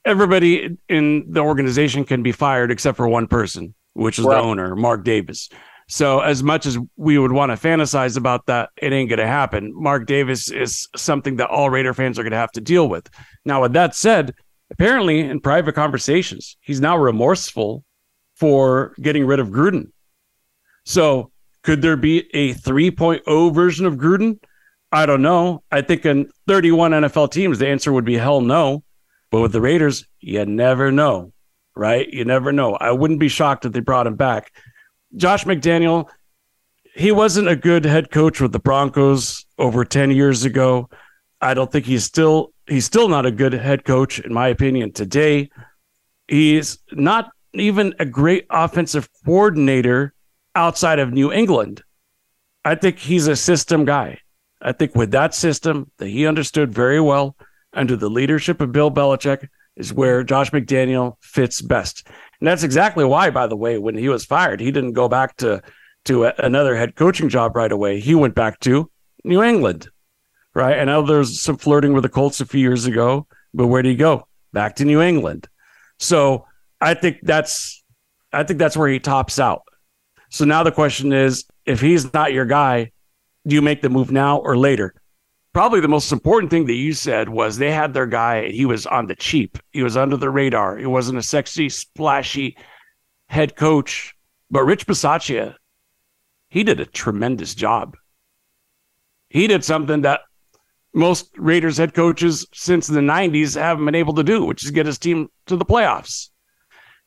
everybody 0.03 0.77
in 0.89 1.31
the 1.31 1.41
organization 1.41 2.05
can 2.05 2.23
be 2.23 2.31
fired 2.31 2.71
except 2.71 2.97
for 2.97 3.07
one 3.07 3.27
person, 3.27 3.75
which 3.93 4.19
is 4.19 4.25
right. 4.25 4.35
the 4.35 4.41
owner, 4.41 4.75
Mark 4.75 5.03
Davis. 5.03 5.49
So 5.87 6.21
as 6.21 6.43
much 6.43 6.65
as 6.65 6.77
we 6.95 7.17
would 7.17 7.31
want 7.31 7.51
to 7.51 7.67
fantasize 7.67 8.17
about 8.17 8.45
that, 8.45 8.69
it 8.77 8.93
ain't 8.93 9.09
going 9.09 9.19
to 9.19 9.27
happen. 9.27 9.71
Mark 9.75 10.05
Davis 10.05 10.49
is 10.49 10.87
something 10.95 11.37
that 11.37 11.49
all 11.49 11.69
Raider 11.69 11.93
fans 11.93 12.17
are 12.17 12.23
going 12.23 12.31
to 12.31 12.37
have 12.37 12.51
to 12.53 12.61
deal 12.61 12.87
with. 12.87 13.09
Now, 13.45 13.61
with 13.61 13.73
that 13.73 13.95
said, 13.95 14.33
apparently 14.71 15.19
in 15.19 15.39
private 15.39 15.75
conversations, 15.75 16.57
he's 16.61 16.81
now 16.81 16.97
remorseful 16.97 17.83
for 18.35 18.95
getting 19.01 19.25
rid 19.25 19.39
of 19.39 19.49
Gruden. 19.49 19.91
So 20.85 21.31
could 21.63 21.81
there 21.81 21.97
be 21.97 22.29
a 22.33 22.53
3.0 22.53 23.53
version 23.53 23.85
of 23.85 23.95
Gruden? 23.95 24.39
I 24.91 25.05
don't 25.05 25.21
know. 25.21 25.63
I 25.71 25.81
think 25.81 26.05
in 26.05 26.29
31 26.47 26.91
NFL 26.91 27.31
teams, 27.31 27.59
the 27.59 27.67
answer 27.67 27.91
would 27.91 28.05
be 28.05 28.17
hell 28.17 28.41
no. 28.41 28.83
But 29.31 29.41
with 29.41 29.51
the 29.51 29.61
Raiders, 29.61 30.05
you 30.19 30.45
never 30.45 30.91
know, 30.91 31.33
right? 31.75 32.07
You 32.07 32.25
never 32.25 32.51
know. 32.51 32.75
I 32.75 32.91
wouldn't 32.91 33.19
be 33.19 33.29
shocked 33.29 33.65
if 33.65 33.71
they 33.71 33.79
brought 33.79 34.05
him 34.05 34.15
back. 34.15 34.51
Josh 35.15 35.45
McDaniel, 35.45 36.07
he 36.95 37.11
wasn't 37.11 37.47
a 37.47 37.55
good 37.55 37.85
head 37.85 38.11
coach 38.11 38.41
with 38.41 38.51
the 38.51 38.59
Broncos 38.59 39.45
over 39.57 39.85
10 39.85 40.11
years 40.11 40.45
ago. 40.45 40.89
I 41.41 41.53
don't 41.53 41.71
think 41.71 41.85
he's 41.85 42.03
still 42.03 42.53
he's 42.67 42.85
still 42.85 43.09
not 43.09 43.25
a 43.25 43.31
good 43.31 43.53
head 43.53 43.83
coach 43.83 44.19
in 44.19 44.33
my 44.33 44.47
opinion 44.47 44.93
today. 44.93 45.49
He's 46.27 46.77
not 46.91 47.31
even 47.53 47.93
a 47.99 48.05
great 48.05 48.45
offensive 48.49 49.09
coordinator 49.25 50.13
outside 50.55 50.99
of 50.99 51.11
New 51.11 51.31
England. 51.31 51.83
I 52.63 52.75
think 52.75 52.99
he's 52.99 53.27
a 53.27 53.35
system 53.35 53.85
guy. 53.85 54.19
I 54.61 54.71
think 54.71 54.95
with 54.95 55.11
that 55.11 55.35
system 55.35 55.91
that 55.97 56.07
he 56.07 56.25
understood 56.25 56.73
very 56.73 57.01
well 57.01 57.35
under 57.73 57.97
the 57.97 58.09
leadership 58.09 58.61
of 58.61 58.71
Bill 58.71 58.89
Belichick 58.89 59.49
is 59.75 59.93
where 59.93 60.23
Josh 60.23 60.51
McDaniel 60.51 61.17
fits 61.21 61.61
best. 61.61 62.07
And 62.39 62.47
that's 62.47 62.63
exactly 62.63 63.05
why, 63.05 63.29
by 63.29 63.47
the 63.47 63.55
way, 63.55 63.77
when 63.77 63.95
he 63.95 64.09
was 64.09 64.25
fired, 64.25 64.59
he 64.59 64.71
didn't 64.71 64.93
go 64.93 65.07
back 65.07 65.37
to 65.37 65.61
to 66.05 66.25
another 66.25 66.75
head 66.75 66.95
coaching 66.95 67.29
job 67.29 67.55
right 67.55 67.71
away. 67.71 67.99
He 67.99 68.13
went 68.13 68.35
back 68.35 68.59
to 68.61 68.91
New 69.23 69.41
England, 69.41 69.87
right? 70.53 70.77
And 70.77 70.87
now 70.87 71.01
there's 71.01 71.41
some 71.41 71.57
flirting 71.57 71.93
with 71.93 72.03
the 72.03 72.09
Colts 72.09 72.41
a 72.41 72.45
few 72.45 72.59
years 72.59 72.85
ago, 72.85 73.25
but 73.53 73.67
where 73.67 73.81
did 73.81 73.89
he 73.89 73.95
go? 73.95 74.27
Back 74.51 74.75
to 74.77 74.85
New 74.85 75.01
England. 75.01 75.47
So 75.99 76.45
I 76.81 76.93
think 76.93 77.19
that's 77.23 77.83
I 78.33 78.43
think 78.43 78.59
that's 78.59 78.75
where 78.75 78.89
he 78.89 78.99
tops 78.99 79.39
out. 79.39 79.63
So 80.29 80.45
now 80.45 80.63
the 80.63 80.71
question 80.71 81.13
is, 81.13 81.45
if 81.65 81.79
he's 81.79 82.11
not 82.13 82.33
your 82.33 82.45
guy, 82.45 82.91
do 83.45 83.55
you 83.55 83.61
make 83.61 83.81
the 83.81 83.89
move 83.89 84.11
now 84.11 84.39
or 84.39 84.57
later? 84.57 84.95
Probably 85.53 85.81
the 85.81 85.87
most 85.87 86.11
important 86.11 86.49
thing 86.49 86.65
that 86.65 86.73
you 86.73 86.93
said 86.93 87.29
was 87.29 87.57
they 87.57 87.71
had 87.71 87.93
their 87.93 88.07
guy. 88.07 88.49
He 88.49 88.65
was 88.65 88.87
on 88.87 89.05
the 89.05 89.15
cheap. 89.15 89.59
He 89.71 89.83
was 89.83 89.95
under 89.95 90.17
the 90.17 90.31
radar. 90.31 90.77
He 90.77 90.87
wasn't 90.87 91.19
a 91.19 91.23
sexy, 91.23 91.69
splashy 91.69 92.57
head 93.27 93.55
coach. 93.55 94.15
But 94.49 94.63
Rich 94.63 94.87
Bisaccia, 94.87 95.55
he 96.49 96.63
did 96.63 96.79
a 96.79 96.85
tremendous 96.85 97.53
job. 97.53 97.95
He 99.29 99.45
did 99.45 99.63
something 99.63 100.01
that 100.01 100.21
most 100.93 101.31
Raiders 101.37 101.77
head 101.77 101.93
coaches 101.93 102.47
since 102.53 102.87
the 102.87 102.99
90s 102.99 103.59
haven't 103.59 103.85
been 103.85 103.95
able 103.95 104.13
to 104.15 104.23
do, 104.23 104.45
which 104.45 104.63
is 104.63 104.71
get 104.71 104.85
his 104.85 104.99
team 104.99 105.29
to 105.47 105.55
the 105.55 105.65
playoffs. 105.65 106.29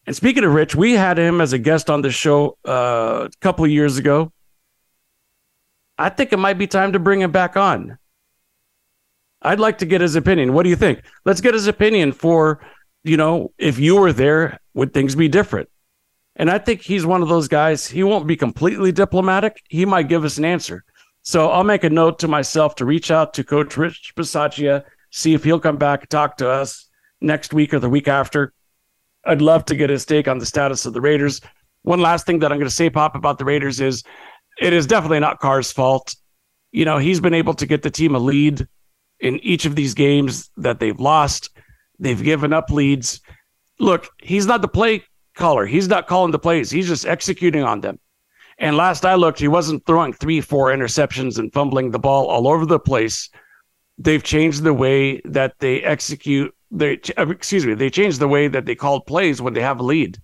And 0.07 0.14
speaking 0.14 0.44
of 0.44 0.55
Rich, 0.55 0.76
we 0.76 0.92
had 0.92 1.18
him 1.18 1.40
as 1.40 1.53
a 1.53 1.59
guest 1.59 1.90
on 1.90 2.03
the 2.03 2.12
show 2.12 2.59
uh, 2.66 3.26
a 3.26 3.30
couple 3.40 3.64
of 3.64 3.72
years 3.72 3.97
ago. 3.97 4.32
I 5.99 6.11
think 6.11 6.32
it 6.32 6.38
might 6.38 6.59
be 6.59 6.68
time 6.68 6.92
to 6.92 7.01
bring 7.01 7.20
him 7.20 7.32
back 7.32 7.57
on. 7.57 7.99
I'd 9.47 9.61
like 9.61 9.78
to 9.78 9.86
get 9.86 10.01
his 10.01 10.16
opinion. 10.16 10.53
What 10.53 10.64
do 10.64 10.70
you 10.70 10.76
think? 10.76 11.05
Let's 11.24 11.40
get 11.40 11.55
his 11.55 11.68
opinion 11.68 12.11
for, 12.11 12.61
you 13.05 13.16
know, 13.16 13.53
if 13.59 13.78
you 13.78 13.94
were 13.94 14.12
there, 14.12 14.59
would 14.74 14.92
things 14.92 15.14
be 15.14 15.28
different? 15.28 15.68
And 16.34 16.51
I 16.51 16.59
think 16.59 16.82
he's 16.82 17.07
one 17.07 17.22
of 17.22 17.28
those 17.28 17.47
guys. 17.47 17.86
He 17.86 18.03
won't 18.03 18.26
be 18.26 18.36
completely 18.36 18.90
diplomatic. 18.90 19.62
He 19.68 19.86
might 19.86 20.09
give 20.09 20.24
us 20.24 20.36
an 20.36 20.44
answer. 20.44 20.84
So 21.22 21.49
I'll 21.49 21.64
make 21.64 21.84
a 21.84 21.90
note 21.90 22.18
to 22.20 22.28
myself 22.28 22.74
to 22.76 22.84
reach 22.84 23.12
out 23.12 23.34
to 23.34 23.44
Coach 23.44 23.76
Rich 23.76 24.14
Bisaccia, 24.16 24.84
see 25.11 25.32
if 25.32 25.44
he'll 25.44 25.61
come 25.61 25.76
back 25.76 26.09
talk 26.09 26.36
to 26.38 26.51
us 26.51 26.88
next 27.20 27.55
week 27.55 27.72
or 27.72 27.78
the 27.78 27.88
week 27.88 28.09
after. 28.09 28.53
I'd 29.24 29.42
love 29.42 29.64
to 29.66 29.76
get 29.76 29.90
his 29.90 30.05
take 30.05 30.26
on 30.26 30.38
the 30.38 30.47
status 30.47 30.86
of 30.86 30.92
the 30.92 31.01
Raiders. 31.01 31.40
One 31.82 32.01
last 32.01 32.26
thing 32.26 32.40
that 32.40 32.51
I'm 32.51 32.59
going 32.59 32.68
to 32.68 32.74
say, 32.74 32.90
Pop, 32.90 33.14
about 33.14 33.38
the 33.38 33.44
Raiders 33.44 33.80
is 33.80 34.03
it 34.61 34.72
is 34.72 34.88
definitely 34.88 35.20
not 35.20 35.38
Carr's 35.38 35.70
fault. 35.70 36.16
You 36.72 36.84
know, 36.84 36.99
he's 36.99 37.20
been 37.20 37.34
able 37.34 37.55
to 37.55 37.66
get 37.66 37.82
the 37.82 37.90
team 37.90 38.16
a 38.16 38.18
lead 38.18 38.66
in 39.27 39.39
each 39.41 39.64
of 39.64 39.74
these 39.74 39.95
games 39.95 40.51
that 40.57 40.79
they've 40.79 41.01
lost. 41.01 41.51
They've 41.99 42.22
given 42.22 42.53
up 42.53 42.70
leads. 42.70 43.20
Look, 43.79 44.09
he's 44.22 44.47
not 44.47 44.62
the 44.62 44.68
play 44.68 45.05
caller. 45.35 45.66
He's 45.66 45.89
not 45.89 46.07
calling 46.07 46.33
the 46.33 46.39
plays. 46.39 46.70
He's 46.70 46.89
just 46.89 47.07
executing 47.07 47.62
on 47.62 47.81
them. 47.81 47.99
And 48.59 48.77
last 48.77 49.05
I 49.05 49.14
looked, 49.14 49.39
he 49.39 49.49
wasn't 49.49 49.85
throwing 49.85 50.12
three, 50.12 50.41
four 50.41 50.68
interceptions 50.68 51.39
and 51.39 51.53
fumbling 51.53 51.91
the 51.91 51.99
ball 51.99 52.27
all 52.27 52.49
over 52.49 52.64
the 52.64 52.79
place. 52.79 53.29
They've 53.99 54.22
changed 54.22 54.62
the 54.62 54.74
way 54.74 55.20
that 55.24 55.55
they 55.59 55.83
execute. 55.83 56.55
They 56.70 57.01
uh, 57.18 57.29
excuse 57.29 57.66
me. 57.66 57.74
They 57.74 57.91
changed 57.91 58.18
the 58.18 58.29
way 58.29 58.49
that 58.49 58.64
they 58.64 58.74
called 58.74 59.07
plays 59.07 59.43
when 59.43 59.53
they 59.53 59.61
have 59.61 59.81
a 59.81 59.83
lead. 59.83 60.18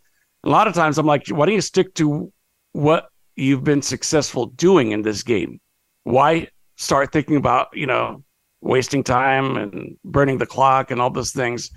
A 0.45 0.49
lot 0.49 0.67
of 0.67 0.75
times, 0.75 0.99
I'm 0.99 1.07
like, 1.07 1.29
why 1.29 1.47
don't 1.47 1.55
you 1.55 1.61
stick 1.61 1.95
to 1.95 2.33
what 2.73 3.09
you've 3.37 3.65
been 3.65 3.83
successful 3.83 4.47
doing 4.47 4.93
in 4.93 5.03
this 5.03 5.23
game? 5.23 5.61
Why 6.05 6.49
start 6.77 7.13
thinking 7.13 7.37
about 7.37 7.69
you 7.75 7.87
know 7.87 8.25
wasting 8.63 9.03
time 9.03 9.57
and 9.57 9.97
burning 10.05 10.39
the 10.39 10.47
clock 10.47 10.91
and 10.91 11.01
all 11.01 11.11
those 11.11 11.33
things. 11.33 11.71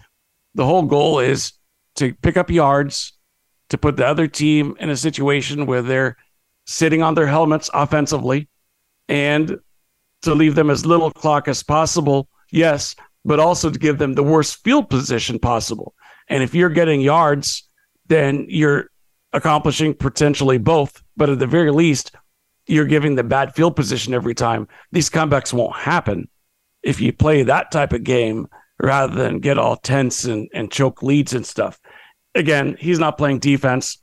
The 0.54 0.66
whole 0.66 0.84
goal 0.84 1.20
is 1.20 1.54
to 1.96 2.14
pick 2.14 2.38
up 2.38 2.50
yards, 2.50 3.14
to 3.70 3.78
put 3.78 3.98
the 3.98 4.06
other 4.06 4.28
team 4.28 4.78
in 4.80 4.90
a 4.90 4.96
situation 4.96 5.66
where 5.66 5.82
they're 5.82 6.16
sitting 6.68 7.02
on 7.02 7.16
their 7.16 7.28
helmets 7.28 7.70
offensively 7.74 8.48
and 9.10 9.58
to 10.22 10.34
leave 10.34 10.56
them 10.56 10.70
as 10.70 10.86
little 10.86 11.12
clock 11.12 11.48
as 11.48 11.64
possible. 11.64 12.30
Yes, 12.52 12.96
but 13.26 13.40
also 13.40 13.70
to 13.70 13.80
give 13.80 13.98
them 13.98 14.14
the 14.14 14.24
worst 14.24 14.64
field 14.64 14.90
position 14.90 15.40
possible. 15.40 15.96
And 16.30 16.44
if 16.44 16.54
you're 16.54 16.70
getting 16.70 17.02
yards, 17.02 17.68
then 18.08 18.46
you're 18.48 18.90
accomplishing 19.34 19.94
potentially 19.96 20.60
both. 20.60 21.04
But 21.18 21.30
at 21.30 21.40
the 21.40 21.48
very 21.48 21.72
least, 21.72 22.16
you're 22.68 22.86
giving 22.86 23.16
the 23.16 23.24
bad 23.24 23.56
field 23.56 23.76
position 23.76 24.14
every 24.14 24.36
time. 24.36 24.68
These 24.92 25.10
comebacks 25.10 25.54
won't 25.54 25.76
happen 25.76 26.30
if 26.86 27.02
you 27.02 27.12
play 27.12 27.44
that 27.44 27.72
type 27.72 27.92
of 27.92 28.04
game 28.04 28.48
rather 28.80 29.14
than 29.14 29.40
get 29.40 29.58
all 29.58 29.76
tense 29.76 30.24
and, 30.24 30.48
and 30.54 30.72
choke 30.72 31.02
leads 31.02 31.34
and 31.34 31.46
stuff. 31.46 31.80
Again, 32.36 32.78
he's 32.80 33.00
not 33.00 33.18
playing 33.18 33.40
defense. 33.40 33.98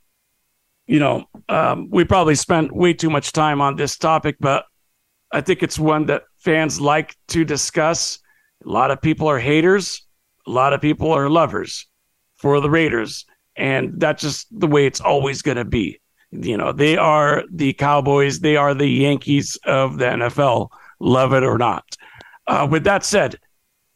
You 0.87 0.99
know, 0.99 1.24
um, 1.49 1.89
we 1.91 2.05
probably 2.05 2.35
spent 2.35 2.74
way 2.74 2.93
too 2.93 3.09
much 3.09 3.33
time 3.33 3.61
on 3.61 3.76
this 3.76 3.97
topic, 3.97 4.37
but 4.41 4.64
I 5.30 5.41
think 5.41 5.62
it's 5.62 5.78
one 5.78 6.07
that 6.07 6.24
fans 6.39 6.80
like 6.80 7.16
to 7.28 7.45
discuss. 7.45 8.18
A 8.66 8.68
lot 8.68 8.91
of 8.91 9.01
people 9.01 9.28
are 9.28 9.39
haters, 9.39 10.07
a 10.47 10.51
lot 10.51 10.72
of 10.72 10.80
people 10.80 11.12
are 11.12 11.30
lovers 11.30 11.87
for 12.37 12.61
the 12.61 12.68
Raiders. 12.68 13.24
And 13.57 14.01
that's 14.01 14.22
just 14.22 14.49
the 14.51 14.66
way 14.66 14.87
it's 14.87 15.01
always 15.01 15.41
going 15.43 15.59
to 15.59 15.64
be. 15.64 16.01
You 16.33 16.57
know, 16.57 16.72
they 16.72 16.97
are 16.97 17.45
the 17.53 17.74
Cowboys, 17.74 18.41
they 18.41 18.57
are 18.57 18.74
the 18.74 18.89
Yankees 18.89 19.57
of 19.66 19.99
the 19.99 20.07
NFL, 20.07 20.70
love 20.99 21.33
it 21.35 21.45
or 21.45 21.59
not. 21.59 21.85
Uh, 22.47 22.66
with 22.70 22.84
that 22.84 23.05
said, 23.05 23.38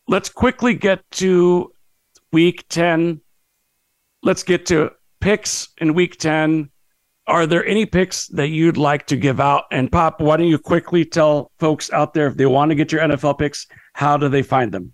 let's 0.09 0.29
quickly 0.29 0.75
get 0.75 1.03
to 1.13 1.73
week 2.33 2.67
10. 2.69 3.21
Let's 4.23 4.43
get 4.43 4.67
to 4.67 4.93
picks 5.21 5.69
in 5.79 5.95
week 5.95 6.19
10. 6.19 6.71
Are 7.29 7.47
there 7.47 7.67
any 7.67 7.87
picks 7.87 8.29
that 8.29 8.49
you'd 8.49 8.77
like 8.77 9.07
to 9.09 9.17
give 9.17 9.41
out? 9.41 9.65
And 9.73 9.91
Pop, 9.91 10.21
why 10.21 10.37
don't 10.37 10.47
you 10.47 10.59
quickly 10.59 11.05
tell 11.05 11.51
folks 11.59 11.91
out 11.93 12.15
there 12.15 12.29
if 12.29 12.37
they 12.37 12.47
want 12.47 12.71
to 12.71 12.77
get 12.77 12.93
your 12.93 13.01
NFL 13.01 13.39
picks, 13.39 13.67
how 13.95 14.17
do 14.17 14.29
they 14.29 14.43
find 14.43 14.71
them? 14.71 14.93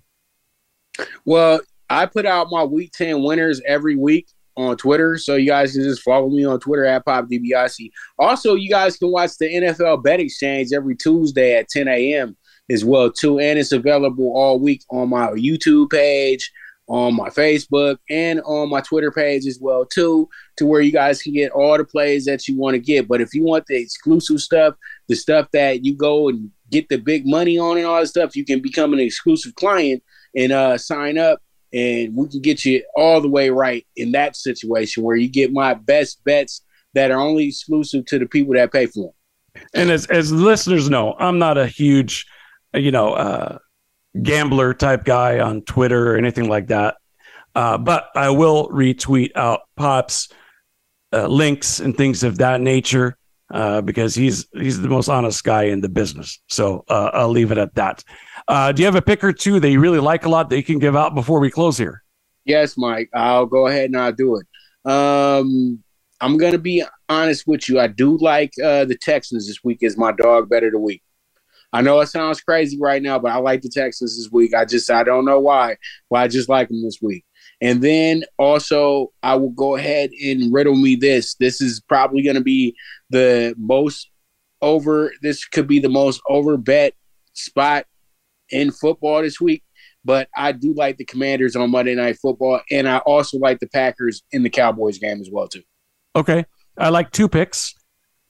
Well, 1.24 1.60
I 1.90 2.06
put 2.06 2.24
out 2.24 2.48
my 2.50 2.64
week 2.64 2.92
10 2.92 3.22
winners 3.22 3.60
every 3.66 3.96
week 3.96 4.28
on 4.56 4.76
Twitter. 4.78 5.18
So 5.18 5.36
you 5.36 5.48
guys 5.48 5.72
can 5.72 5.82
just 5.82 6.02
follow 6.02 6.30
me 6.30 6.44
on 6.44 6.58
Twitter 6.58 6.86
at 6.86 7.04
PopDibiase. 7.04 7.90
Also, 8.18 8.54
you 8.54 8.70
guys 8.70 8.96
can 8.96 9.10
watch 9.10 9.36
the 9.38 9.46
NFL 9.46 10.02
Bet 10.02 10.20
Exchange 10.20 10.72
every 10.72 10.96
Tuesday 10.96 11.56
at 11.56 11.68
10 11.68 11.88
a.m 11.88 12.36
as 12.72 12.84
well 12.84 13.10
too, 13.10 13.38
and 13.38 13.58
it's 13.58 13.72
available 13.72 14.32
all 14.34 14.58
week 14.58 14.82
on 14.90 15.10
my 15.10 15.28
YouTube 15.28 15.90
page, 15.90 16.50
on 16.88 17.14
my 17.14 17.28
Facebook, 17.28 17.98
and 18.10 18.40
on 18.42 18.70
my 18.70 18.80
Twitter 18.80 19.10
page 19.10 19.46
as 19.46 19.58
well 19.60 19.84
too, 19.84 20.28
to 20.56 20.66
where 20.66 20.80
you 20.80 20.92
guys 20.92 21.22
can 21.22 21.32
get 21.32 21.52
all 21.52 21.76
the 21.76 21.84
plays 21.84 22.24
that 22.24 22.48
you 22.48 22.56
want 22.56 22.74
to 22.74 22.80
get. 22.80 23.08
But 23.08 23.20
if 23.20 23.34
you 23.34 23.44
want 23.44 23.66
the 23.66 23.76
exclusive 23.76 24.40
stuff, 24.40 24.74
the 25.08 25.14
stuff 25.14 25.48
that 25.52 25.84
you 25.84 25.94
go 25.94 26.28
and 26.28 26.50
get 26.70 26.88
the 26.88 26.98
big 26.98 27.26
money 27.26 27.58
on 27.58 27.76
and 27.76 27.86
all 27.86 28.00
that 28.00 28.06
stuff, 28.06 28.34
you 28.34 28.44
can 28.44 28.60
become 28.60 28.92
an 28.92 29.00
exclusive 29.00 29.54
client 29.54 30.02
and 30.34 30.52
uh, 30.52 30.78
sign 30.78 31.18
up 31.18 31.40
and 31.72 32.14
we 32.14 32.28
can 32.28 32.40
get 32.40 32.64
you 32.64 32.82
all 32.96 33.20
the 33.20 33.28
way 33.28 33.50
right 33.50 33.86
in 33.96 34.12
that 34.12 34.36
situation 34.36 35.02
where 35.02 35.16
you 35.16 35.28
get 35.28 35.52
my 35.52 35.74
best 35.74 36.22
bets 36.24 36.62
that 36.94 37.10
are 37.10 37.20
only 37.20 37.46
exclusive 37.46 38.04
to 38.06 38.18
the 38.18 38.26
people 38.26 38.54
that 38.54 38.72
pay 38.72 38.86
for 38.86 39.12
them. 39.54 39.64
And 39.74 39.90
as 39.90 40.06
as 40.06 40.32
listeners 40.32 40.88
know, 40.88 41.14
I'm 41.18 41.38
not 41.38 41.58
a 41.58 41.66
huge 41.66 42.26
you 42.74 42.90
know, 42.90 43.12
uh, 43.12 43.58
gambler 44.22 44.74
type 44.74 45.04
guy 45.04 45.40
on 45.40 45.62
Twitter 45.62 46.12
or 46.12 46.16
anything 46.16 46.48
like 46.48 46.68
that. 46.68 46.96
Uh, 47.54 47.78
but 47.78 48.08
I 48.14 48.30
will 48.30 48.68
retweet 48.68 49.36
out 49.36 49.62
Pop's 49.76 50.28
uh, 51.12 51.26
links 51.26 51.80
and 51.80 51.96
things 51.96 52.22
of 52.22 52.38
that 52.38 52.60
nature 52.60 53.16
uh, 53.50 53.82
because 53.82 54.14
he's 54.14 54.46
he's 54.54 54.80
the 54.80 54.88
most 54.88 55.08
honest 55.08 55.44
guy 55.44 55.64
in 55.64 55.80
the 55.82 55.88
business. 55.88 56.40
So 56.48 56.84
uh, 56.88 57.10
I'll 57.12 57.28
leave 57.28 57.52
it 57.52 57.58
at 57.58 57.74
that. 57.74 58.02
Uh, 58.48 58.72
do 58.72 58.82
you 58.82 58.86
have 58.86 58.94
a 58.94 59.02
pick 59.02 59.22
or 59.22 59.32
two 59.32 59.60
that 59.60 59.70
you 59.70 59.80
really 59.80 59.98
like 59.98 60.24
a 60.24 60.28
lot 60.28 60.48
that 60.50 60.56
you 60.56 60.62
can 60.62 60.78
give 60.78 60.96
out 60.96 61.14
before 61.14 61.40
we 61.40 61.50
close 61.50 61.76
here? 61.76 62.02
Yes, 62.44 62.76
Mike. 62.76 63.10
I'll 63.14 63.46
go 63.46 63.66
ahead 63.66 63.86
and 63.86 63.96
I'll 63.96 64.12
do 64.12 64.36
it. 64.36 64.90
Um, 64.90 65.82
I'm 66.20 66.38
gonna 66.38 66.58
be 66.58 66.82
honest 67.08 67.46
with 67.46 67.68
you. 67.68 67.78
I 67.78 67.86
do 67.86 68.16
like 68.16 68.52
the 68.56 68.96
Texans 69.00 69.46
this 69.46 69.62
week 69.62 69.82
as 69.82 69.98
my 69.98 70.12
dog 70.12 70.48
better 70.48 70.70
the 70.70 70.78
week. 70.78 71.02
I 71.72 71.80
know 71.80 72.00
it 72.00 72.08
sounds 72.08 72.40
crazy 72.40 72.78
right 72.80 73.02
now, 73.02 73.18
but 73.18 73.32
I 73.32 73.38
like 73.38 73.62
the 73.62 73.68
Texans 73.68 74.16
this 74.16 74.30
week. 74.30 74.54
I 74.54 74.64
just 74.64 74.90
I 74.90 75.04
don't 75.04 75.24
know 75.24 75.40
why, 75.40 75.76
but 76.10 76.20
I 76.20 76.28
just 76.28 76.48
like 76.48 76.68
them 76.68 76.82
this 76.82 76.98
week. 77.00 77.24
And 77.62 77.80
then 77.80 78.24
also, 78.38 79.12
I 79.22 79.36
will 79.36 79.50
go 79.50 79.76
ahead 79.76 80.10
and 80.10 80.52
riddle 80.52 80.74
me 80.74 80.96
this. 80.96 81.36
This 81.36 81.60
is 81.60 81.80
probably 81.80 82.22
going 82.22 82.34
to 82.34 82.42
be 82.42 82.74
the 83.10 83.54
most 83.56 84.10
over. 84.60 85.12
This 85.22 85.44
could 85.46 85.68
be 85.68 85.78
the 85.78 85.88
most 85.88 86.20
over 86.28 86.56
bet 86.56 86.94
spot 87.34 87.86
in 88.50 88.72
football 88.72 89.22
this 89.22 89.40
week. 89.40 89.62
But 90.04 90.28
I 90.36 90.50
do 90.50 90.74
like 90.74 90.96
the 90.96 91.04
Commanders 91.04 91.54
on 91.54 91.70
Monday 91.70 91.94
Night 91.94 92.18
Football, 92.20 92.60
and 92.72 92.88
I 92.88 92.98
also 92.98 93.38
like 93.38 93.60
the 93.60 93.68
Packers 93.68 94.24
in 94.32 94.42
the 94.42 94.50
Cowboys 94.50 94.98
game 94.98 95.20
as 95.20 95.30
well 95.30 95.46
too. 95.46 95.62
Okay, 96.16 96.44
I 96.76 96.88
like 96.88 97.12
two 97.12 97.28
picks. 97.28 97.74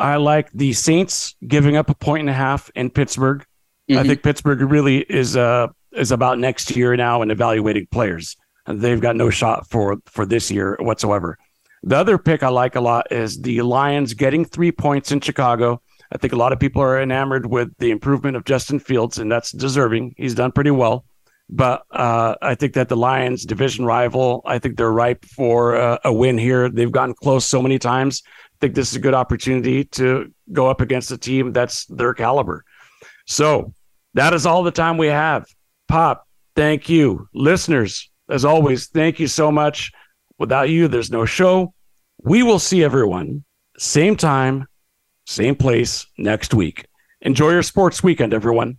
I 0.03 0.17
like 0.17 0.51
the 0.53 0.73
Saints 0.73 1.37
giving 1.47 1.77
up 1.77 1.89
a 1.89 1.95
point 1.95 2.21
and 2.21 2.31
a 2.31 2.35
half 2.35 2.71
in 2.75 2.91
Pittsburgh. 2.91 3.45
Mm-hmm. 3.91 3.99
I 3.99 4.03
think 4.05 4.23
Pittsburgh 4.23 4.61
really 4.63 4.99
is 4.99 5.37
uh 5.37 5.69
is 5.93 6.11
about 6.11 6.39
next 6.39 6.75
year 6.77 6.97
now 6.97 7.23
and 7.23 7.31
evaluating 7.31 7.87
players. 7.91 8.37
They've 8.67 9.01
got 9.01 9.17
no 9.17 9.31
shot 9.31 9.69
for 9.71 9.97
for 10.07 10.27
this 10.27 10.51
year 10.51 10.77
whatsoever. 10.81 11.39
The 11.85 11.97
other 11.97 12.19
pick 12.19 12.43
I 12.43 12.49
like 12.49 12.77
a 12.77 12.81
lot 12.81 13.11
is 13.11 13.41
the 13.41 13.63
Lions 13.63 14.15
getting 14.15 14.45
three 14.45 14.71
points 14.71 15.11
in 15.11 15.21
Chicago. 15.21 15.83
I 16.13 16.19
think 16.19 16.33
a 16.33 16.37
lot 16.37 16.53
of 16.53 16.61
people 16.61 16.83
are 16.83 17.01
enamored 17.01 17.47
with 17.47 17.71
the 17.79 17.91
improvement 17.91 18.37
of 18.37 18.45
Justin 18.45 18.79
Fields, 18.79 19.19
and 19.19 19.33
that's 19.33 19.51
deserving. 19.51 20.15
He's 20.17 20.35
done 20.35 20.53
pretty 20.53 20.71
well. 20.71 21.05
But 21.49 21.83
uh, 21.91 22.37
I 22.41 22.55
think 22.55 22.75
that 22.75 22.89
the 22.89 22.97
Lions, 22.97 23.45
division 23.45 23.85
rival, 23.85 24.43
I 24.47 24.59
think 24.59 24.77
they're 24.77 24.93
ripe 24.93 25.25
for 25.25 25.77
uh, 25.77 25.99
a 26.05 26.13
win 26.13 26.39
here. 26.39 26.69
They've 26.69 26.91
gotten 26.91 27.15
close 27.15 27.45
so 27.45 27.61
many 27.61 27.79
times. 27.79 28.23
Think 28.63 28.77
this 28.77 28.91
is 28.91 28.95
a 28.95 29.01
good 29.01 29.13
opportunity 29.13 29.83
to 29.87 30.33
go 30.53 30.69
up 30.69 30.81
against 30.81 31.11
a 31.11 31.19
team 31.19 31.53
that's 31.53 31.85
their 31.87 32.15
caliber. 32.15 32.65
So 33.27 33.75
that 34.15 34.35
is 34.35 34.47
all 34.47 34.63
the 34.63 34.71
time 34.71 34.99
we 34.99 35.09
have. 35.09 35.47
Pop, 35.89 36.29
thank 36.55 36.89
you. 36.89 37.29
Listeners, 37.35 38.09
as 38.31 38.45
always, 38.45 38.87
thank 38.87 39.19
you 39.19 39.27
so 39.27 39.51
much. 39.51 39.91
Without 40.39 40.71
you, 40.71 40.87
there's 40.87 41.11
no 41.11 41.25
show. 41.25 41.75
We 42.23 42.45
will 42.45 42.61
see 42.61 42.85
everyone 42.85 43.43
same 43.79 44.15
time, 44.15 44.69
same 45.27 45.57
place 45.57 46.07
next 46.17 46.55
week. 46.55 46.87
Enjoy 47.21 47.51
your 47.51 47.65
sports 47.65 48.05
weekend, 48.05 48.33
everyone. 48.33 48.79